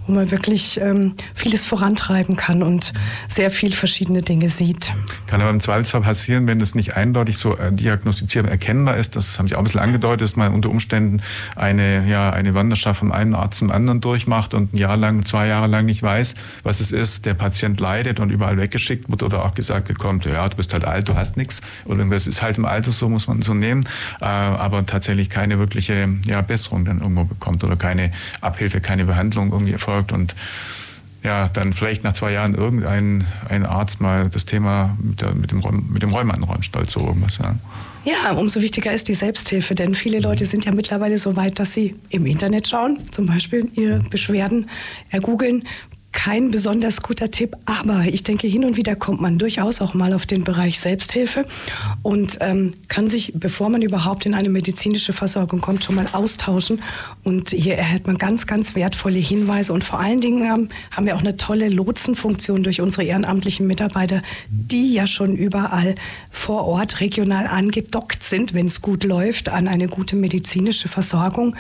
wo 0.07 0.13
man 0.13 0.31
wirklich 0.31 0.81
ähm, 0.81 1.15
vieles 1.35 1.65
vorantreiben 1.65 2.37
kann 2.37 2.63
und 2.63 2.93
sehr 3.29 3.51
viel 3.51 3.73
verschiedene 3.73 4.23
Dinge 4.23 4.51
sieht. 4.51 4.93
Kann 5.27 5.41
aber 5.49 5.55
im 5.55 5.61
Zweifelsfall 5.61 6.03
passieren, 6.03 6.47
wenn 6.47 6.59
das 6.59 6.75
nicht 6.75 6.95
eindeutig 6.95 7.39
so 7.39 7.57
äh, 7.57 7.73
diagnostizierbar 7.73 8.51
erkennbar 8.51 8.99
ist. 8.99 9.17
Das 9.17 9.39
haben 9.39 9.49
Sie 9.49 9.55
auch 9.55 9.61
ein 9.61 9.65
bisschen 9.65 9.81
angedeutet, 9.81 10.21
dass 10.21 10.37
man 10.37 10.53
unter 10.53 10.69
Umständen 10.69 11.23
eine, 11.57 12.07
ja, 12.07 12.31
eine 12.31 12.55
Wanderschaft 12.55 13.01
vom 13.01 13.13
einen 13.13 13.35
Arzt 13.35 13.59
zum 13.59 13.71
anderen 13.71 14.01
durchmacht 14.01 14.53
und 14.53 14.75
ein 14.75 14.77
Jahr 14.77 14.97
lang, 14.97 15.25
zwei 15.25 15.47
Jahre 15.47 15.67
lang 15.67 15.87
nicht 15.87 16.03
weiß, 16.03 16.35
was 16.63 16.81
es 16.81 16.93
ist. 16.93 17.25
Der 17.25 17.35
Patient 17.35 17.81
leidet 17.81 18.21
und 18.21 18.31
überall 18.31 18.59
weggeschickt 18.59 19.11
wird 19.11 19.23
oder 19.23 19.45
auch 19.45 19.55
gesagt 19.55 19.89
bekommt, 19.89 20.27
ja, 20.27 20.47
du 20.49 20.57
bist 20.57 20.73
halt 20.73 20.85
alt, 20.85 21.09
du 21.09 21.15
hast 21.15 21.37
nichts. 21.37 21.63
Oder 21.87 22.05
das 22.05 22.27
ist 22.27 22.43
halt 22.43 22.59
im 22.59 22.67
Alter 22.67 22.93
so, 22.93 23.09
muss 23.09 23.27
man 23.27 23.41
so 23.41 23.55
nehmen. 23.55 23.89
Äh, 24.21 24.27
aber 24.27 24.85
tatsächlich 24.85 25.31
keine 25.31 25.59
wirkliche 25.59 26.09
ja, 26.27 26.43
Besserung 26.43 26.85
dann 26.85 26.99
irgendwo 26.99 27.25
bekommt 27.25 27.65
oder 27.65 27.77
keine 27.77 28.13
Abhilfe, 28.43 28.81
keine 28.81 29.07
Behandlung 29.07 29.53
irgendwie 29.53 29.73
erfolgt. 29.73 30.13
Und 30.13 30.35
ja, 31.23 31.49
dann 31.49 31.73
vielleicht 31.73 32.05
nach 32.05 32.13
zwei 32.13 32.33
Jahren 32.33 32.55
irgendein 32.55 33.27
ein 33.49 33.67
Arzt 33.67 34.01
mal 34.01 34.29
das 34.29 34.45
Thema 34.45 34.97
mit, 35.03 35.21
der, 35.21 35.35
mit 35.35 35.51
dem, 35.51 35.63
mit 35.91 36.03
dem 36.03 36.11
Rheuma 36.11 36.35
anräumt, 36.35 36.65
stolz 36.65 36.93
so 36.93 37.01
irgendwas. 37.01 37.39
Ja. 37.39 37.55
Ja, 38.05 38.33
umso 38.33 38.63
wichtiger 38.63 38.93
ist 38.93 39.09
die 39.09 39.15
Selbsthilfe, 39.15 39.75
denn 39.75 39.95
viele 39.95 40.21
Leute 40.21 40.47
sind 40.47 40.65
ja 40.65 40.73
mittlerweile 40.73 41.19
so 41.19 41.37
weit, 41.37 41.59
dass 41.59 41.75
sie 41.75 41.97
im 42.09 42.25
Internet 42.25 42.69
schauen, 42.69 43.01
zum 43.11 43.27
Beispiel 43.27 43.69
ihre 43.75 43.99
Beschwerden 43.99 44.71
ergoogeln, 45.11 45.65
kein 46.13 46.51
besonders 46.51 47.03
guter 47.03 47.31
Tipp, 47.31 47.55
aber 47.67 48.05
ich 48.07 48.23
denke, 48.23 48.47
hin 48.47 48.65
und 48.65 48.77
wieder 48.77 48.97
kommt 48.97 49.21
man 49.21 49.39
durchaus 49.39 49.83
auch 49.83 49.93
mal 49.93 50.15
auf 50.15 50.25
den 50.25 50.43
Bereich 50.43 50.81
Selbsthilfe 50.81 51.47
und 52.03 52.39
ähm, 52.41 52.71
kann 52.89 53.11
sich, 53.11 53.33
bevor 53.35 53.69
man 53.69 53.83
überhaupt 53.83 54.25
in 54.25 54.35
eine 54.35 54.49
medizinische 54.49 55.13
Versorgung 55.13 55.61
kommt, 55.61 55.85
schon 55.85 55.95
mal 55.95 56.07
austauschen. 56.13 56.83
Und 57.25 57.51
hier 57.51 57.77
erhält 57.77 58.07
man 58.07 58.17
ganz, 58.17 58.47
ganz 58.47 58.75
wertvolle 58.75 59.19
Hinweise 59.19 59.73
und 59.73 59.85
vor 59.85 60.01
allen 60.01 60.21
Dingen 60.21 60.51
haben, 60.51 60.71
haben 60.91 61.07
wir 61.07 61.15
auch 61.15 61.21
eine 61.21 61.37
tolle 61.37 61.69
Lotsenfunktion 61.69 62.63
durch 62.63 62.81
unsere 62.81 63.05
ehrenamtlichen 63.05 63.67
Mitarbeiter, 63.67 64.23
die 64.49 64.95
ja 64.95 65.07
schon 65.07 65.37
überall 65.37 65.95
vor 66.31 66.65
Ort 66.65 67.01
regional 67.01 67.47
angedockt 67.47 68.25
sind, 68.25 68.55
wenn 68.55 68.67
es 68.67 68.81
gut 68.81 69.05
läuft, 69.05 69.51
an 69.51 69.69
eine 69.69 69.89
gute 69.89 70.17
medizinische 70.17 70.89
Versorgung 70.89 71.55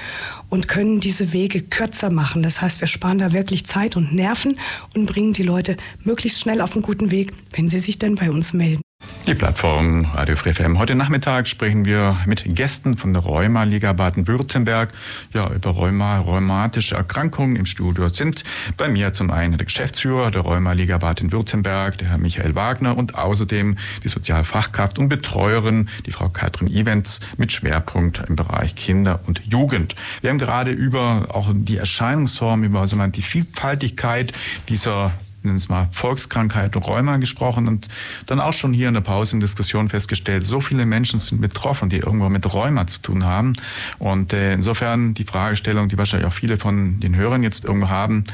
und 0.48 0.68
können 0.68 1.00
diese 1.00 1.32
Wege 1.34 1.60
kürzer 1.60 2.10
machen. 2.10 2.42
Das 2.42 2.62
heißt, 2.62 2.80
wir 2.80 2.88
sparen 2.88 3.18
da 3.18 3.32
wirklich 3.32 3.66
Zeit 3.66 3.94
und 3.94 4.14
Nerven 4.14 4.37
und 4.44 5.06
bringen 5.06 5.32
die 5.32 5.42
Leute 5.42 5.76
möglichst 6.02 6.40
schnell 6.40 6.60
auf 6.60 6.74
einen 6.74 6.82
guten 6.82 7.10
Weg, 7.10 7.32
wenn 7.52 7.68
sie 7.68 7.80
sich 7.80 7.98
denn 7.98 8.14
bei 8.14 8.30
uns 8.30 8.52
melden. 8.52 8.82
Die 9.28 9.34
Plattform 9.34 10.06
Radio 10.14 10.36
Free 10.36 10.54
FM. 10.54 10.78
Heute 10.78 10.94
Nachmittag 10.94 11.48
sprechen 11.48 11.84
wir 11.84 12.16
mit 12.24 12.44
Gästen 12.46 12.96
von 12.96 13.12
der 13.12 13.22
Rheuma-Liga 13.22 13.92
Baden-Württemberg 13.92 14.90
ja, 15.34 15.52
über 15.52 15.68
Rheuma, 15.68 16.20
rheumatische 16.20 16.94
Erkrankungen. 16.94 17.54
Im 17.56 17.66
Studio 17.66 18.08
sind 18.08 18.42
bei 18.78 18.88
mir 18.88 19.12
zum 19.12 19.30
einen 19.30 19.58
der 19.58 19.66
Geschäftsführer 19.66 20.30
der 20.30 20.40
Rheuma-Liga 20.40 20.96
Baden-Württemberg, 20.96 21.98
der 21.98 22.08
Herr 22.08 22.16
Michael 22.16 22.54
Wagner 22.54 22.96
und 22.96 23.16
außerdem 23.16 23.76
die 24.02 24.08
Sozialfachkraft 24.08 24.98
und 24.98 25.10
Betreuerin, 25.10 25.90
die 26.06 26.10
Frau 26.10 26.30
Katrin 26.30 26.68
Events 26.68 27.20
mit 27.36 27.52
Schwerpunkt 27.52 28.22
im 28.26 28.34
Bereich 28.34 28.76
Kinder 28.76 29.20
und 29.26 29.42
Jugend. 29.44 29.94
Wir 30.22 30.30
haben 30.30 30.38
gerade 30.38 30.70
über 30.70 31.26
auch 31.34 31.50
die 31.52 31.76
Erscheinungsform, 31.76 32.64
über 32.64 32.80
also 32.80 32.96
die 33.08 33.20
Vielfaltigkeit 33.20 34.32
dieser 34.70 35.12
nennen 35.48 35.58
es 35.58 35.68
mal 35.68 35.88
Volkskrankheit 35.90 36.76
Rheuma 36.76 37.16
gesprochen 37.16 37.68
und 37.68 37.88
dann 38.26 38.40
auch 38.40 38.52
schon 38.52 38.72
hier 38.72 38.88
in 38.88 38.94
der 38.94 39.00
Pause 39.00 39.36
in 39.36 39.40
Diskussion 39.40 39.88
festgestellt, 39.88 40.44
so 40.44 40.60
viele 40.60 40.86
Menschen 40.86 41.18
sind 41.18 41.40
betroffen, 41.40 41.88
die 41.88 41.98
irgendwo 41.98 42.28
mit 42.28 42.52
Rheuma 42.52 42.86
zu 42.86 43.02
tun 43.02 43.24
haben. 43.24 43.54
Und 43.98 44.32
äh, 44.32 44.52
insofern 44.52 45.14
die 45.14 45.24
Fragestellung, 45.24 45.88
die 45.88 45.98
wahrscheinlich 45.98 46.28
auch 46.28 46.32
viele 46.32 46.56
von 46.56 47.00
den 47.00 47.16
Hörern 47.16 47.42
jetzt 47.42 47.64
irgendwo 47.64 47.88
haben, 47.88 48.24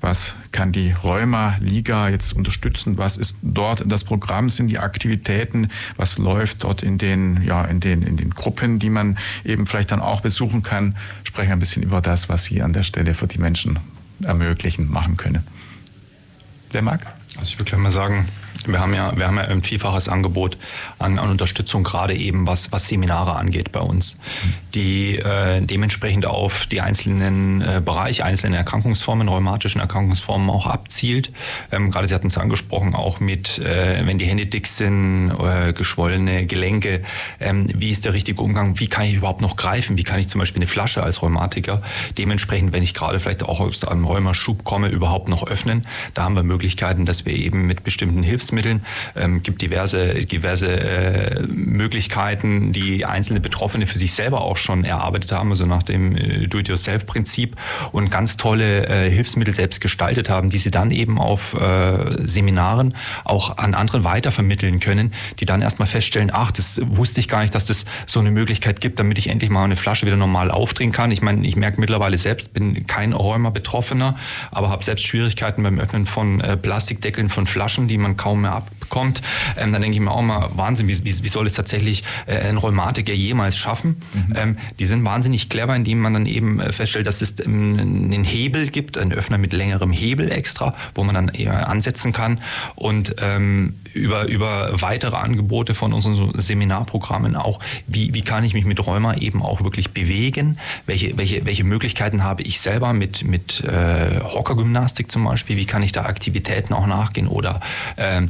was 0.00 0.36
kann 0.52 0.72
die 0.72 0.92
Rheuma-Liga 0.92 2.10
jetzt 2.10 2.32
unterstützen? 2.34 2.98
Was 2.98 3.16
ist 3.16 3.36
dort 3.42 3.82
das 3.90 4.04
Programm? 4.04 4.50
Sind 4.50 4.68
die 4.68 4.78
Aktivitäten? 4.78 5.68
Was 5.96 6.18
läuft 6.18 6.64
dort 6.64 6.82
in 6.82 6.98
den, 6.98 7.42
ja, 7.42 7.64
in 7.64 7.80
den, 7.80 8.02
in 8.02 8.16
den 8.16 8.30
Gruppen, 8.30 8.78
die 8.78 8.90
man 8.90 9.16
eben 9.44 9.66
vielleicht 9.66 9.90
dann 9.90 10.00
auch 10.00 10.20
besuchen 10.20 10.62
kann? 10.62 10.96
Sprechen 11.24 11.52
ein 11.52 11.58
bisschen 11.58 11.82
über 11.82 12.00
das, 12.00 12.28
was 12.28 12.44
Sie 12.44 12.62
an 12.62 12.72
der 12.72 12.82
Stelle 12.82 13.14
für 13.14 13.26
die 13.26 13.38
Menschen 13.38 13.78
ermöglichen, 14.22 14.90
machen 14.90 15.16
können. 15.16 15.44
Wer 16.76 16.82
mag? 16.82 17.06
Also 17.38 17.48
ich 17.48 17.58
würde 17.58 17.70
gleich 17.70 17.80
mal 17.80 17.90
sagen, 17.90 18.28
wir 18.64 18.80
haben 18.80 18.94
ja, 18.94 19.16
wir 19.16 19.26
haben 19.26 19.36
ja 19.36 19.44
ein 19.44 19.62
vielfaches 19.62 20.08
Angebot 20.08 20.56
an, 20.98 21.18
an 21.18 21.30
Unterstützung, 21.30 21.84
gerade 21.84 22.14
eben 22.14 22.46
was, 22.46 22.72
was 22.72 22.88
Seminare 22.88 23.36
angeht 23.36 23.72
bei 23.72 23.80
uns, 23.80 24.18
die 24.74 25.18
äh, 25.18 25.60
dementsprechend 25.60 26.26
auf 26.26 26.66
die 26.66 26.80
einzelnen 26.80 27.60
äh, 27.60 27.82
Bereiche, 27.84 28.24
einzelne 28.24 28.56
Erkrankungsformen, 28.56 29.28
rheumatischen 29.28 29.80
Erkrankungsformen 29.80 30.50
auch 30.50 30.66
abzielt. 30.66 31.32
Ähm, 31.70 31.90
gerade 31.90 32.08
Sie 32.08 32.14
hatten 32.14 32.28
es 32.28 32.38
angesprochen, 32.38 32.94
auch 32.94 33.20
mit, 33.20 33.58
äh, 33.58 34.04
wenn 34.06 34.18
die 34.18 34.26
Hände 34.26 34.46
dick 34.46 34.66
sind, 34.66 35.30
äh, 35.30 35.72
geschwollene 35.72 36.46
Gelenke, 36.46 37.02
ähm, 37.40 37.68
wie 37.74 37.90
ist 37.90 38.04
der 38.04 38.12
richtige 38.12 38.40
Umgang, 38.42 38.78
wie 38.80 38.88
kann 38.88 39.04
ich 39.04 39.14
überhaupt 39.14 39.40
noch 39.40 39.56
greifen, 39.56 39.96
wie 39.96 40.02
kann 40.02 40.18
ich 40.18 40.28
zum 40.28 40.38
Beispiel 40.38 40.62
eine 40.62 40.68
Flasche 40.68 41.02
als 41.02 41.22
Rheumatiker 41.22 41.82
dementsprechend, 42.18 42.72
wenn 42.72 42.82
ich 42.82 42.94
gerade 42.94 43.20
vielleicht 43.20 43.42
auch 43.42 43.60
aus 43.60 43.84
einem 43.84 44.04
Rheumaschub 44.04 44.64
komme, 44.64 44.88
überhaupt 44.88 45.28
noch 45.28 45.46
öffnen. 45.46 45.82
Da 46.14 46.24
haben 46.24 46.34
wir 46.34 46.42
Möglichkeiten, 46.42 47.04
dass 47.04 47.26
wir 47.26 47.34
eben 47.34 47.66
mit 47.66 47.84
bestimmten 47.84 48.22
Hilfs 48.22 48.45
Hilfsmitteln. 48.46 48.84
Ähm, 49.14 49.42
gibt 49.42 49.62
diverse, 49.62 50.14
diverse 50.14 50.68
äh, 50.68 51.42
Möglichkeiten, 51.46 52.72
die 52.72 53.04
einzelne 53.04 53.40
Betroffene 53.40 53.86
für 53.86 53.98
sich 53.98 54.12
selber 54.12 54.42
auch 54.42 54.56
schon 54.56 54.84
erarbeitet 54.84 55.32
haben, 55.32 55.50
also 55.50 55.66
nach 55.66 55.82
dem 55.82 56.16
äh, 56.16 56.46
Do-it-yourself-Prinzip 56.46 57.56
und 57.92 58.10
ganz 58.10 58.36
tolle 58.36 58.86
äh, 58.86 59.10
Hilfsmittel 59.10 59.54
selbst 59.54 59.80
gestaltet 59.80 60.28
haben, 60.28 60.50
die 60.50 60.58
sie 60.58 60.70
dann 60.70 60.90
eben 60.90 61.18
auf 61.18 61.54
äh, 61.54 62.26
Seminaren 62.26 62.94
auch 63.24 63.58
an 63.58 63.74
andere 63.74 64.04
weitervermitteln 64.04 64.80
können, 64.80 65.12
die 65.40 65.46
dann 65.46 65.62
erstmal 65.62 65.88
feststellen, 65.88 66.30
ach, 66.32 66.50
das 66.50 66.80
wusste 66.84 67.20
ich 67.20 67.28
gar 67.28 67.42
nicht, 67.42 67.54
dass 67.54 67.64
das 67.64 67.84
so 68.06 68.20
eine 68.20 68.30
Möglichkeit 68.30 68.80
gibt, 68.80 68.98
damit 68.98 69.18
ich 69.18 69.28
endlich 69.28 69.50
mal 69.50 69.64
eine 69.64 69.76
Flasche 69.76 70.06
wieder 70.06 70.16
normal 70.16 70.50
aufdrehen 70.50 70.92
kann. 70.92 71.10
Ich 71.10 71.22
meine, 71.22 71.46
ich 71.46 71.56
merke 71.56 71.80
mittlerweile 71.80 72.18
selbst, 72.18 72.54
bin 72.54 72.86
kein 72.86 73.12
Rheuma-Betroffener, 73.12 74.16
aber 74.50 74.70
habe 74.70 74.84
selbst 74.84 75.06
Schwierigkeiten 75.06 75.62
beim 75.62 75.78
Öffnen 75.78 76.06
von 76.06 76.40
äh, 76.40 76.56
Plastikdeckeln 76.56 77.28
von 77.28 77.46
Flaschen, 77.46 77.88
die 77.88 77.98
man 77.98 78.16
kaum 78.16 78.35
kaum 78.36 78.42
mehr 78.42 78.52
abbekommt, 78.52 79.22
ähm, 79.56 79.72
dann 79.72 79.82
denke 79.82 79.96
ich 79.96 80.00
mir 80.00 80.10
auch 80.10 80.22
mal, 80.22 80.50
Wahnsinn, 80.54 80.88
wie, 80.88 81.04
wie, 81.04 81.24
wie 81.24 81.28
soll 81.28 81.46
es 81.46 81.54
tatsächlich 81.54 82.04
äh, 82.26 82.36
ein 82.36 82.56
Rheumatiker 82.56 83.12
jemals 83.12 83.56
schaffen? 83.56 83.96
Mhm. 84.12 84.34
Ähm, 84.36 84.58
die 84.78 84.84
sind 84.84 85.04
wahnsinnig 85.04 85.48
clever, 85.48 85.74
indem 85.74 86.00
man 86.00 86.12
dann 86.12 86.26
eben 86.26 86.60
äh, 86.60 86.72
feststellt, 86.72 87.06
dass 87.06 87.22
es 87.22 87.40
ähm, 87.40 87.78
einen 87.78 88.24
Hebel 88.24 88.68
gibt, 88.68 88.98
einen 88.98 89.12
Öffner 89.12 89.38
mit 89.38 89.52
längerem 89.52 89.92
Hebel 89.92 90.30
extra, 90.30 90.74
wo 90.94 91.04
man 91.04 91.14
dann 91.14 91.28
eher 91.28 91.68
ansetzen 91.68 92.12
kann 92.12 92.40
und 92.74 93.16
ähm, 93.20 93.74
über, 93.94 94.26
über 94.28 94.70
weitere 94.80 95.16
Angebote 95.16 95.74
von 95.74 95.92
unseren 95.92 96.38
Seminarprogrammen 96.38 97.34
auch, 97.34 97.60
wie, 97.86 98.12
wie 98.14 98.20
kann 98.20 98.44
ich 98.44 98.52
mich 98.52 98.64
mit 98.64 98.84
Rheuma 98.86 99.14
eben 99.14 99.42
auch 99.42 99.62
wirklich 99.62 99.92
bewegen, 99.92 100.58
welche, 100.84 101.16
welche, 101.16 101.44
welche 101.46 101.64
Möglichkeiten 101.64 102.22
habe 102.22 102.42
ich 102.42 102.60
selber 102.60 102.92
mit, 102.92 103.24
mit 103.24 103.64
äh, 103.64 104.20
Hockergymnastik 104.20 105.10
zum 105.10 105.24
Beispiel, 105.24 105.56
wie 105.56 105.64
kann 105.64 105.82
ich 105.82 105.92
da 105.92 106.04
Aktivitäten 106.04 106.74
auch 106.74 106.86
nachgehen 106.86 107.26
oder 107.26 107.60
ähm, 107.96 108.25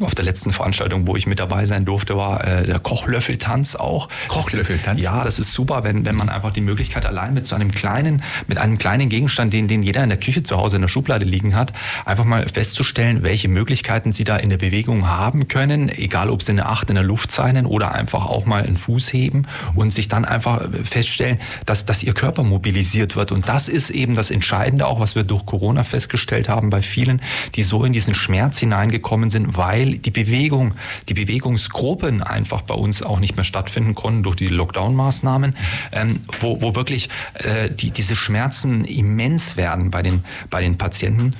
auf 0.00 0.14
der 0.14 0.24
letzten 0.24 0.52
Veranstaltung, 0.52 1.06
wo 1.06 1.16
ich 1.16 1.26
mit 1.26 1.38
dabei 1.38 1.66
sein 1.66 1.84
durfte, 1.84 2.16
war 2.16 2.44
äh, 2.44 2.66
der 2.66 2.78
Kochlöffeltanz 2.78 3.76
auch. 3.76 4.08
Kochlöffeltanz? 4.28 5.00
Ja, 5.00 5.24
das 5.24 5.38
ist 5.38 5.52
super, 5.52 5.84
wenn, 5.84 6.04
wenn 6.04 6.16
man 6.16 6.28
einfach 6.28 6.50
die 6.52 6.60
Möglichkeit 6.60 7.06
allein 7.06 7.32
mit 7.34 7.46
so 7.46 7.54
einem 7.54 7.70
kleinen, 7.70 8.22
mit 8.46 8.58
einem 8.58 8.78
kleinen 8.78 9.08
Gegenstand, 9.08 9.52
den, 9.52 9.68
den 9.68 9.82
jeder 9.82 10.02
in 10.02 10.10
der 10.10 10.18
Küche 10.18 10.42
zu 10.42 10.56
Hause 10.58 10.76
in 10.76 10.82
der 10.82 10.88
Schublade 10.88 11.24
liegen 11.24 11.56
hat, 11.56 11.72
einfach 12.04 12.24
mal 12.24 12.46
festzustellen, 12.48 13.22
welche 13.22 13.48
Möglichkeiten 13.48 14.12
sie 14.12 14.24
da 14.24 14.36
in 14.36 14.50
der 14.50 14.58
Bewegung 14.58 15.06
haben 15.06 15.48
können, 15.48 15.88
egal 15.88 16.28
ob 16.28 16.42
sie 16.42 16.52
eine 16.52 16.66
Acht 16.66 16.88
in 16.88 16.96
der 16.96 17.04
Luft 17.04 17.30
zeichnen 17.30 17.66
oder 17.66 17.94
einfach 17.94 18.26
auch 18.26 18.44
mal 18.44 18.62
einen 18.62 18.76
Fuß 18.76 19.12
heben 19.12 19.46
und 19.74 19.92
sich 19.92 20.08
dann 20.08 20.24
einfach 20.24 20.68
feststellen, 20.84 21.40
dass, 21.66 21.86
dass 21.86 22.02
ihr 22.02 22.12
Körper 22.12 22.42
mobilisiert 22.42 23.16
wird. 23.16 23.32
Und 23.32 23.48
das 23.48 23.68
ist 23.68 23.90
eben 23.90 24.14
das 24.14 24.30
Entscheidende 24.30 24.86
auch, 24.86 25.00
was 25.00 25.14
wir 25.14 25.24
durch 25.24 25.46
Corona 25.46 25.84
festgestellt 25.84 26.48
haben 26.48 26.70
bei 26.70 26.82
vielen, 26.82 27.22
die 27.54 27.62
so 27.62 27.84
in 27.84 27.92
diesen 27.92 28.14
Schmerz 28.14 28.58
hineingekommen 28.72 29.30
sind, 29.30 29.56
weil 29.56 29.98
die 29.98 30.10
Bewegung, 30.10 30.74
die 31.08 31.14
Bewegungsgruppen 31.14 32.22
einfach 32.22 32.62
bei 32.62 32.74
uns 32.74 33.02
auch 33.02 33.20
nicht 33.20 33.36
mehr 33.36 33.44
stattfinden 33.44 33.94
konnten 33.94 34.22
durch 34.22 34.36
die 34.36 34.48
Lockdown-Maßnahmen, 34.48 35.54
ähm, 35.92 36.20
wo, 36.40 36.62
wo 36.62 36.74
wirklich 36.74 37.10
äh, 37.34 37.70
die, 37.70 37.90
diese 37.90 38.16
Schmerzen 38.16 38.84
immens 38.84 39.56
werden 39.56 39.90
bei 39.90 40.02
den, 40.02 40.24
bei 40.48 40.62
den 40.62 40.78
Patienten 40.78 41.34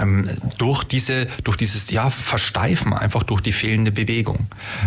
ähm, 0.00 0.28
durch, 0.58 0.82
diese, 0.82 1.26
durch 1.44 1.56
dieses 1.56 1.90
ja, 1.90 2.10
Versteifen, 2.10 2.92
einfach 2.92 3.22
durch 3.22 3.40
die 3.40 3.52
fehlende 3.52 3.92
Bewegung. 3.92 4.46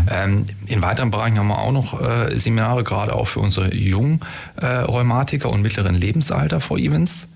Ähm, 0.10 0.46
in 0.68 0.82
weiteren 0.82 1.10
Bereichen 1.10 1.40
haben 1.40 1.48
wir 1.48 1.60
auch 1.60 1.72
noch 1.72 2.02
äh, 2.02 2.38
Seminare, 2.38 2.84
gerade 2.84 3.16
auch 3.16 3.28
für 3.28 3.40
unsere 3.40 3.74
jungen 3.74 4.20
Rheumatiker 4.62 5.50
und 5.50 5.62
mittleren 5.62 5.96
Lebensalter 5.96 6.60
vor 6.60 6.78
Events. 6.78 7.31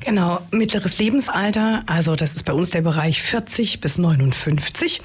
Genau, 0.00 0.40
mittleres 0.52 0.98
Lebensalter, 0.98 1.82
also 1.86 2.14
das 2.14 2.34
ist 2.34 2.44
bei 2.44 2.52
uns 2.52 2.70
der 2.70 2.82
Bereich 2.82 3.22
40 3.22 3.80
bis 3.80 3.98
59. 3.98 5.00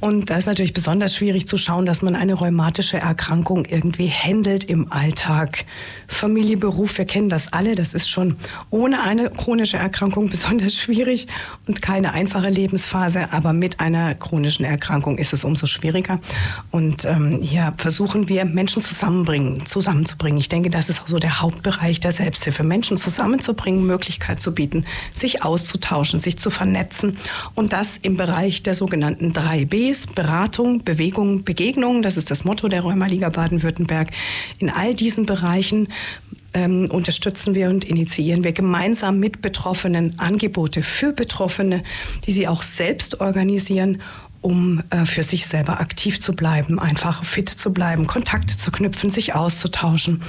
Und 0.00 0.30
da 0.30 0.36
ist 0.36 0.46
natürlich 0.46 0.72
besonders 0.72 1.16
schwierig 1.16 1.48
zu 1.48 1.56
schauen, 1.56 1.86
dass 1.86 2.02
man 2.02 2.14
eine 2.14 2.34
rheumatische 2.34 2.98
Erkrankung 2.98 3.64
irgendwie 3.64 4.08
handelt 4.08 4.62
im 4.64 4.92
Alltag. 4.92 5.64
Familie, 6.06 6.56
Beruf, 6.56 6.98
wir 6.98 7.04
kennen 7.04 7.30
das 7.30 7.52
alle, 7.52 7.74
das 7.74 7.94
ist 7.94 8.08
schon 8.08 8.36
ohne 8.70 9.02
eine 9.02 9.30
chronische 9.30 9.78
Erkrankung 9.78 10.28
besonders 10.30 10.74
schwierig 10.74 11.26
und 11.66 11.82
keine 11.82 12.12
einfache 12.12 12.48
Lebensphase, 12.48 13.32
aber 13.32 13.52
mit 13.52 13.80
einer 13.80 14.14
chronischen 14.14 14.64
Erkrankung 14.64 15.18
ist 15.18 15.32
es 15.32 15.44
umso 15.44 15.66
schwieriger. 15.66 16.20
Und 16.70 17.04
ähm, 17.06 17.40
hier 17.42 17.74
versuchen 17.78 18.28
wir, 18.28 18.44
Menschen 18.44 18.82
zusammenbringen, 18.82 19.66
zusammenzubringen. 19.66 20.38
Ich 20.38 20.48
denke, 20.48 20.70
das 20.70 20.90
ist 20.90 21.02
auch 21.02 21.08
so 21.08 21.18
der 21.18 21.40
Hauptbereich 21.40 21.98
der 21.98 22.12
Selbsthilfe, 22.12 22.62
Menschen 22.62 22.98
zusammenzubringen, 22.98 23.84
Möglichkeiten 23.84 24.33
zu 24.36 24.54
bieten, 24.54 24.84
sich 25.12 25.42
auszutauschen, 25.42 26.18
sich 26.18 26.38
zu 26.38 26.50
vernetzen 26.50 27.18
und 27.54 27.72
das 27.72 27.98
im 27.98 28.16
Bereich 28.16 28.62
der 28.62 28.74
sogenannten 28.74 29.32
3 29.32 29.64
Bs, 29.66 30.08
Beratung, 30.08 30.84
Bewegung, 30.84 31.44
Begegnung, 31.44 32.02
das 32.02 32.16
ist 32.16 32.30
das 32.30 32.44
Motto 32.44 32.68
der 32.68 32.82
Rheumaliga 32.82 33.28
Baden-Württemberg. 33.28 34.10
In 34.58 34.70
all 34.70 34.94
diesen 34.94 35.26
Bereichen 35.26 35.88
ähm, 36.54 36.88
unterstützen 36.90 37.54
wir 37.54 37.68
und 37.68 37.84
initiieren 37.84 38.44
wir 38.44 38.52
gemeinsam 38.52 39.18
mit 39.18 39.42
Betroffenen 39.42 40.18
Angebote 40.18 40.82
für 40.82 41.12
Betroffene, 41.12 41.82
die 42.26 42.32
sie 42.32 42.48
auch 42.48 42.62
selbst 42.62 43.20
organisieren 43.20 44.00
um 44.44 44.82
äh, 44.90 45.06
für 45.06 45.22
sich 45.22 45.46
selber 45.46 45.80
aktiv 45.80 46.20
zu 46.20 46.36
bleiben, 46.36 46.78
einfach 46.78 47.24
fit 47.24 47.48
zu 47.48 47.72
bleiben, 47.72 48.06
Kontakte 48.06 48.58
zu 48.58 48.70
knüpfen, 48.70 49.08
sich 49.08 49.34
auszutauschen 49.34 50.20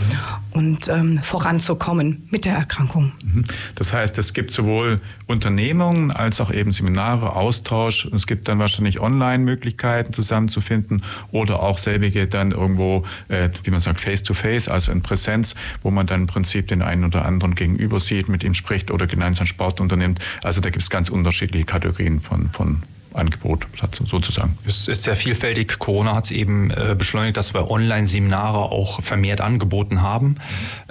und 0.51 0.87
ähm, 0.87 1.19
voranzukommen 1.21 2.25
mit 2.31 2.45
der 2.45 2.53
Erkrankung. 2.53 3.11
Mhm. 3.21 3.43
Das 3.75 3.91
heißt, 3.91 4.17
es 4.17 4.33
gibt 4.33 4.51
sowohl 4.51 5.01
Unternehmungen 5.27 6.11
als 6.11 6.39
auch 6.39 6.49
eben 6.49 6.71
Seminare, 6.71 7.35
Austausch. 7.35 8.05
Es 8.15 8.25
gibt 8.25 8.47
dann 8.47 8.57
wahrscheinlich 8.57 9.01
Online-Möglichkeiten 9.01 10.13
zusammenzufinden 10.13 11.01
oder 11.33 11.61
auch 11.61 11.77
selbige 11.77 12.25
dann 12.25 12.51
irgendwo, 12.51 13.03
äh, 13.27 13.49
wie 13.63 13.71
man 13.71 13.81
sagt, 13.81 13.99
face-to-face, 13.99 14.69
-face, 14.69 14.71
also 14.71 14.93
in 14.93 15.01
Präsenz, 15.01 15.55
wo 15.83 15.91
man 15.91 16.07
dann 16.07 16.21
im 16.21 16.27
Prinzip 16.27 16.69
den 16.69 16.81
einen 16.81 17.03
oder 17.03 17.25
anderen 17.25 17.53
gegenüber 17.53 17.99
sieht, 17.99 18.29
mit 18.29 18.45
ihm 18.45 18.53
spricht 18.53 18.91
oder 18.91 19.07
gemeinsam 19.07 19.45
Sport 19.45 19.81
unternimmt. 19.81 20.19
Also 20.41 20.61
da 20.61 20.69
gibt 20.69 20.83
es 20.83 20.89
ganz 20.89 21.09
unterschiedliche 21.09 21.65
Kategorien 21.65 22.21
von, 22.21 22.49
von 22.51 22.81
Angebot 23.15 23.67
sozusagen. 24.05 24.57
Es 24.67 24.87
ist 24.87 25.03
sehr 25.03 25.15
vielfältig. 25.15 25.79
Corona 25.79 26.15
hat 26.15 26.25
es 26.25 26.31
eben 26.31 26.71
äh, 26.71 26.95
beschleunigt, 26.97 27.37
dass 27.37 27.53
wir 27.53 27.69
Online-Seminare 27.69 28.57
auch 28.57 29.01
vermehrt 29.01 29.41
angeboten 29.41 30.01
haben. 30.01 30.35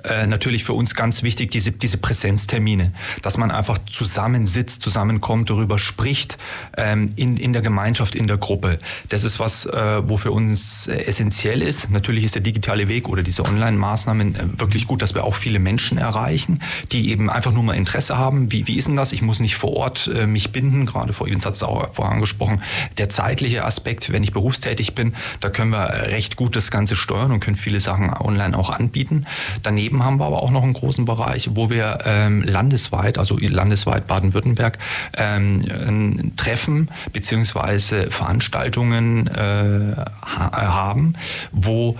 Äh, 0.05 0.26
natürlich 0.26 0.64
für 0.64 0.74
uns 0.74 0.94
ganz 0.94 1.22
wichtig 1.22 1.50
diese, 1.50 1.72
diese 1.72 1.96
Präsenztermine, 1.96 2.92
dass 3.22 3.38
man 3.38 3.50
einfach 3.50 3.78
zusammensitzt, 3.86 4.82
zusammenkommt, 4.82 5.48
darüber 5.48 5.78
spricht 5.78 6.36
ähm, 6.76 7.12
in, 7.16 7.36
in 7.36 7.52
der 7.52 7.62
Gemeinschaft, 7.62 8.14
in 8.14 8.26
der 8.26 8.36
Gruppe. 8.36 8.78
Das 9.09 9.24
ist 9.24 9.40
was, 9.40 9.64
äh, 9.64 10.09
wo 10.09 10.18
für 10.18 10.30
uns 10.30 10.86
essentiell 10.88 11.62
ist. 11.62 11.90
Natürlich 11.90 12.24
ist 12.24 12.34
der 12.34 12.42
digitale 12.42 12.88
Weg 12.88 13.09
oder 13.09 13.22
diese 13.22 13.44
Online-Maßnahmen 13.44 14.34
äh, 14.34 14.61
wirklich 14.61 14.86
gut, 14.86 15.00
dass 15.00 15.14
wir 15.14 15.24
auch 15.24 15.34
viele 15.34 15.59
Menschen 15.59 15.96
erreichen, 15.96 16.61
die 16.92 17.11
eben 17.11 17.30
einfach 17.30 17.52
nur 17.52 17.62
mal 17.62 17.74
Interesse 17.74 18.18
haben. 18.18 18.52
Wie, 18.52 18.66
wie 18.66 18.76
ist 18.76 18.88
denn 18.88 18.96
das? 18.96 19.12
Ich 19.12 19.22
muss 19.22 19.40
nicht 19.40 19.57
vor 19.57 19.72
Ort 19.74 20.11
äh, 20.14 20.26
mich 20.26 20.52
binden. 20.52 20.86
Gerade 20.86 21.12
vor 21.12 21.28
hat 21.28 21.55
es 21.55 21.62
auch 21.62 21.94
vorher 21.94 22.14
angesprochen. 22.14 22.62
Der 22.98 23.09
zeitliche 23.09 23.64
Aspekt, 23.64 24.12
wenn 24.12 24.22
ich 24.22 24.32
berufstätig 24.32 24.94
bin, 24.94 25.14
da 25.40 25.48
können 25.48 25.70
wir 25.70 25.88
recht 25.88 26.36
gut 26.36 26.57
das 26.57 26.70
Ganze 26.70 26.94
steuern 26.94 27.32
und 27.32 27.40
können 27.40 27.57
viele 27.57 27.80
Sachen 27.80 28.12
online 28.12 28.57
auch 28.57 28.70
anbieten. 28.70 29.26
Daneben 29.62 29.93
haben 30.03 30.18
wir 30.18 30.26
aber 30.26 30.42
auch 30.42 30.51
noch 30.51 30.62
einen 30.62 30.72
großen 30.72 31.05
Bereich, 31.05 31.51
wo 31.55 31.70
wir 31.70 31.99
ähm, 32.05 32.42
landesweit, 32.42 33.18
also 33.18 33.36
landesweit 33.38 34.07
Baden-Württemberg, 34.07 34.78
ähm, 35.16 36.32
Treffen 36.36 36.90
bzw. 37.12 38.11
Veranstaltungen 38.11 39.26
äh, 39.26 39.97
ha 39.97 40.74
haben, 40.74 41.14
wo 41.53 41.97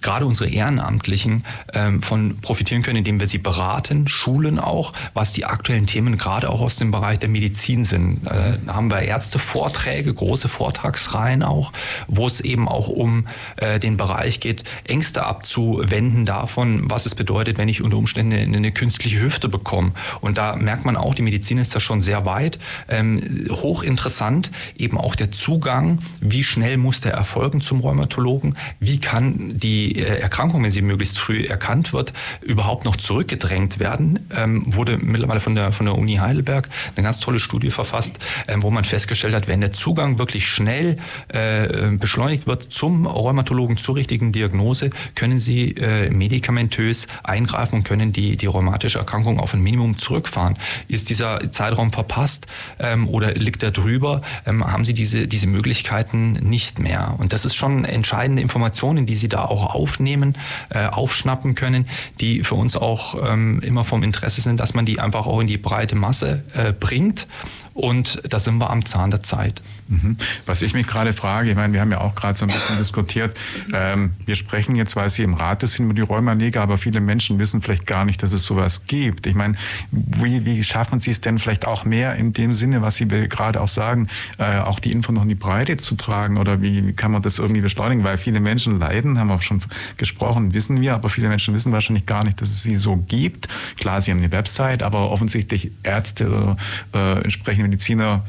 gerade 0.00 0.26
unsere 0.26 0.48
Ehrenamtlichen 0.48 1.44
ähm, 1.72 2.02
von 2.02 2.40
profitieren 2.40 2.82
können, 2.82 2.98
indem 2.98 3.20
wir 3.20 3.26
sie 3.26 3.38
beraten, 3.38 4.08
schulen 4.08 4.58
auch, 4.58 4.92
was 5.14 5.32
die 5.32 5.44
aktuellen 5.44 5.86
Themen 5.86 6.18
gerade 6.18 6.50
auch 6.50 6.60
aus 6.60 6.76
dem 6.76 6.90
Bereich 6.90 7.18
der 7.18 7.28
Medizin 7.28 7.84
sind. 7.84 8.26
Äh, 8.26 8.58
da 8.64 8.74
haben 8.74 8.90
wir 8.90 9.02
Ärztevorträge, 9.02 10.12
große 10.14 10.48
Vortragsreihen 10.48 11.42
auch, 11.42 11.72
wo 12.06 12.26
es 12.26 12.40
eben 12.40 12.68
auch 12.68 12.88
um 12.88 13.26
äh, 13.56 13.80
den 13.80 13.96
Bereich 13.96 14.40
geht, 14.40 14.64
Ängste 14.84 15.24
abzuwenden 15.24 16.26
davon, 16.26 16.90
was 16.90 17.06
es 17.06 17.14
bedeutet, 17.14 17.58
wenn 17.58 17.68
ich 17.68 17.82
unter 17.82 17.96
Umständen 17.96 18.32
eine, 18.32 18.56
eine 18.56 18.72
künstliche 18.72 19.20
Hüfte 19.20 19.48
bekomme. 19.48 19.92
Und 20.20 20.38
da 20.38 20.56
merkt 20.56 20.84
man 20.84 20.96
auch, 20.96 21.14
die 21.14 21.22
Medizin 21.22 21.58
ist 21.58 21.74
da 21.74 21.80
schon 21.80 22.02
sehr 22.02 22.24
weit. 22.24 22.58
Ähm, 22.88 23.46
hochinteressant 23.50 24.50
eben 24.76 24.98
auch 24.98 25.14
der 25.14 25.32
Zugang, 25.32 25.98
wie 26.20 26.44
schnell 26.44 26.76
muss 26.76 27.00
der 27.00 27.12
erfolgen 27.12 27.60
zum 27.60 27.80
Rheumatologen, 27.80 28.56
wie 28.80 29.00
kann 29.00 29.58
die 29.58 29.87
äh, 29.92 30.18
Erkrankung, 30.20 30.62
wenn 30.62 30.70
sie 30.70 30.82
möglichst 30.82 31.18
früh 31.18 31.44
erkannt 31.44 31.92
wird, 31.92 32.12
überhaupt 32.42 32.84
noch 32.84 32.96
zurückgedrängt 32.96 33.78
werden, 33.78 34.28
ähm, 34.36 34.64
wurde 34.74 34.98
mittlerweile 34.98 35.40
von 35.40 35.54
der, 35.54 35.72
von 35.72 35.86
der 35.86 35.96
Uni 35.96 36.16
Heidelberg 36.16 36.68
eine 36.96 37.04
ganz 37.04 37.20
tolle 37.20 37.38
Studie 37.38 37.70
verfasst, 37.70 38.18
ähm, 38.46 38.62
wo 38.62 38.70
man 38.70 38.84
festgestellt 38.84 39.34
hat, 39.34 39.48
wenn 39.48 39.60
der 39.60 39.72
Zugang 39.72 40.18
wirklich 40.18 40.46
schnell 40.46 40.98
äh, 41.28 41.90
beschleunigt 41.92 42.46
wird 42.46 42.72
zum 42.72 43.06
Rheumatologen 43.06 43.76
zur 43.76 43.96
richtigen 43.96 44.32
Diagnose, 44.32 44.90
können 45.14 45.40
sie 45.40 45.72
äh, 45.72 46.10
medikamentös 46.10 47.06
eingreifen 47.22 47.76
und 47.76 47.84
können 47.84 48.12
die, 48.12 48.36
die 48.36 48.46
rheumatische 48.46 48.98
Erkrankung 48.98 49.40
auf 49.40 49.54
ein 49.54 49.60
Minimum 49.60 49.98
zurückfahren. 49.98 50.56
Ist 50.88 51.10
dieser 51.10 51.50
Zeitraum 51.50 51.92
verpasst 51.92 52.46
ähm, 52.78 53.08
oder 53.08 53.34
liegt 53.34 53.62
er 53.62 53.70
drüber, 53.70 54.22
ähm, 54.46 54.64
haben 54.66 54.84
sie 54.84 54.94
diese, 54.94 55.28
diese 55.28 55.46
Möglichkeiten 55.46 56.32
nicht 56.32 56.78
mehr. 56.78 57.14
Und 57.18 57.32
das 57.32 57.44
ist 57.44 57.54
schon 57.54 57.84
entscheidende 57.84 58.42
Informationen, 58.42 59.06
die 59.06 59.14
sie 59.14 59.28
da 59.28 59.44
auch 59.44 59.74
aufnehmen, 59.78 60.36
äh, 60.70 60.86
aufschnappen 60.86 61.54
können, 61.54 61.88
die 62.20 62.44
für 62.44 62.54
uns 62.56 62.76
auch 62.76 63.14
ähm, 63.30 63.60
immer 63.60 63.84
vom 63.84 64.02
Interesse 64.02 64.40
sind, 64.40 64.60
dass 64.60 64.74
man 64.74 64.84
die 64.84 65.00
einfach 65.00 65.26
auch 65.26 65.40
in 65.40 65.46
die 65.46 65.58
breite 65.58 65.94
Masse 65.94 66.42
äh, 66.54 66.72
bringt 66.72 67.26
und 67.74 68.20
da 68.28 68.38
sind 68.38 68.58
wir 68.58 68.70
am 68.70 68.84
Zahn 68.84 69.10
der 69.10 69.22
Zeit. 69.22 69.62
Mhm. 69.88 70.16
Was 70.44 70.60
ich 70.60 70.74
mich 70.74 70.86
gerade 70.86 71.14
frage, 71.14 71.50
ich 71.50 71.56
meine, 71.56 71.72
wir 71.72 71.80
haben 71.80 71.90
ja 71.90 72.00
auch 72.00 72.14
gerade 72.14 72.38
so 72.38 72.44
ein 72.44 72.48
bisschen 72.48 72.76
diskutiert, 72.76 73.34
ähm, 73.72 74.12
wir 74.26 74.36
sprechen 74.36 74.76
jetzt, 74.76 74.96
weil 74.96 75.08
Sie 75.08 75.22
im 75.22 75.34
Rat 75.34 75.62
sind, 75.62 75.86
über 75.86 75.94
die 75.94 76.02
Rheumaliga, 76.02 76.62
aber 76.62 76.76
viele 76.76 77.00
Menschen 77.00 77.38
wissen 77.38 77.62
vielleicht 77.62 77.86
gar 77.86 78.04
nicht, 78.04 78.22
dass 78.22 78.32
es 78.32 78.44
sowas 78.44 78.84
gibt. 78.86 79.26
Ich 79.26 79.34
meine, 79.34 79.54
wie, 79.90 80.44
wie 80.44 80.62
schaffen 80.62 81.00
Sie 81.00 81.10
es 81.10 81.22
denn 81.22 81.38
vielleicht 81.38 81.66
auch 81.66 81.84
mehr 81.84 82.16
in 82.16 82.34
dem 82.34 82.52
Sinne, 82.52 82.82
was 82.82 82.96
Sie 82.96 83.08
gerade 83.08 83.60
auch 83.60 83.68
sagen, 83.68 84.08
äh, 84.38 84.58
auch 84.58 84.78
die 84.78 84.92
Info 84.92 85.10
noch 85.10 85.22
in 85.22 85.30
die 85.30 85.34
Breite 85.34 85.78
zu 85.78 85.94
tragen 85.94 86.36
oder 86.36 86.60
wie 86.60 86.92
kann 86.92 87.10
man 87.10 87.22
das 87.22 87.38
irgendwie 87.38 87.62
beschleunigen? 87.62 88.04
Weil 88.04 88.18
viele 88.18 88.40
Menschen 88.40 88.78
leiden, 88.78 89.18
haben 89.18 89.28
wir 89.28 89.40
schon 89.40 89.62
gesprochen, 89.96 90.52
wissen 90.52 90.80
wir, 90.82 90.94
aber 90.94 91.08
viele 91.08 91.28
Menschen 91.28 91.54
wissen 91.54 91.72
wahrscheinlich 91.72 92.04
gar 92.04 92.24
nicht, 92.24 92.42
dass 92.42 92.50
es 92.50 92.62
sie 92.62 92.76
so 92.76 92.96
gibt. 92.96 93.48
Klar, 93.78 94.02
sie 94.02 94.10
haben 94.10 94.18
eine 94.18 94.32
Website, 94.32 94.82
aber 94.82 95.10
offensichtlich 95.10 95.72
Ärzte 95.82 96.28
oder 96.28 96.56
äh, 96.94 97.22
entsprechende 97.22 97.68
Mediziner 97.68 98.24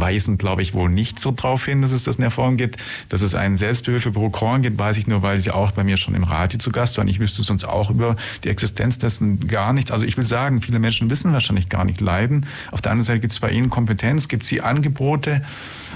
weisen, 0.00 0.38
glaube 0.38 0.62
ich, 0.62 0.74
wohl 0.74 0.90
nicht 0.90 1.18
so 1.18 1.30
darauf 1.30 1.64
hin, 1.64 1.82
dass 1.82 1.92
es 1.92 2.04
das 2.04 2.16
in 2.16 2.22
der 2.22 2.30
Form 2.30 2.56
gibt. 2.56 2.76
Dass 3.08 3.22
es 3.22 3.34
einen 3.34 3.56
Selbstbehilfebureau 3.56 4.30
Korn 4.30 4.62
gibt, 4.62 4.78
weiß 4.78 4.98
ich 4.98 5.06
nur, 5.06 5.22
weil 5.22 5.40
sie 5.40 5.50
auch 5.50 5.72
bei 5.72 5.84
mir 5.84 5.96
schon 5.96 6.14
im 6.14 6.24
Radio 6.24 6.58
zu 6.58 6.70
Gast 6.70 6.98
waren. 6.98 7.08
Ich 7.08 7.20
wüsste 7.20 7.42
sonst 7.42 7.64
auch 7.64 7.90
über 7.90 8.16
die 8.42 8.48
Existenz 8.48 8.98
dessen 8.98 9.46
gar 9.46 9.72
nichts. 9.72 9.90
Also 9.90 10.06
ich 10.06 10.16
will 10.16 10.24
sagen, 10.24 10.62
viele 10.62 10.78
Menschen 10.78 11.10
wissen 11.10 11.32
wahrscheinlich 11.32 11.68
gar 11.68 11.84
nicht 11.84 12.00
leiden. 12.00 12.46
Auf 12.70 12.82
der 12.82 12.92
anderen 12.92 13.04
Seite 13.04 13.20
gibt 13.20 13.32
es 13.32 13.40
bei 13.40 13.50
ihnen 13.50 13.70
Kompetenz, 13.70 14.28
gibt 14.28 14.44
es 14.44 14.48
sie 14.48 14.60
Angebote 14.60 15.42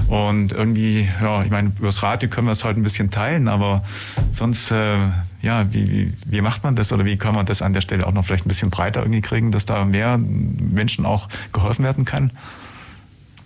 und 0.07 0.53
irgendwie, 0.53 1.09
ja, 1.21 1.43
ich 1.43 1.51
meine, 1.51 1.73
übers 1.79 2.03
Radio 2.03 2.29
können 2.29 2.47
wir 2.47 2.53
es 2.53 2.65
heute 2.65 2.81
ein 2.81 2.83
bisschen 2.83 3.11
teilen, 3.11 3.49
aber 3.49 3.83
sonst, 4.31 4.71
äh, 4.71 4.99
ja, 5.43 5.73
wie, 5.73 5.91
wie, 5.91 6.13
wie 6.25 6.41
macht 6.41 6.65
man 6.65 6.77
das 6.77 6.93
oder 6.93 7.05
wie 7.05 7.17
kann 7.17 7.35
man 7.35 7.47
das 7.47 7.63
an 7.63 7.73
der 7.73 7.81
Stelle 7.81 8.07
auch 8.07 8.13
noch 8.13 8.25
vielleicht 8.25 8.47
ein 8.47 8.49
bisschen 8.49 8.71
breiter 8.71 9.01
irgendwie 9.01 9.21
kriegen, 9.21 9.53
dass 9.53 9.67
da 9.67 9.85
mehr 9.85 10.19
Menschen 10.19 11.05
auch 11.05 11.29
geholfen 11.53 11.85
werden 11.85 12.05
kann? 12.05 12.33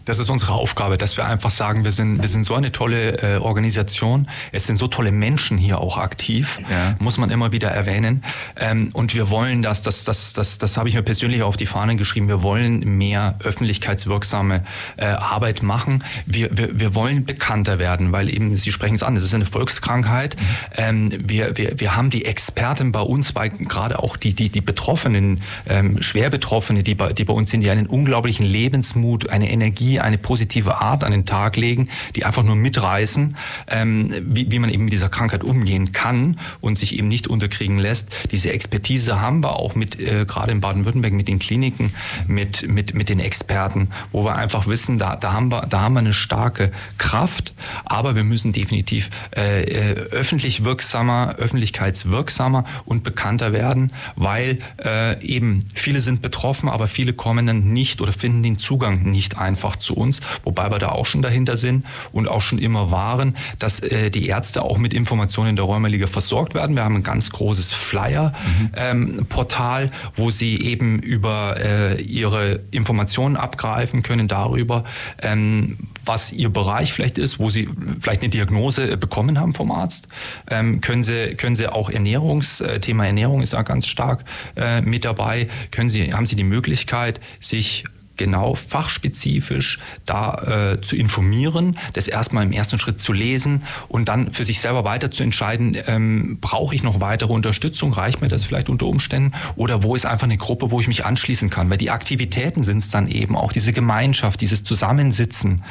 Das 0.04 0.18
ist 0.18 0.30
unsere 0.30 0.54
Aufgabe, 0.54 0.98
dass 0.98 1.16
wir 1.16 1.24
einfach 1.26 1.50
sagen, 1.50 1.84
wir 1.84 1.92
sind, 1.92 2.20
wir 2.20 2.28
sind 2.28 2.44
so 2.44 2.54
eine 2.54 2.72
tolle 2.72 3.18
äh, 3.22 3.36
Organisation. 3.38 4.28
Es 4.50 4.66
sind 4.66 4.76
so 4.76 4.88
tolle 4.88 5.12
Menschen 5.12 5.58
hier 5.58 5.78
auch 5.78 5.96
aktiv, 5.96 6.60
ja. 6.70 6.94
muss 6.98 7.18
man 7.18 7.30
immer 7.30 7.52
wieder 7.52 7.70
erwähnen. 7.70 8.24
Ähm, 8.56 8.90
und 8.92 9.14
wir 9.14 9.30
wollen 9.30 9.62
das, 9.62 9.82
das, 9.82 10.04
das, 10.04 10.32
das, 10.32 10.58
das 10.58 10.76
habe 10.76 10.88
ich 10.88 10.94
mir 10.94 11.02
persönlich 11.02 11.42
auf 11.42 11.56
die 11.56 11.66
Fahnen 11.66 11.96
geschrieben. 11.96 12.28
Wir 12.28 12.42
wollen 12.42 12.98
mehr 12.98 13.36
öffentlichkeitswirksame 13.44 14.64
äh, 14.96 15.04
Arbeit 15.06 15.62
machen. 15.62 16.04
Wir, 16.26 16.56
wir, 16.56 16.78
wir 16.78 16.94
wollen 16.94 17.24
bekannter 17.24 17.78
werden, 17.78 18.12
weil 18.12 18.28
eben, 18.28 18.56
Sie 18.56 18.72
sprechen 18.72 18.94
es 18.94 19.02
an, 19.02 19.16
es 19.16 19.24
ist 19.24 19.34
eine 19.34 19.46
Volkskrankheit. 19.46 20.36
Mhm. 20.36 20.42
Ähm, 20.76 21.12
wir, 21.18 21.56
wir, 21.56 21.78
wir 21.78 21.96
haben 21.96 22.10
die 22.10 22.24
Experten 22.24 22.92
bei 22.92 23.00
uns, 23.00 23.34
weil 23.34 23.50
gerade 23.50 23.98
auch 23.98 24.16
die, 24.16 24.34
die, 24.34 24.50
die 24.50 24.60
Betroffenen, 24.60 25.42
ähm, 25.68 26.02
schwer 26.02 26.30
Betroffene, 26.30 26.82
die 26.82 26.94
bei, 26.94 27.12
die 27.12 27.24
bei 27.24 27.32
uns 27.32 27.50
sind, 27.50 27.60
die 27.60 27.70
einen 27.70 27.86
unglaublichen 27.86 28.46
Lebensmut, 28.46 29.28
eine 29.28 29.50
Energie, 29.50 29.91
die 29.92 30.00
eine 30.00 30.16
positive 30.16 30.80
Art 30.80 31.04
an 31.04 31.12
den 31.12 31.26
Tag 31.26 31.56
legen, 31.56 31.88
die 32.16 32.24
einfach 32.24 32.42
nur 32.42 32.56
mitreißen, 32.56 33.36
ähm, 33.68 34.14
wie, 34.22 34.50
wie 34.50 34.58
man 34.58 34.70
eben 34.70 34.84
mit 34.84 34.92
dieser 34.92 35.10
Krankheit 35.10 35.44
umgehen 35.44 35.92
kann 35.92 36.40
und 36.62 36.78
sich 36.78 36.96
eben 36.96 37.08
nicht 37.08 37.26
unterkriegen 37.26 37.78
lässt. 37.78 38.10
Diese 38.30 38.50
Expertise 38.52 39.20
haben 39.20 39.42
wir 39.44 39.56
auch 39.56 39.74
mit, 39.74 40.00
äh, 40.00 40.24
gerade 40.24 40.50
in 40.52 40.60
Baden-Württemberg, 40.60 41.12
mit 41.12 41.28
den 41.28 41.38
Kliniken, 41.38 41.92
mit, 42.26 42.66
mit, 42.68 42.94
mit 42.94 43.10
den 43.10 43.20
Experten, 43.20 43.90
wo 44.12 44.24
wir 44.24 44.34
einfach 44.34 44.66
wissen, 44.66 44.98
da, 44.98 45.14
da, 45.16 45.34
haben 45.34 45.52
wir, 45.52 45.66
da 45.66 45.82
haben 45.82 45.92
wir 45.92 46.00
eine 46.00 46.14
starke 46.14 46.72
Kraft, 46.96 47.52
aber 47.84 48.16
wir 48.16 48.24
müssen 48.24 48.52
definitiv 48.52 49.10
äh, 49.36 49.64
äh 49.64 49.92
öffentlich 50.10 50.64
wirksamer, 50.64 51.34
öffentlichkeitswirksamer 51.36 52.64
und 52.86 53.04
bekannter 53.04 53.52
werden, 53.52 53.92
weil 54.16 54.58
äh, 54.82 55.22
eben 55.22 55.66
viele 55.74 56.00
sind 56.00 56.22
betroffen, 56.22 56.70
aber 56.70 56.88
viele 56.88 57.12
kommen 57.12 57.46
dann 57.46 57.72
nicht 57.74 58.00
oder 58.00 58.12
finden 58.12 58.42
den 58.42 58.56
Zugang 58.56 59.02
nicht 59.02 59.38
einfach 59.38 59.76
zu 59.82 59.94
uns, 59.94 60.20
wobei 60.44 60.70
wir 60.70 60.78
da 60.78 60.90
auch 60.90 61.06
schon 61.06 61.22
dahinter 61.22 61.56
sind 61.56 61.84
und 62.12 62.28
auch 62.28 62.40
schon 62.40 62.58
immer 62.58 62.90
waren, 62.90 63.36
dass 63.58 63.80
äh, 63.80 64.10
die 64.10 64.28
Ärzte 64.28 64.62
auch 64.62 64.78
mit 64.78 64.94
Informationen 64.94 65.56
der 65.56 65.64
Rheumaliga 65.64 66.06
versorgt 66.06 66.54
werden. 66.54 66.76
Wir 66.76 66.84
haben 66.84 66.96
ein 66.96 67.02
ganz 67.02 67.30
großes 67.30 67.72
Flyer-Portal, 67.72 69.86
mhm. 69.86 69.90
ähm, 69.90 69.96
wo 70.16 70.30
sie 70.30 70.60
eben 70.60 71.00
über 71.00 71.56
äh, 71.58 72.00
ihre 72.00 72.60
Informationen 72.70 73.36
abgreifen 73.36 74.02
können 74.02 74.28
darüber, 74.28 74.84
ähm, 75.20 75.78
was 76.04 76.32
Ihr 76.32 76.48
Bereich 76.48 76.92
vielleicht 76.92 77.18
ist, 77.18 77.38
wo 77.38 77.50
Sie 77.50 77.68
vielleicht 78.00 78.22
eine 78.22 78.30
Diagnose 78.30 78.96
bekommen 78.96 79.38
haben 79.38 79.54
vom 79.54 79.70
Arzt. 79.70 80.08
Ähm, 80.50 80.80
können, 80.80 81.02
Sie, 81.02 81.34
können 81.36 81.56
Sie 81.56 81.68
auch 81.68 81.90
Ernährungs, 81.90 82.60
äh, 82.60 82.80
Thema 82.80 83.06
Ernährung 83.06 83.42
ist 83.42 83.52
ja 83.52 83.62
ganz 83.62 83.86
stark 83.86 84.24
äh, 84.56 84.80
mit 84.80 85.04
dabei. 85.04 85.48
Können 85.70 85.90
Sie, 85.90 86.12
haben 86.12 86.26
Sie 86.26 86.36
die 86.36 86.44
Möglichkeit, 86.44 87.20
sich 87.40 87.84
genau 88.22 88.54
fachspezifisch 88.54 89.80
da 90.06 90.74
äh, 90.74 90.80
zu 90.80 90.94
informieren, 90.94 91.76
das 91.94 92.06
erstmal 92.06 92.44
im 92.44 92.52
ersten 92.52 92.78
Schritt 92.78 93.00
zu 93.00 93.12
lesen 93.12 93.64
und 93.88 94.08
dann 94.08 94.32
für 94.32 94.44
sich 94.44 94.60
selber 94.60 94.84
weiter 94.84 95.10
zu 95.10 95.24
entscheiden, 95.24 95.76
ähm, 95.88 96.38
brauche 96.40 96.72
ich 96.72 96.84
noch 96.84 97.00
weitere 97.00 97.32
Unterstützung, 97.32 97.92
reicht 97.92 98.20
mir 98.20 98.28
das 98.28 98.44
vielleicht 98.44 98.68
unter 98.68 98.86
Umständen? 98.86 99.32
Oder 99.56 99.82
wo 99.82 99.96
ist 99.96 100.06
einfach 100.06 100.28
eine 100.28 100.36
Gruppe, 100.36 100.70
wo 100.70 100.80
ich 100.80 100.86
mich 100.86 101.04
anschließen 101.04 101.50
kann, 101.50 101.68
weil 101.68 101.78
die 101.78 101.90
Aktivitäten 101.90 102.62
sind 102.62 102.78
es 102.78 102.90
dann 102.90 103.08
eben 103.08 103.34
auch, 103.34 103.52
diese 103.52 103.72
Gemeinschaft, 103.72 104.40
dieses 104.40 104.62
Zusammensitzen, 104.62 105.64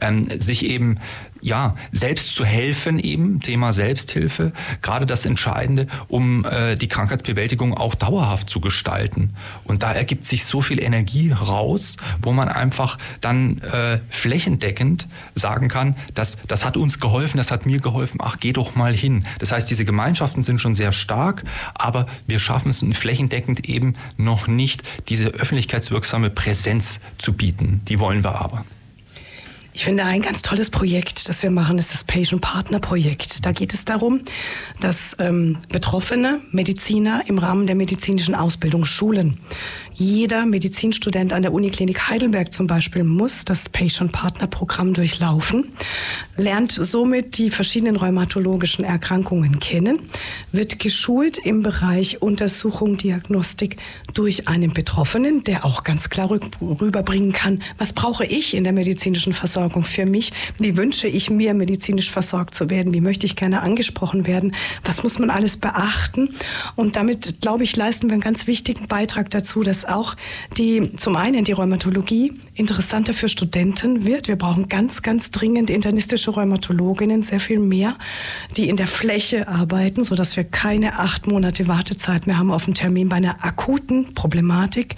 ähm, 0.00 0.28
sich 0.38 0.64
eben 0.64 0.98
ja, 1.40 1.74
selbst 1.92 2.34
zu 2.34 2.44
helfen 2.44 2.98
eben, 2.98 3.40
Thema 3.40 3.72
Selbsthilfe, 3.72 4.52
gerade 4.82 5.06
das 5.06 5.26
Entscheidende, 5.26 5.86
um 6.08 6.44
äh, 6.44 6.74
die 6.76 6.88
Krankheitsbewältigung 6.88 7.74
auch 7.74 7.94
dauerhaft 7.94 8.50
zu 8.50 8.60
gestalten. 8.60 9.34
Und 9.64 9.82
da 9.82 9.92
ergibt 9.92 10.24
sich 10.24 10.44
so 10.44 10.62
viel 10.62 10.82
Energie 10.82 11.30
raus, 11.32 11.96
wo 12.22 12.32
man 12.32 12.48
einfach 12.48 12.98
dann 13.20 13.58
äh, 13.62 14.00
flächendeckend 14.10 15.08
sagen 15.34 15.68
kann, 15.68 15.96
dass, 16.14 16.38
das 16.46 16.64
hat 16.64 16.76
uns 16.76 17.00
geholfen, 17.00 17.36
das 17.36 17.50
hat 17.50 17.66
mir 17.66 17.80
geholfen, 17.80 18.18
ach, 18.22 18.38
geh 18.40 18.52
doch 18.52 18.74
mal 18.74 18.94
hin. 18.94 19.24
Das 19.38 19.52
heißt, 19.52 19.70
diese 19.70 19.84
Gemeinschaften 19.84 20.42
sind 20.42 20.60
schon 20.60 20.74
sehr 20.74 20.92
stark, 20.92 21.44
aber 21.74 22.06
wir 22.26 22.40
schaffen 22.40 22.70
es 22.70 22.84
flächendeckend 22.92 23.68
eben 23.68 23.94
noch 24.16 24.46
nicht, 24.46 24.82
diese 25.08 25.28
öffentlichkeitswirksame 25.28 26.30
Präsenz 26.30 27.00
zu 27.18 27.34
bieten. 27.34 27.82
Die 27.88 28.00
wollen 28.00 28.24
wir 28.24 28.40
aber. 28.40 28.64
Ich 29.76 29.84
finde 29.84 30.06
ein 30.06 30.22
ganz 30.22 30.40
tolles 30.40 30.70
Projekt, 30.70 31.28
das 31.28 31.42
wir 31.42 31.50
machen, 31.50 31.76
ist 31.76 31.92
das 31.92 32.02
Patient 32.02 32.40
Partner 32.40 32.78
Projekt. 32.78 33.44
Da 33.44 33.52
geht 33.52 33.74
es 33.74 33.84
darum, 33.84 34.22
dass 34.80 35.14
ähm, 35.18 35.58
Betroffene 35.68 36.40
Mediziner 36.50 37.20
im 37.26 37.36
Rahmen 37.36 37.66
der 37.66 37.76
medizinischen 37.76 38.34
Ausbildung 38.34 38.86
schulen. 38.86 39.38
Jeder 39.98 40.44
Medizinstudent 40.44 41.32
an 41.32 41.40
der 41.40 41.54
Uniklinik 41.54 42.10
Heidelberg 42.10 42.52
zum 42.52 42.66
Beispiel 42.66 43.02
muss 43.02 43.46
das 43.46 43.70
Patient 43.70 44.12
Partner 44.12 44.46
Programm 44.46 44.92
durchlaufen, 44.92 45.72
lernt 46.36 46.70
somit 46.72 47.38
die 47.38 47.48
verschiedenen 47.48 47.96
rheumatologischen 47.96 48.84
Erkrankungen 48.84 49.58
kennen, 49.58 50.00
wird 50.52 50.80
geschult 50.80 51.38
im 51.38 51.62
Bereich 51.62 52.20
Untersuchung, 52.20 52.98
Diagnostik 52.98 53.78
durch 54.12 54.48
einen 54.48 54.74
Betroffenen, 54.74 55.44
der 55.44 55.64
auch 55.64 55.82
ganz 55.82 56.10
klar 56.10 56.30
rüberbringen 56.60 57.32
kann, 57.32 57.62
was 57.78 57.94
brauche 57.94 58.26
ich 58.26 58.52
in 58.52 58.64
der 58.64 58.74
medizinischen 58.74 59.32
Versorgung 59.32 59.82
für 59.82 60.04
mich, 60.04 60.30
wie 60.58 60.76
wünsche 60.76 61.08
ich 61.08 61.30
mir 61.30 61.54
medizinisch 61.54 62.10
versorgt 62.10 62.54
zu 62.54 62.68
werden, 62.68 62.92
wie 62.92 63.00
möchte 63.00 63.24
ich 63.24 63.34
gerne 63.34 63.62
angesprochen 63.62 64.26
werden, 64.26 64.54
was 64.84 65.02
muss 65.02 65.18
man 65.18 65.30
alles 65.30 65.56
beachten? 65.56 66.34
Und 66.74 66.96
damit, 66.96 67.40
glaube 67.40 67.64
ich, 67.64 67.74
leisten 67.76 68.08
wir 68.08 68.12
einen 68.12 68.20
ganz 68.20 68.46
wichtigen 68.46 68.88
Beitrag 68.88 69.30
dazu, 69.30 69.62
dass 69.62 69.85
auch 69.88 70.14
die, 70.56 70.92
zum 70.96 71.16
einen 71.16 71.44
die 71.44 71.52
Rheumatologie 71.52 72.32
interessanter 72.54 73.14
für 73.14 73.28
Studenten 73.28 74.06
wird. 74.06 74.28
Wir 74.28 74.36
brauchen 74.36 74.68
ganz, 74.68 75.02
ganz 75.02 75.30
dringend 75.30 75.70
internistische 75.70 76.30
Rheumatologinnen, 76.30 77.22
sehr 77.22 77.40
viel 77.40 77.58
mehr, 77.58 77.96
die 78.56 78.68
in 78.68 78.76
der 78.76 78.86
Fläche 78.86 79.48
arbeiten, 79.48 80.04
sodass 80.04 80.36
wir 80.36 80.44
keine 80.44 80.98
acht 80.98 81.26
Monate 81.26 81.68
Wartezeit 81.68 82.26
mehr 82.26 82.38
haben 82.38 82.50
auf 82.50 82.64
einen 82.64 82.74
Termin 82.74 83.08
bei 83.08 83.16
einer 83.16 83.44
akuten 83.44 84.14
Problematik. 84.14 84.96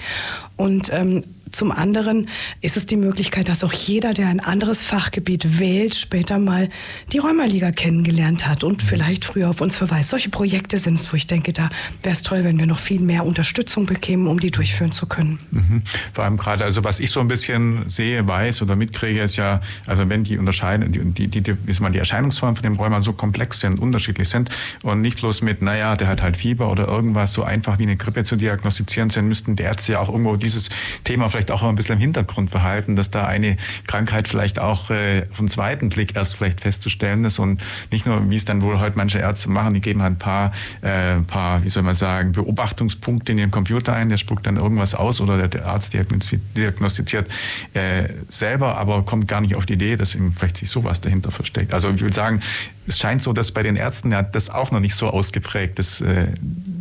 Und 0.57 0.93
ähm, 0.93 1.24
zum 1.53 1.72
anderen 1.72 2.28
ist 2.61 2.76
es 2.76 2.86
die 2.86 2.96
Möglichkeit, 2.96 3.49
dass 3.49 3.64
auch 3.64 3.72
jeder, 3.72 4.14
der 4.14 4.28
ein 4.28 4.40
anderes 4.40 4.82
Fachgebiet 4.82 5.59
wählt, 5.59 5.94
später 5.94 6.38
mal 6.38 6.68
die 7.12 7.18
Rheumaliga 7.18 7.70
kennengelernt 7.70 8.46
hat 8.46 8.64
und 8.64 8.82
vielleicht 8.82 9.24
früher 9.24 9.51
auf 9.51 9.61
uns 9.61 9.76
verweist. 9.76 10.11
Solche 10.11 10.28
Projekte 10.28 10.78
sind 10.78 11.01
es, 11.01 11.12
wo 11.12 11.16
ich 11.16 11.26
denke, 11.26 11.53
da 11.53 11.70
wäre 12.03 12.12
es 12.12 12.22
toll, 12.22 12.44
wenn 12.44 12.59
wir 12.59 12.66
noch 12.66 12.78
viel 12.78 13.01
mehr 13.01 13.24
Unterstützung 13.24 13.86
bekämen, 13.86 14.26
um 14.26 14.40
die 14.40 14.51
durchführen 14.51 14.92
zu 14.92 15.07
können. 15.07 15.38
Mhm. 15.51 15.82
Vor 16.12 16.24
allem 16.24 16.36
gerade, 16.36 16.64
also 16.64 16.84
was 16.84 17.01
ich 17.01 17.11
so 17.11 17.20
ein 17.20 17.28
bisschen 17.28 17.88
sehe, 17.88 18.26
weiß 18.26 18.62
oder 18.62 18.76
mitkriege, 18.76 19.22
ist 19.22 19.36
ja, 19.36 19.61
also 19.86 20.09
wenn 20.09 20.24
die 20.24 20.38
unterscheiden, 20.38 20.92
die, 20.92 21.28
die, 21.28 21.28
die, 21.28 21.55
die, 21.55 21.80
mal, 21.80 21.90
die 21.90 21.99
Erscheinungsformen 21.99 22.57
von 22.57 22.62
dem 22.62 22.74
Rheuma 22.74 23.01
so 23.01 23.12
komplex 23.12 23.61
sind, 23.61 23.78
unterschiedlich 23.78 24.28
sind 24.28 24.51
und 24.82 25.01
nicht 25.01 25.20
bloß 25.20 25.42
mit, 25.42 25.62
naja, 25.62 25.96
der 25.96 26.09
hat 26.09 26.22
halt 26.22 26.36
Fieber 26.36 26.70
oder 26.70 26.86
irgendwas 26.88 27.32
so 27.32 27.42
einfach 27.44 27.78
wie 27.78 27.84
eine 27.84 27.96
Grippe 27.96 28.24
zu 28.24 28.36
diagnostizieren 28.36 29.11
sind, 29.11 29.28
müssten 29.28 29.57
die 29.57 29.62
Ärzte 29.62 29.92
ja 29.92 30.01
auch 30.01 30.09
irgendwo 30.09 30.36
dieses 30.36 30.70
Thema 31.05 31.28
vielleicht 31.28 31.38
vielleicht 31.39 31.53
auch 31.53 31.62
ein 31.62 31.76
bisschen 31.76 31.95
im 31.95 32.01
Hintergrund 32.01 32.51
behalten, 32.51 32.97
dass 32.97 33.12
da 33.12 33.24
eine 33.24 33.57
Krankheit 33.86 34.26
vielleicht 34.26 34.59
auch 34.59 34.91
äh, 34.91 35.24
vom 35.32 35.47
zweiten 35.47 35.89
Blick 35.89 36.16
erst 36.16 36.36
vielleicht 36.36 36.61
festzustellen 36.61 37.24
ist 37.24 37.39
und 37.39 37.61
nicht 37.93 38.07
nur, 38.07 38.28
wie 38.28 38.34
es 38.34 38.45
dann 38.45 38.61
wohl 38.61 38.80
heute 38.80 38.97
manche 38.97 39.20
Ärzte 39.20 39.49
machen, 39.49 39.74
die 39.74 39.80
geben 39.80 40.03
halt 40.03 40.14
ein 40.14 40.18
paar, 40.18 40.53
äh, 40.82 41.20
paar 41.20 41.62
wie 41.62 41.68
soll 41.68 41.84
man 41.84 41.95
sagen, 41.95 42.32
Beobachtungspunkte 42.32 43.30
in 43.30 43.39
ihren 43.39 43.51
Computer 43.53 43.93
ein, 43.93 44.09
der 44.09 44.16
spuckt 44.16 44.49
dann 44.49 44.57
irgendwas 44.57 44.97
aus 44.97 45.20
oder 45.20 45.47
der, 45.47 45.64
Arzt 45.64 45.95
diagnostiziert 45.95 47.28
äh, 47.74 48.09
selber, 48.28 48.76
aber 48.76 49.05
kommt 49.05 49.28
gar 49.28 49.41
nicht 49.41 49.55
auf 49.55 49.64
die 49.64 49.74
Idee, 49.74 49.97
dass 49.97 50.16
ihm 50.16 50.32
vielleicht 50.32 50.57
sich 50.57 50.70
sowas 50.70 51.01
dahinter 51.01 51.30
versteckt. 51.30 51.72
Also 51.72 51.89
ich 51.91 52.01
will 52.01 52.12
sagen, 52.12 52.41
es 52.89 52.99
scheint 52.99 53.22
so, 53.22 53.32
dass 53.32 53.53
bei 53.53 53.62
den 53.62 53.76
Ärzten 53.76 54.11
ja 54.11 54.22
das 54.22 54.51
auch 54.51 54.72
noch 54.72 54.80
nicht 54.80 54.97
so 54.97 55.09
ausgeprägt 55.11 55.78
ist, 55.78 56.01
äh, 56.01 56.26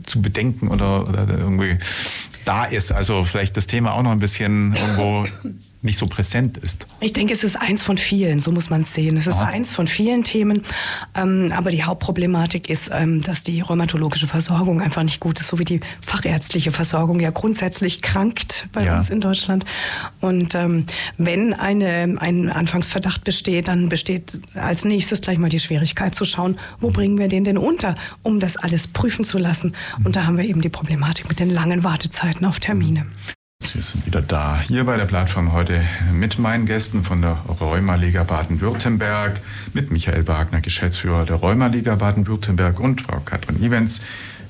zu 0.08 0.20
bedenken 0.20 0.70
oder, 0.70 1.08
oder 1.08 1.28
irgendwie 1.30 1.78
da 2.48 2.66
ist. 2.66 2.92
Also 2.92 3.24
vielleicht 3.24 3.58
das 3.58 3.68
Thema 3.68 3.94
auch 3.94 4.04
noch 4.04 4.12
ein 4.12 4.20
bisschen 4.20 4.76
irgendwo 4.76 5.26
nicht 5.88 5.98
so 5.98 6.06
präsent 6.06 6.58
ist. 6.58 6.86
Ich 7.00 7.14
denke, 7.14 7.34
es 7.34 7.44
ist 7.44 7.56
eins 7.56 7.82
von 7.82 7.98
vielen, 7.98 8.40
so 8.40 8.52
muss 8.52 8.70
man 8.70 8.82
es 8.82 8.94
sehen. 8.94 9.18
Es 9.18 9.26
ist 9.26 9.38
Aha. 9.38 9.46
eins 9.46 9.72
von 9.72 9.88
vielen 9.88 10.24
Themen, 10.24 10.62
ähm, 11.16 11.52
aber 11.56 11.72
die 11.72 11.84
Hauptproblematik 11.84 12.70
ist, 12.70 12.92
ähm, 12.94 13.22
dass 13.22 13.42
die 13.42 13.62
rheumatologische 13.62 14.28
Versorgung 14.28 14.82
einfach 14.82 15.02
nicht 15.02 15.20
gut 15.20 15.40
ist, 15.40 15.48
so 15.48 15.58
wie 15.58 15.66
die 15.66 15.80
fachärztliche 16.02 16.72
Versorgung 16.72 17.20
ja 17.20 17.32
grundsätzlich 17.32 18.02
krankt 18.02 18.68
bei 18.74 18.86
ja. 18.86 18.98
uns 18.98 19.10
in 19.10 19.22
Deutschland. 19.22 19.66
Und 20.22 20.54
ähm, 20.54 20.86
wenn 21.18 21.54
eine, 21.54 22.16
ein 22.20 22.50
Anfangsverdacht 22.52 23.24
besteht, 23.24 23.68
dann 23.68 23.90
besteht 23.90 24.40
als 24.54 24.86
nächstes 24.86 25.22
gleich 25.22 25.40
mal 25.40 25.50
die 25.50 25.60
Schwierigkeit 25.60 26.14
zu 26.14 26.26
schauen, 26.26 26.58
wo 26.80 26.90
bringen 26.90 27.18
wir 27.18 27.30
den 27.30 27.44
denn 27.44 27.58
unter, 27.58 27.96
um 28.22 28.40
das 28.40 28.58
alles 28.58 28.88
prüfen 28.88 29.26
zu 29.26 29.38
lassen. 29.38 29.74
Und 30.04 30.16
da 30.16 30.26
haben 30.26 30.38
wir 30.38 30.46
eben 30.46 30.62
die 30.62 30.70
Problematik 30.70 31.30
mit 31.30 31.40
den 31.40 31.50
langen 31.50 31.84
Wartezeiten 31.84 32.46
auf 32.46 32.60
Termine. 32.60 33.06
Wir 33.74 33.82
sind 33.82 34.06
wieder 34.06 34.22
da. 34.22 34.60
Hier 34.60 34.86
bei 34.86 34.98
der 34.98 35.06
Plattform 35.06 35.52
heute 35.52 35.82
mit 36.14 36.40
meinen 36.40 36.66
Gästen 36.66 37.04
von 37.04 37.22
der 37.22 37.44
Rheumaliga 37.60 38.24
Baden-Württemberg, 38.24 39.42
mit 39.74 39.92
Michael 39.92 40.28
Wagner, 40.28 40.62
Geschäftsführer 40.62 41.26
der 41.26 41.38
Rheumaliga 41.38 41.96
Baden-Württemberg 41.96 42.80
und 42.80 43.02
Frau 43.02 43.20
Katrin 43.20 43.62
Evans, 43.62 44.02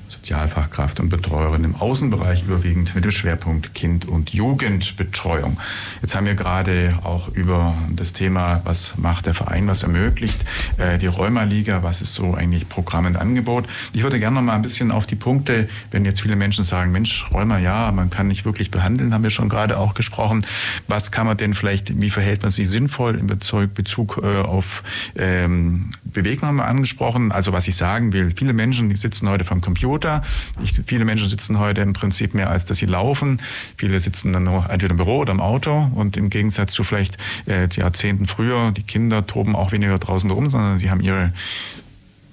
Sozialfachkraft 0.08 1.00
und 1.00 1.08
Betreuerin 1.08 1.64
im 1.64 1.76
Außenbereich, 1.76 2.44
überwiegend 2.44 2.94
mit 2.94 3.04
dem 3.04 3.10
Schwerpunkt 3.10 3.74
Kind- 3.74 4.06
und 4.06 4.30
Jugendbetreuung. 4.30 5.58
Jetzt 6.02 6.14
haben 6.14 6.26
wir 6.26 6.34
gerade 6.34 6.98
auch 7.04 7.28
über 7.28 7.76
das 7.90 8.12
Thema, 8.12 8.60
was 8.64 8.96
macht 8.96 9.26
der 9.26 9.34
Verein, 9.34 9.66
was 9.66 9.82
ermöglicht, 9.82 10.44
äh, 10.78 10.98
die 10.98 11.06
Rheumaliga, 11.06 11.82
was 11.82 12.02
ist 12.02 12.14
so 12.14 12.34
eigentlich 12.34 12.68
Programm 12.68 13.06
und 13.06 13.16
Angebot. 13.16 13.66
Ich 13.92 14.02
würde 14.02 14.18
gerne 14.18 14.36
noch 14.36 14.42
mal 14.42 14.54
ein 14.54 14.62
bisschen 14.62 14.90
auf 14.90 15.06
die 15.06 15.16
Punkte, 15.16 15.68
wenn 15.90 16.04
jetzt 16.04 16.20
viele 16.20 16.36
Menschen 16.36 16.64
sagen, 16.64 16.92
Mensch, 16.92 17.26
Rheuma, 17.32 17.58
ja, 17.58 17.90
man 17.92 18.10
kann 18.10 18.28
nicht 18.28 18.44
wirklich 18.44 18.70
behandeln, 18.70 19.14
haben 19.14 19.22
wir 19.22 19.30
schon 19.30 19.48
gerade 19.48 19.78
auch 19.78 19.94
gesprochen. 19.94 20.46
Was 20.86 21.12
kann 21.12 21.26
man 21.26 21.36
denn 21.36 21.54
vielleicht, 21.54 22.00
wie 22.00 22.10
verhält 22.10 22.42
man 22.42 22.50
sich 22.50 22.68
sinnvoll 22.68 23.16
in 23.16 23.26
Bezug, 23.26 24.20
äh, 24.22 24.38
auf 24.42 24.82
ähm, 25.16 25.90
Bewegung 26.04 26.48
haben 26.48 26.56
wir 26.56 26.66
angesprochen. 26.66 27.32
Also 27.32 27.52
was 27.52 27.68
ich 27.68 27.76
sagen 27.76 28.12
will, 28.12 28.32
viele 28.34 28.52
Menschen 28.52 28.88
die 28.88 28.96
sitzen 28.96 29.28
heute 29.28 29.44
vom 29.44 29.60
Computer, 29.60 29.97
Computer. 29.98 30.22
Ich, 30.62 30.80
viele 30.86 31.04
Menschen 31.04 31.28
sitzen 31.28 31.58
heute 31.58 31.80
im 31.80 31.92
Prinzip 31.92 32.34
mehr, 32.34 32.50
als 32.50 32.64
dass 32.64 32.78
sie 32.78 32.86
laufen. 32.86 33.40
Viele 33.76 33.98
sitzen 34.00 34.32
dann 34.32 34.44
nur 34.44 34.70
entweder 34.70 34.92
im 34.92 34.96
Büro 34.96 35.18
oder 35.18 35.32
im 35.32 35.40
Auto. 35.40 35.90
Und 35.94 36.16
im 36.16 36.30
Gegensatz 36.30 36.72
zu 36.72 36.84
vielleicht 36.84 37.18
äh, 37.46 37.68
Jahrzehnten 37.68 38.26
früher, 38.26 38.70
die 38.72 38.82
Kinder 38.82 39.26
toben 39.26 39.56
auch 39.56 39.72
weniger 39.72 39.98
draußen 39.98 40.30
rum, 40.30 40.48
sondern 40.50 40.78
sie 40.78 40.90
haben 40.90 41.00
ihre 41.00 41.32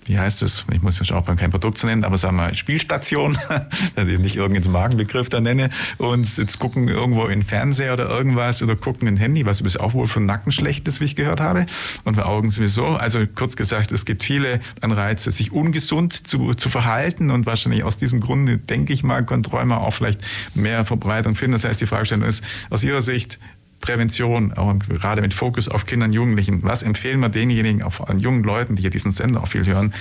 wie 0.05 0.19
heißt 0.19 0.43
es, 0.43 0.65
ich 0.71 0.81
muss 0.81 0.99
ja 0.99 1.15
auch 1.15 1.25
kein 1.25 1.51
Produkt 1.51 1.77
zu 1.77 1.87
nennen, 1.87 2.03
aber 2.03 2.17
sagen 2.17 2.37
wir 2.37 2.53
Spielstation, 2.53 3.37
dass 3.95 4.07
ich 4.07 4.19
nicht 4.19 4.35
irgendeinen 4.35 4.71
Magenbegriff 4.71 5.29
da 5.29 5.41
nenne, 5.41 5.69
und 5.97 6.37
jetzt 6.37 6.59
gucken 6.59 6.87
irgendwo 6.87 7.25
in 7.25 7.43
Fernseher 7.43 7.93
oder 7.93 8.07
irgendwas 8.07 8.61
oder 8.61 8.75
gucken 8.75 9.07
in 9.07 9.17
Handy, 9.17 9.45
was 9.45 9.59
übrigens 9.59 9.77
auch 9.77 9.93
wohl 9.93 10.07
für 10.07 10.19
Nacken 10.19 10.51
schlecht 10.51 10.87
ist, 10.87 11.01
wie 11.01 11.05
ich 11.05 11.15
gehört 11.15 11.39
habe, 11.39 11.65
und 12.03 12.15
für 12.15 12.25
Augen 12.25 12.51
sowieso. 12.51 12.85
Also 12.85 13.25
kurz 13.25 13.55
gesagt, 13.55 13.91
es 13.91 14.05
gibt 14.05 14.23
viele 14.23 14.59
Anreize, 14.81 15.31
sich 15.31 15.51
ungesund 15.51 16.27
zu, 16.27 16.53
zu 16.53 16.69
verhalten 16.69 17.31
und 17.31 17.45
wahrscheinlich 17.45 17.83
aus 17.83 17.97
diesem 17.97 18.21
Grunde, 18.21 18.57
denke 18.57 18.93
ich 18.93 19.03
mal, 19.03 19.25
können 19.25 19.43
Träume 19.43 19.77
auch 19.77 19.93
vielleicht 19.93 20.21
mehr 20.53 20.85
Verbreitung 20.85 21.35
finden. 21.35 21.53
Das 21.53 21.63
heißt, 21.63 21.81
die 21.81 21.87
Fragestellung 21.87 22.27
ist 22.27 22.43
aus 22.69 22.83
Ihrer 22.83 23.01
Sicht, 23.01 23.39
Prävention, 23.85 24.51
gerade 24.89 25.21
mit 25.21 25.35
Fokus 25.35 25.69
auf 25.69 25.85
Kindern 25.85 26.09
und 26.09 26.13
Jugendlichen. 26.13 26.63
Was 26.63 26.81
empfehlen 26.81 27.19
wir 27.19 27.29
denjenigen, 27.29 27.83
auch 27.83 27.93
vor 27.93 28.09
allem 28.09 28.17
jungen 28.17 28.43
Leuten, 28.43 28.75
die 28.75 28.81
hier 28.81 28.89
diesen 28.89 29.11
Sender 29.11 29.43
auch 29.43 29.47
viel 29.47 29.65
hören, 29.65 29.93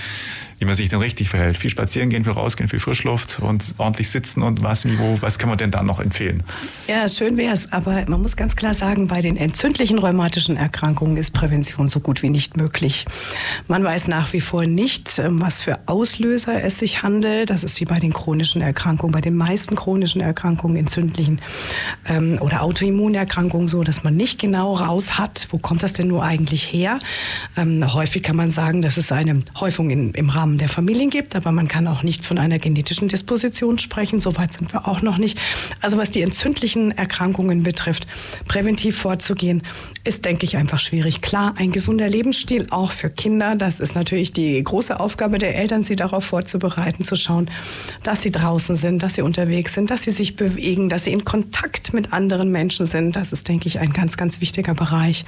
wie 0.59 0.65
man 0.65 0.75
sich 0.75 0.89
denn 0.89 0.99
richtig 0.99 1.29
verhält. 1.29 1.57
Viel 1.57 1.69
spazieren 1.69 2.09
gehen, 2.09 2.23
viel 2.23 2.33
rausgehen, 2.33 2.69
viel 2.69 2.79
Frischluft 2.79 3.39
und 3.39 3.75
ordentlich 3.77 4.09
sitzen 4.09 4.41
und 4.41 4.63
was, 4.63 4.85
wo, 4.97 5.17
was 5.21 5.37
kann 5.37 5.49
man 5.49 5.57
denn 5.57 5.71
da 5.71 5.83
noch 5.83 5.99
empfehlen? 5.99 6.43
Ja, 6.87 7.09
schön 7.09 7.37
wäre 7.37 7.53
es, 7.53 7.71
aber 7.73 8.05
man 8.07 8.21
muss 8.21 8.35
ganz 8.35 8.55
klar 8.55 8.73
sagen, 8.73 9.07
bei 9.07 9.21
den 9.21 9.37
entzündlichen 9.37 9.99
rheumatischen 9.99 10.55
Erkrankungen 10.55 11.17
ist 11.17 11.31
Prävention 11.31 11.87
so 11.87 11.99
gut 11.99 12.21
wie 12.23 12.29
nicht 12.29 12.55
möglich. 12.57 13.05
Man 13.67 13.83
weiß 13.83 14.07
nach 14.07 14.31
wie 14.33 14.41
vor 14.41 14.65
nicht, 14.65 15.19
ähm, 15.19 15.41
was 15.41 15.61
für 15.61 15.79
Auslöser 15.87 16.63
es 16.63 16.79
sich 16.79 17.03
handelt. 17.03 17.49
Das 17.49 17.63
ist 17.63 17.79
wie 17.81 17.85
bei 17.85 17.99
den 17.99 18.13
chronischen 18.13 18.61
Erkrankungen, 18.61 19.11
bei 19.11 19.21
den 19.21 19.35
meisten 19.35 19.75
chronischen 19.75 20.21
Erkrankungen, 20.21 20.77
entzündlichen 20.77 21.41
ähm, 22.07 22.37
oder 22.39 22.61
Autoimmunerkrankungen 22.61 23.67
so, 23.67 23.83
dass 23.83 24.03
man 24.03 24.15
nicht 24.15 24.39
genau 24.39 24.75
raus 24.75 25.17
hat, 25.17 25.47
wo 25.51 25.57
kommt 25.57 25.83
das 25.83 25.93
denn 25.93 26.07
nur 26.07 26.23
eigentlich 26.23 26.71
her. 26.71 26.99
Ähm, 27.57 27.93
häufig 27.93 28.23
kann 28.23 28.35
man 28.35 28.51
sagen, 28.51 28.81
dass 28.81 28.97
es 28.97 29.11
eine 29.11 29.41
Häufung 29.59 29.89
in, 29.89 30.13
im 30.13 30.29
Rahmen 30.29 30.44
Rahmen 30.45 30.59
der 30.59 30.69
Familien 30.69 31.09
gibt, 31.09 31.35
aber 31.35 31.51
man 31.51 31.67
kann 31.67 31.87
auch 31.87 32.03
nicht 32.03 32.23
von 32.23 32.37
einer 32.37 32.59
genetischen 32.59 33.07
Disposition 33.07 33.79
sprechen. 33.79 34.19
Soweit 34.19 34.53
sind 34.53 34.71
wir 34.73 34.87
auch 34.87 35.01
noch 35.01 35.17
nicht. 35.17 35.39
Also 35.81 35.97
was 35.97 36.11
die 36.11 36.21
entzündlichen 36.21 36.91
Erkrankungen 36.91 37.63
betrifft, 37.63 38.05
präventiv 38.47 38.95
vorzugehen, 38.95 39.63
ist, 40.03 40.23
denke 40.23 40.45
ich, 40.45 40.55
einfach 40.55 40.77
schwierig. 40.77 41.21
Klar, 41.21 41.55
ein 41.57 41.71
gesunder 41.71 42.07
Lebensstil 42.07 42.67
auch 42.69 42.91
für 42.91 43.09
Kinder, 43.09 43.55
das 43.55 43.79
ist 43.79 43.95
natürlich 43.95 44.33
die 44.33 44.63
große 44.63 44.99
Aufgabe 44.99 45.39
der 45.39 45.55
Eltern, 45.55 45.81
sie 45.81 45.95
darauf 45.95 46.25
vorzubereiten, 46.25 47.03
zu 47.03 47.15
schauen, 47.15 47.49
dass 48.03 48.21
sie 48.21 48.31
draußen 48.31 48.75
sind, 48.75 49.01
dass 49.01 49.15
sie 49.15 49.23
unterwegs 49.23 49.73
sind, 49.73 49.89
dass 49.89 50.03
sie 50.03 50.11
sich 50.11 50.35
bewegen, 50.35 50.89
dass 50.89 51.05
sie 51.05 51.11
in 51.11 51.25
Kontakt 51.25 51.91
mit 51.91 52.13
anderen 52.13 52.51
Menschen 52.51 52.85
sind. 52.85 53.15
Das 53.15 53.31
ist, 53.31 53.47
denke 53.47 53.67
ich, 53.67 53.79
ein 53.79 53.93
ganz, 53.93 54.15
ganz 54.15 54.41
wichtiger 54.41 54.75
Bereich. 54.75 55.25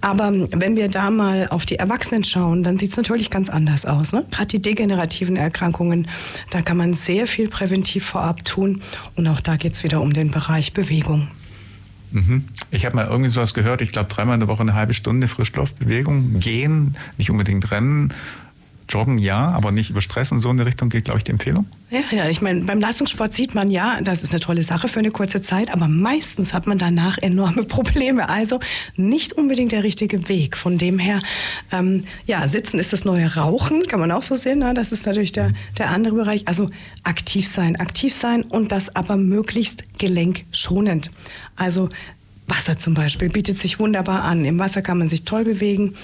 Aber 0.00 0.32
wenn 0.50 0.74
wir 0.74 0.88
da 0.88 1.10
mal 1.10 1.46
auf 1.50 1.66
die 1.66 1.76
Erwachsenen 1.76 2.24
schauen, 2.24 2.64
dann 2.64 2.78
sieht 2.78 2.90
es 2.90 2.96
natürlich 2.96 3.30
ganz 3.30 3.48
anders 3.48 3.86
aus. 3.86 4.12
Ne? 4.12 4.24
Gerade 4.40 4.56
die 4.56 4.62
degenerativen 4.62 5.36
Erkrankungen, 5.36 6.08
da 6.48 6.62
kann 6.62 6.78
man 6.78 6.94
sehr 6.94 7.26
viel 7.26 7.50
präventiv 7.50 8.06
vorab 8.06 8.42
tun. 8.46 8.80
Und 9.14 9.28
auch 9.28 9.38
da 9.38 9.56
geht 9.56 9.74
es 9.74 9.84
wieder 9.84 10.00
um 10.00 10.14
den 10.14 10.30
Bereich 10.30 10.72
Bewegung. 10.72 11.28
Mhm. 12.10 12.48
Ich 12.70 12.86
habe 12.86 12.96
mal 12.96 13.06
irgendwie 13.06 13.28
sowas 13.28 13.52
gehört, 13.52 13.82
ich 13.82 13.92
glaube 13.92 14.08
dreimal 14.08 14.32
in 14.32 14.40
der 14.40 14.48
Woche 14.48 14.62
eine 14.62 14.72
halbe 14.72 14.94
Stunde 14.94 15.28
Frischluftbewegung, 15.28 16.38
gehen, 16.38 16.96
nicht 17.18 17.28
unbedingt 17.28 17.70
rennen, 17.70 18.14
Joggen 18.90 19.18
ja, 19.18 19.48
aber 19.48 19.72
nicht 19.72 19.90
über 19.90 20.02
Stress 20.02 20.32
und 20.32 20.40
so 20.40 20.50
in 20.50 20.56
der 20.56 20.66
Richtung 20.66 20.88
geht, 20.88 21.04
glaube 21.04 21.18
ich, 21.18 21.24
die 21.24 21.30
Empfehlung. 21.30 21.66
Ja, 21.90 22.02
ja, 22.10 22.28
ich 22.28 22.42
meine, 22.42 22.62
beim 22.62 22.80
Leistungssport 22.80 23.32
sieht 23.32 23.54
man 23.54 23.70
ja, 23.70 24.00
das 24.00 24.22
ist 24.22 24.30
eine 24.30 24.40
tolle 24.40 24.62
Sache 24.62 24.88
für 24.88 24.98
eine 24.98 25.10
kurze 25.10 25.42
Zeit, 25.42 25.72
aber 25.72 25.88
meistens 25.88 26.52
hat 26.52 26.66
man 26.66 26.78
danach 26.78 27.18
enorme 27.18 27.62
Probleme. 27.64 28.28
Also 28.28 28.60
nicht 28.96 29.32
unbedingt 29.32 29.72
der 29.72 29.82
richtige 29.82 30.28
Weg. 30.28 30.56
Von 30.56 30.78
dem 30.78 30.98
her, 30.98 31.22
ähm, 31.72 32.04
ja, 32.26 32.46
Sitzen 32.46 32.78
ist 32.78 32.92
das 32.92 33.04
neue 33.04 33.34
Rauchen, 33.34 33.86
kann 33.86 34.00
man 34.00 34.10
auch 34.12 34.22
so 34.22 34.34
sehen. 34.34 34.58
Ne? 34.58 34.74
Das 34.74 34.92
ist 34.92 35.06
natürlich 35.06 35.32
der, 35.32 35.52
der 35.78 35.90
andere 35.90 36.14
Bereich. 36.14 36.46
Also 36.46 36.68
aktiv 37.04 37.48
sein, 37.48 37.76
aktiv 37.76 38.14
sein 38.14 38.42
und 38.42 38.72
das 38.72 38.94
aber 38.94 39.16
möglichst 39.16 39.84
gelenkschonend. 39.98 41.10
Also 41.56 41.88
Wasser 42.50 42.78
zum 42.78 42.94
Beispiel 42.94 43.30
bietet 43.30 43.58
sich 43.58 43.78
wunderbar 43.78 44.24
an. 44.24 44.44
Im 44.44 44.58
Wasser 44.58 44.82
kann 44.82 44.98
man 44.98 45.08
sich 45.08 45.24
toll 45.24 45.44
bewegen, 45.44 45.94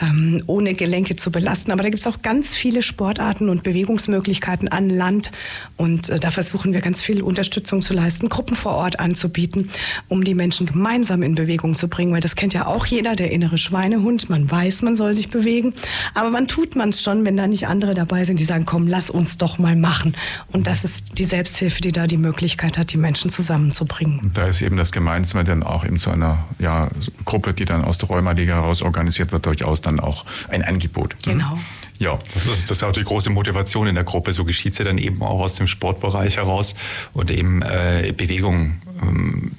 ähm, 0.00 0.42
ohne 0.46 0.74
Gelenke 0.74 1.16
zu 1.16 1.32
belasten. 1.32 1.72
Aber 1.72 1.82
da 1.82 1.88
gibt 1.88 2.00
es 2.00 2.06
auch 2.06 2.22
ganz 2.22 2.54
viele 2.54 2.82
Sportarten 2.82 3.48
und 3.48 3.62
Bewegungsmöglichkeiten 3.62 4.68
an 4.68 4.90
Land. 4.90 5.32
Und 5.76 6.10
äh, 6.10 6.20
da 6.20 6.30
versuchen 6.30 6.72
wir 6.72 6.80
ganz 6.80 7.00
viel 7.00 7.22
Unterstützung 7.22 7.82
zu 7.82 7.94
leisten, 7.94 8.28
Gruppen 8.28 8.56
vor 8.56 8.72
Ort 8.72 9.00
anzubieten, 9.00 9.70
um 10.08 10.22
die 10.22 10.34
Menschen 10.34 10.66
gemeinsam 10.66 11.22
in 11.22 11.34
Bewegung 11.34 11.74
zu 11.74 11.88
bringen. 11.88 12.12
Weil 12.12 12.20
das 12.20 12.36
kennt 12.36 12.54
ja 12.54 12.66
auch 12.66 12.86
jeder, 12.86 13.16
der 13.16 13.32
innere 13.32 13.58
Schweinehund. 13.58 14.28
Man 14.30 14.50
weiß, 14.50 14.82
man 14.82 14.96
soll 14.96 15.14
sich 15.14 15.30
bewegen. 15.30 15.74
Aber 16.12 16.32
wann 16.32 16.46
tut 16.46 16.76
man 16.76 16.90
es 16.90 17.02
schon, 17.02 17.24
wenn 17.24 17.36
da 17.36 17.46
nicht 17.46 17.66
andere 17.66 17.94
dabei 17.94 18.24
sind, 18.24 18.38
die 18.38 18.44
sagen, 18.44 18.66
komm, 18.66 18.86
lass 18.86 19.10
uns 19.10 19.38
doch 19.38 19.58
mal 19.58 19.74
machen. 19.74 20.14
Und 20.52 20.66
das 20.66 20.84
ist 20.84 21.18
die 21.18 21.24
Selbsthilfe, 21.24 21.80
die 21.80 21.92
da 21.92 22.06
die 22.06 22.18
Möglichkeit 22.18 22.76
hat, 22.76 22.92
die 22.92 22.98
Menschen 22.98 23.30
zusammenzubringen. 23.30 24.20
Und 24.22 24.36
da 24.36 24.46
ist 24.46 24.60
eben 24.60 24.76
das 24.76 24.92
Gemeinsame 24.92 25.44
dann 25.44 25.62
auch 25.62 25.84
im 25.84 25.93
eben 25.94 25.98
zu 26.00 26.10
einer 26.10 26.44
ja, 26.58 26.88
Gruppe, 27.24 27.54
die 27.54 27.64
dann 27.64 27.84
aus 27.84 27.98
der 27.98 28.08
Rheumaliga 28.08 28.54
heraus 28.54 28.82
organisiert 28.82 29.32
wird, 29.32 29.46
durchaus 29.46 29.80
dann 29.80 30.00
auch 30.00 30.24
ein 30.48 30.62
Angebot. 30.62 31.14
Mhm. 31.26 31.32
Genau. 31.32 31.58
Ja, 31.98 32.18
das 32.34 32.46
ist, 32.46 32.70
das 32.70 32.78
ist 32.78 32.82
auch 32.82 32.92
die 32.92 33.04
große 33.04 33.30
Motivation 33.30 33.86
in 33.86 33.94
der 33.94 34.04
Gruppe. 34.04 34.32
So 34.32 34.44
geschieht 34.44 34.72
es 34.72 34.78
ja 34.78 34.84
dann 34.84 34.98
eben 34.98 35.22
auch 35.22 35.40
aus 35.40 35.54
dem 35.54 35.68
Sportbereich 35.68 36.36
heraus 36.36 36.74
und 37.12 37.30
eben 37.30 37.62
äh, 37.62 38.12
Bewegung. 38.16 38.80
Ähm, 39.00 39.52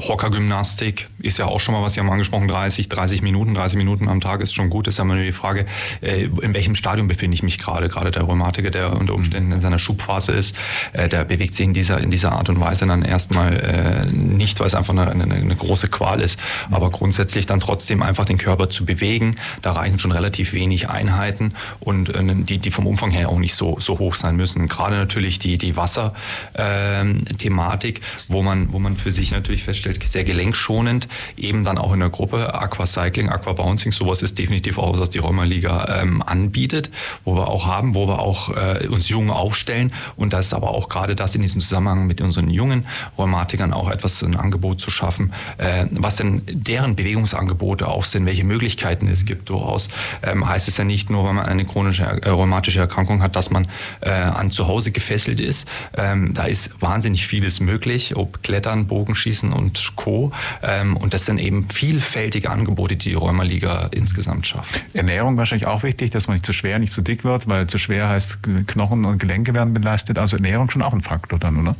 Hockergymnastik, 0.00 1.08
ist 1.18 1.38
ja 1.38 1.46
auch 1.46 1.60
schon 1.60 1.74
mal, 1.74 1.82
was 1.82 1.94
Sie 1.94 2.00
haben 2.00 2.10
angesprochen, 2.10 2.48
30, 2.48 2.88
30 2.88 3.22
Minuten, 3.22 3.54
30 3.54 3.76
Minuten 3.76 4.08
am 4.08 4.20
Tag 4.20 4.40
ist 4.40 4.54
schon 4.54 4.70
gut. 4.70 4.86
Das 4.86 4.94
ist 4.94 4.98
ja 4.98 5.04
immer 5.04 5.14
nur 5.14 5.24
die 5.24 5.32
Frage, 5.32 5.66
äh, 6.00 6.24
in 6.24 6.54
welchem 6.54 6.74
Stadium 6.74 7.08
befinde 7.08 7.34
ich 7.34 7.42
mich 7.42 7.58
gerade. 7.58 7.88
Gerade 7.88 8.10
der 8.10 8.22
Rheumatiker, 8.22 8.70
der 8.70 8.96
unter 8.96 9.14
Umständen 9.14 9.52
in 9.52 9.60
seiner 9.60 9.78
Schubphase 9.78 10.32
ist, 10.32 10.56
äh, 10.92 11.08
der 11.08 11.24
bewegt 11.24 11.54
sich 11.54 11.66
in 11.66 11.74
dieser, 11.74 12.00
in 12.00 12.10
dieser 12.10 12.32
Art 12.32 12.48
und 12.48 12.60
Weise 12.60 12.86
dann 12.86 13.02
erstmal 13.02 13.56
äh, 13.56 14.06
nicht, 14.06 14.60
weil 14.60 14.66
es 14.66 14.74
einfach 14.74 14.92
eine, 14.92 15.10
eine, 15.10 15.34
eine 15.34 15.56
große 15.56 15.88
Qual 15.88 16.20
ist. 16.20 16.38
Aber 16.70 16.90
grundsätzlich 16.90 17.46
dann 17.46 17.60
trotzdem 17.60 18.02
einfach 18.02 18.24
den 18.24 18.38
Körper 18.38 18.70
zu 18.70 18.84
bewegen. 18.84 19.36
Da 19.62 19.72
reichen 19.72 19.98
schon 19.98 20.12
relativ 20.12 20.52
wenig 20.52 20.88
Einheiten 20.88 21.54
und 21.80 22.12
die, 22.48 22.58
die 22.58 22.70
vom 22.70 22.86
Umfang 22.86 23.10
her 23.10 23.28
auch 23.28 23.38
nicht 23.38 23.54
so, 23.54 23.78
so 23.80 23.98
hoch 23.98 24.14
sein 24.14 24.36
müssen. 24.36 24.68
Gerade 24.68 24.96
natürlich 24.96 25.38
die, 25.38 25.58
die 25.58 25.76
Wasser-Thematik, 25.76 28.00
wo, 28.28 28.42
man, 28.42 28.72
wo 28.72 28.78
man 28.78 28.96
für 28.96 29.10
sich 29.10 29.32
natürlich 29.32 29.64
feststellt, 29.64 29.89
sehr 30.00 30.24
gelenkschonend 30.24 31.08
eben 31.36 31.64
dann 31.64 31.78
auch 31.78 31.92
in 31.92 32.00
der 32.00 32.10
Gruppe 32.10 32.54
Aquacycling, 32.54 33.28
Aquabouncing, 33.28 33.92
sowas 33.92 34.22
ist 34.22 34.38
definitiv 34.38 34.78
auch, 34.78 34.98
was 34.98 35.10
die 35.10 35.18
Rheumaliga 35.18 36.00
ähm, 36.00 36.22
anbietet, 36.22 36.90
wo 37.24 37.34
wir 37.34 37.48
auch 37.48 37.66
haben, 37.66 37.94
wo 37.94 38.06
wir 38.06 38.18
auch 38.18 38.50
äh, 38.56 38.86
uns 38.88 39.08
jung 39.08 39.30
aufstellen 39.30 39.92
und 40.16 40.32
das 40.32 40.46
ist 40.46 40.54
aber 40.54 40.70
auch 40.70 40.88
gerade 40.88 41.16
das 41.16 41.34
in 41.34 41.42
diesem 41.42 41.60
Zusammenhang 41.60 42.06
mit 42.06 42.20
unseren 42.20 42.50
jungen 42.50 42.86
Rheumatikern 43.18 43.72
auch 43.72 43.90
etwas 43.90 44.22
ein 44.22 44.36
Angebot 44.36 44.80
zu 44.80 44.90
schaffen, 44.90 45.32
äh, 45.58 45.86
was 45.90 46.16
denn 46.16 46.42
deren 46.46 46.96
Bewegungsangebote 46.96 47.88
auch 47.88 48.04
sind, 48.04 48.26
welche 48.26 48.44
Möglichkeiten 48.44 49.08
es 49.08 49.24
gibt 49.24 49.48
durchaus. 49.48 49.88
Ähm, 50.22 50.48
heißt 50.48 50.68
es 50.68 50.76
ja 50.76 50.84
nicht 50.84 51.10
nur, 51.10 51.26
wenn 51.26 51.36
man 51.36 51.46
eine 51.46 51.64
chronische 51.64 52.04
äh, 52.04 52.28
rheumatische 52.28 52.80
Erkrankung 52.80 53.22
hat, 53.22 53.36
dass 53.36 53.50
man 53.50 53.68
äh, 54.00 54.10
an 54.10 54.50
zu 54.50 54.68
Hause 54.68 54.92
gefesselt 54.92 55.40
ist. 55.40 55.68
Ähm, 55.96 56.34
da 56.34 56.44
ist 56.44 56.80
wahnsinnig 56.80 57.26
vieles 57.26 57.60
möglich, 57.60 58.16
ob 58.16 58.42
Klettern, 58.42 58.86
Bogenschießen 58.86 59.52
und 59.52 59.78
Co. 59.96 60.32
Ähm, 60.62 60.96
und 60.96 61.14
das 61.14 61.26
sind 61.26 61.38
eben 61.38 61.68
vielfältige 61.70 62.50
Angebote, 62.50 62.96
die 62.96 63.10
die 63.10 63.14
Rheumaliga 63.14 63.88
insgesamt 63.90 64.46
schafft. 64.46 64.80
Ernährung 64.94 65.36
wahrscheinlich 65.36 65.66
auch 65.66 65.82
wichtig, 65.82 66.10
dass 66.10 66.28
man 66.28 66.36
nicht 66.36 66.46
zu 66.46 66.52
schwer, 66.52 66.78
nicht 66.78 66.92
zu 66.92 67.02
dick 67.02 67.24
wird, 67.24 67.48
weil 67.48 67.66
zu 67.66 67.78
schwer 67.78 68.08
heißt, 68.08 68.38
Knochen 68.66 69.04
und 69.04 69.18
Gelenke 69.18 69.54
werden 69.54 69.74
belastet. 69.74 70.18
Also 70.18 70.36
Ernährung 70.36 70.70
schon 70.70 70.82
auch 70.82 70.92
ein 70.92 71.00
Faktor 71.00 71.38
dann, 71.38 71.56
oder? 71.56 71.76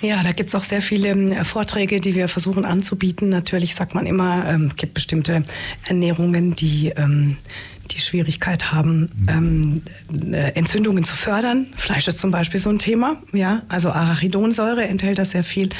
Ja, 0.00 0.22
da 0.22 0.32
gibt 0.32 0.48
es 0.48 0.54
auch 0.54 0.64
sehr 0.64 0.82
viele 0.82 1.10
äh, 1.10 1.44
Vorträge, 1.44 2.00
die 2.00 2.14
wir 2.14 2.28
versuchen 2.28 2.64
anzubieten. 2.64 3.30
Natürlich 3.30 3.74
sagt 3.74 3.94
man 3.94 4.04
immer, 4.04 4.44
es 4.46 4.54
ähm, 4.54 4.72
gibt 4.76 4.94
bestimmte 4.94 5.44
Ernährungen, 5.86 6.54
die 6.54 6.92
ähm, 6.96 7.38
die 7.90 8.00
Schwierigkeit 8.00 8.72
haben, 8.72 9.10
ähm, 9.28 9.82
äh, 10.32 10.52
Entzündungen 10.52 11.04
zu 11.04 11.16
fördern. 11.16 11.66
Fleisch 11.76 12.08
ist 12.08 12.18
zum 12.18 12.30
Beispiel 12.30 12.60
so 12.60 12.70
ein 12.70 12.78
Thema. 12.78 13.16
Ja? 13.32 13.62
Also 13.68 13.90
Arachidonsäure 13.90 14.86
enthält 14.86 15.18
das 15.18 15.30
sehr 15.30 15.44
viel. 15.44 15.70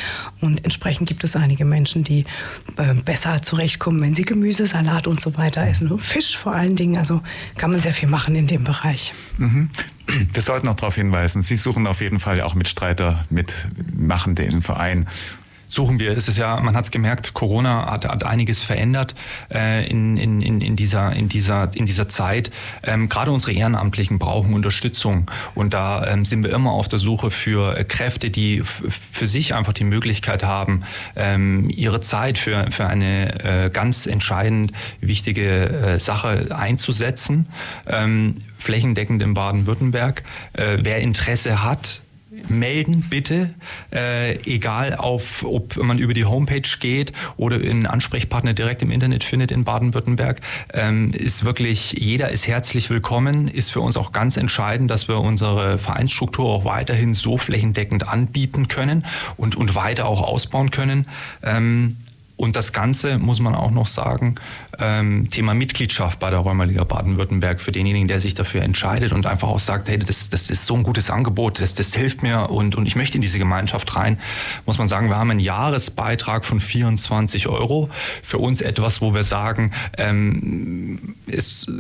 Und 0.41 0.65
entsprechend 0.65 1.09
gibt 1.09 1.25
es 1.25 1.37
einige 1.37 1.65
Menschen, 1.65 2.05
die 2.05 2.25
äh, 2.77 2.95
besser 2.95 3.43
zurechtkommen, 3.43 4.01
wenn 4.01 4.15
sie 4.15 4.25
Gemüse, 4.25 4.67
Salat 4.67 5.07
und 5.07 5.21
so 5.21 5.37
weiter 5.37 5.67
essen. 5.67 5.91
Und 5.91 6.01
Fisch 6.01 6.37
vor 6.37 6.55
allen 6.55 6.77
Dingen. 6.77 6.97
Also 6.97 7.23
kann 7.57 7.71
man 7.71 7.81
sehr 7.81 7.93
viel 7.93 8.09
machen 8.09 8.35
in 8.35 8.47
dem 8.47 8.65
Bereich. 8.65 9.13
Mhm. 9.39 9.71
Wir 10.07 10.43
sollten 10.43 10.67
noch 10.67 10.75
darauf 10.75 10.97
hinweisen, 10.97 11.43
Sie 11.43 11.57
suchen 11.57 11.87
auf 11.87 12.03
jeden 12.03 12.21
Fall 12.21 12.43
auch 12.43 12.55
Mitstreiter, 12.55 13.25
Mitmachende 13.31 14.43
im 14.45 14.61
Verein 14.61 15.07
suchen 15.75 15.99
wir. 15.99 16.13
Es 16.13 16.29
ist 16.29 16.39
ja, 16.39 16.61
man 16.61 16.77
hat 16.77 16.85
es 16.85 16.91
gemerkt, 16.91 17.35
Corona 17.35 17.91
hat, 17.91 18.07
hat 18.07 18.25
einiges 18.25 18.61
verändert 18.61 19.15
äh, 19.53 19.89
in, 19.89 20.17
in, 20.17 20.41
in, 20.41 20.77
dieser, 20.77 21.13
in, 21.15 21.29
dieser, 21.29 21.75
in 21.75 21.87
dieser 21.87 22.09
Zeit. 22.09 22.51
Ähm, 22.83 23.09
Gerade 23.09 23.31
unsere 23.31 23.53
Ehrenamtlichen 23.53 24.19
brauchen 24.19 24.55
Unterstützung 24.55 25.31
und 25.55 25.75
da 25.75 26.07
ähm, 26.07 26.25
sind 26.25 26.45
wir 26.45 26.53
immer 26.53 26.73
auf 26.73 26.89
der 26.89 26.99
Suche 26.99 27.31
für 27.31 27.85
Kräfte, 27.85 28.31
die 28.31 28.63
für 28.63 29.27
sich 29.27 29.55
einfach 29.55 29.73
die 29.73 29.85
Möglichkeit 29.85 30.45
haben, 30.45 30.85
ähm, 31.17 31.69
ihre 31.71 32.01
Zeit 32.01 32.39
für, 32.39 32.71
für 32.71 32.87
eine 32.87 33.65
äh, 33.67 33.71
ganz 33.71 34.07
entscheidend 34.07 34.73
wichtige 35.01 35.69
äh, 35.69 36.01
Sache 36.01 36.49
einzusetzen. 36.55 37.49
Ähm, 37.87 38.37
flächendeckend 38.59 39.23
in 39.23 39.35
Baden-Württemberg. 39.35 40.23
Äh, 40.55 40.79
wer 40.81 41.01
Interesse 41.01 41.63
hat, 41.63 42.01
melden, 42.51 43.07
bitte. 43.09 43.55
Äh, 43.93 44.37
egal, 44.45 44.95
auf, 44.95 45.45
ob 45.45 45.77
man 45.77 45.99
über 45.99 46.15
die 46.15 46.25
Homepage 46.25 46.69
geht 46.81 47.13
oder 47.37 47.57
einen 47.57 47.87
Ansprechpartner 47.87 48.55
direkt 48.55 48.83
im 48.83 48.91
Internet 48.91 49.25
findet 49.25 49.53
in 49.53 49.65
Baden-Württemberg. 49.65 50.41
Ähm, 50.73 51.13
ist 51.13 51.45
wirklich, 51.45 51.93
jeder 51.93 52.31
ist 52.31 52.47
herzlich 52.47 52.91
willkommen. 52.91 53.49
Ist 53.49 53.71
für 53.71 53.81
uns 53.81 53.97
auch 53.97 54.13
ganz 54.13 54.37
entscheidend, 54.37 54.91
dass 54.91 55.09
wir 55.09 55.21
unsere 55.21 55.79
Vereinsstruktur 55.79 56.49
auch 56.49 56.65
weiterhin 56.65 57.15
so 57.15 57.39
flächendeckend 57.39 58.09
anbieten 58.09 58.69
können 58.69 59.05
und, 59.37 59.57
und 59.57 59.75
weiter 59.75 60.07
auch 60.07 60.23
ausbauen 60.23 60.71
können. 60.71 61.07
Ähm, 61.43 61.97
und 62.37 62.57
das 62.57 62.73
Ganze, 62.73 63.19
muss 63.19 63.41
man 63.41 63.55
auch 63.55 63.71
noch 63.71 63.87
sagen, 63.87 64.35
ähm, 64.79 65.29
Thema 65.31 65.55
Mitgliedschaft 65.55 66.19
bei 66.19 66.31
der 66.31 66.41
Räumerliga 66.41 66.83
Baden-Württemberg 66.83 67.61
für 67.61 67.71
denjenigen, 67.71 68.09
der 68.09 68.21
sich 68.21 68.35
dafür 68.35 68.63
entscheidet 68.63 69.13
und 69.13 69.27
einfach 69.27 69.49
auch 69.49 69.61
sagt, 69.61 69.89
hey, 69.89 69.99
das, 69.99 70.31
das 70.31 70.51
ist 70.51 70.67
so 70.67 70.75
ein 70.75 70.83
gutes 70.83 71.11
Angebot, 71.11 71.61
das, 71.61 71.75
das 71.75 71.95
hilft 71.95 72.23
mir 72.23 72.51
und, 72.51 72.75
und 72.75 72.87
ich 72.87 72.97
möchte 72.97 73.19
in 73.19 73.23
diese 73.23 73.39
Gemeinschaft 73.39 73.95
rein, 73.95 74.19
muss 74.67 74.79
man 74.79 74.89
sagen, 74.89 75.09
wir 75.09 75.17
haben 75.17 75.31
einen 75.31 75.41
Jahresbeitrag 75.41 76.45
von 76.45 76.59
24 76.59 77.47
Euro. 77.47 77.89
Für 78.23 78.39
uns 78.39 78.61
etwas, 78.61 79.01
wo 79.01 79.15
wir 79.15 79.25
sagen, 79.25 79.73
ähm, 79.97 81.15
es 81.27 81.71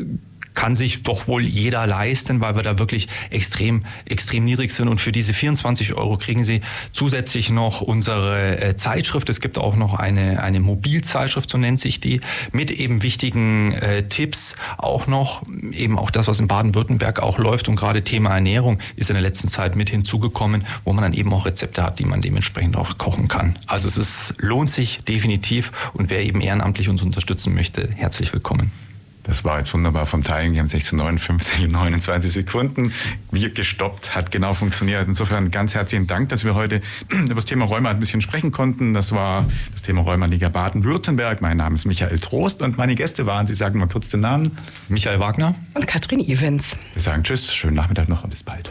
kann 0.55 0.77
sich 0.77 1.03
doch 1.03 1.29
wohl 1.29 1.45
jeder 1.45 1.87
leisten, 1.87 2.41
weil 2.41 2.57
wir 2.57 2.63
da 2.63 2.79
wirklich 2.79 3.09
extrem, 3.31 3.85
extrem 4.07 4.45
niedrig 4.45 4.73
sind. 4.73 4.89
Und 4.89 5.01
für 5.01 5.13
diese 5.13 5.35
24 5.35 5.95
Euro 5.95 6.17
kriegen 6.17 6.45
Sie 6.45 6.61
zusätzlich 6.93 7.51
noch 7.51 7.81
unsere 7.81 8.61
äh, 8.61 8.77
Zeitschrift. 8.77 9.29
Es 9.29 9.41
gibt 9.41 9.59
auch 9.59 9.77
noch 9.77 9.95
eine, 9.95 10.43
eine 10.43 10.61
Mobilzeitschrift, 10.61 11.51
so 11.51 11.59
nennt 11.59 11.81
sich 11.81 12.01
die, 12.01 12.21
mit 12.53 12.71
eben 12.71 13.03
wichtigen 13.03 13.73
äh, 13.73 14.09
Tipps. 14.09 14.57
Auch 14.79 15.07
noch 15.07 15.43
eben 15.73 15.99
auch 15.99 16.11
das, 16.11 16.29
was 16.29 16.41
in 16.41 16.49
Baden-Württemberg 16.49 17.21
auch 17.21 17.39
läuft. 17.39 17.69
Und 17.69 17.77
gerade 17.77 18.03
Thema 18.03 18.31
Ernährung 18.35 18.79
ist 18.97 19.11
in 19.11 19.15
der 19.15 19.23
letzten 19.23 19.49
Zeit 19.49 19.77
mit 19.77 19.91
hinzugekommen, 19.91 20.67
wo 20.85 20.93
man 20.93 21.03
dann 21.03 21.13
eben 21.13 21.33
auch 21.33 21.47
Rezepte 21.47 21.83
hat, 21.83 21.99
die 21.99 22.05
man 22.05 22.23
dementsprechend 22.23 22.77
auch 22.77 22.97
kochen 22.99 23.29
kann. 23.29 23.57
Also 23.67 23.89
es 23.89 23.97
ist, 23.97 24.35
lohnt 24.39 24.71
sich 24.71 25.01
definitiv. 25.05 25.73
Und 25.95 26.11
wer 26.11 26.23
eben 26.23 26.41
ehrenamtlich 26.41 26.89
uns 26.89 27.03
unterstützen 27.03 27.55
möchte, 27.55 27.91
herzlich 27.97 28.33
willkommen. 28.33 28.84
Das 29.25 29.43
war 29.43 29.59
jetzt 29.59 29.73
wunderbar 29.75 30.07
vom 30.07 30.23
Timing. 30.23 30.53
Wir 30.53 30.61
haben 30.61 30.67
1659 30.67 31.65
und 31.65 31.73
29 31.73 32.31
Sekunden. 32.31 32.93
Wie 33.31 33.51
gestoppt, 33.51 34.15
hat 34.15 34.31
genau 34.31 34.55
funktioniert. 34.55 35.09
Insofern 35.09 35.51
ganz 35.51 35.75
herzlichen 35.75 36.07
Dank, 36.07 36.29
dass 36.29 36.45
wir 36.45 36.55
heute 36.55 36.83
über 37.09 37.35
das 37.35 37.47
Thema 37.47 37.65
Rheuma 37.65 37.91
ein 37.91 37.99
bisschen 37.99 38.21
sprechen 38.21 38.53
konnten. 38.53 38.93
Das 38.95 39.13
war 39.13 39.47
das 39.73 39.83
Thema 39.83 40.03
Rheuma-Liga 40.03 40.51
Baden-Württemberg. 40.51 41.41
Mein 41.41 41.57
Name 41.57 41.75
ist 41.75 41.87
Michael 41.87 42.19
Trost 42.19 42.61
und 42.61 42.77
meine 42.77 42.95
Gäste 42.95 43.25
waren, 43.27 43.47
Sie 43.47 43.55
sagen 43.55 43.79
mal 43.79 43.89
kurz 43.89 44.11
den 44.11 44.21
Namen. 44.21 44.59
Michael 44.89 45.21
Wagner. 45.21 45.55
Und 45.73 45.87
Katrin 45.87 46.21
Evans. 46.21 46.77
Wir 46.93 47.03
sagen 47.03 47.23
Tschüss, 47.25 47.55
schönen 47.55 47.77
Nachmittag 47.77 48.09
noch 48.09 48.25
und 48.25 48.31
bis 48.31 48.43
bald. 48.43 48.71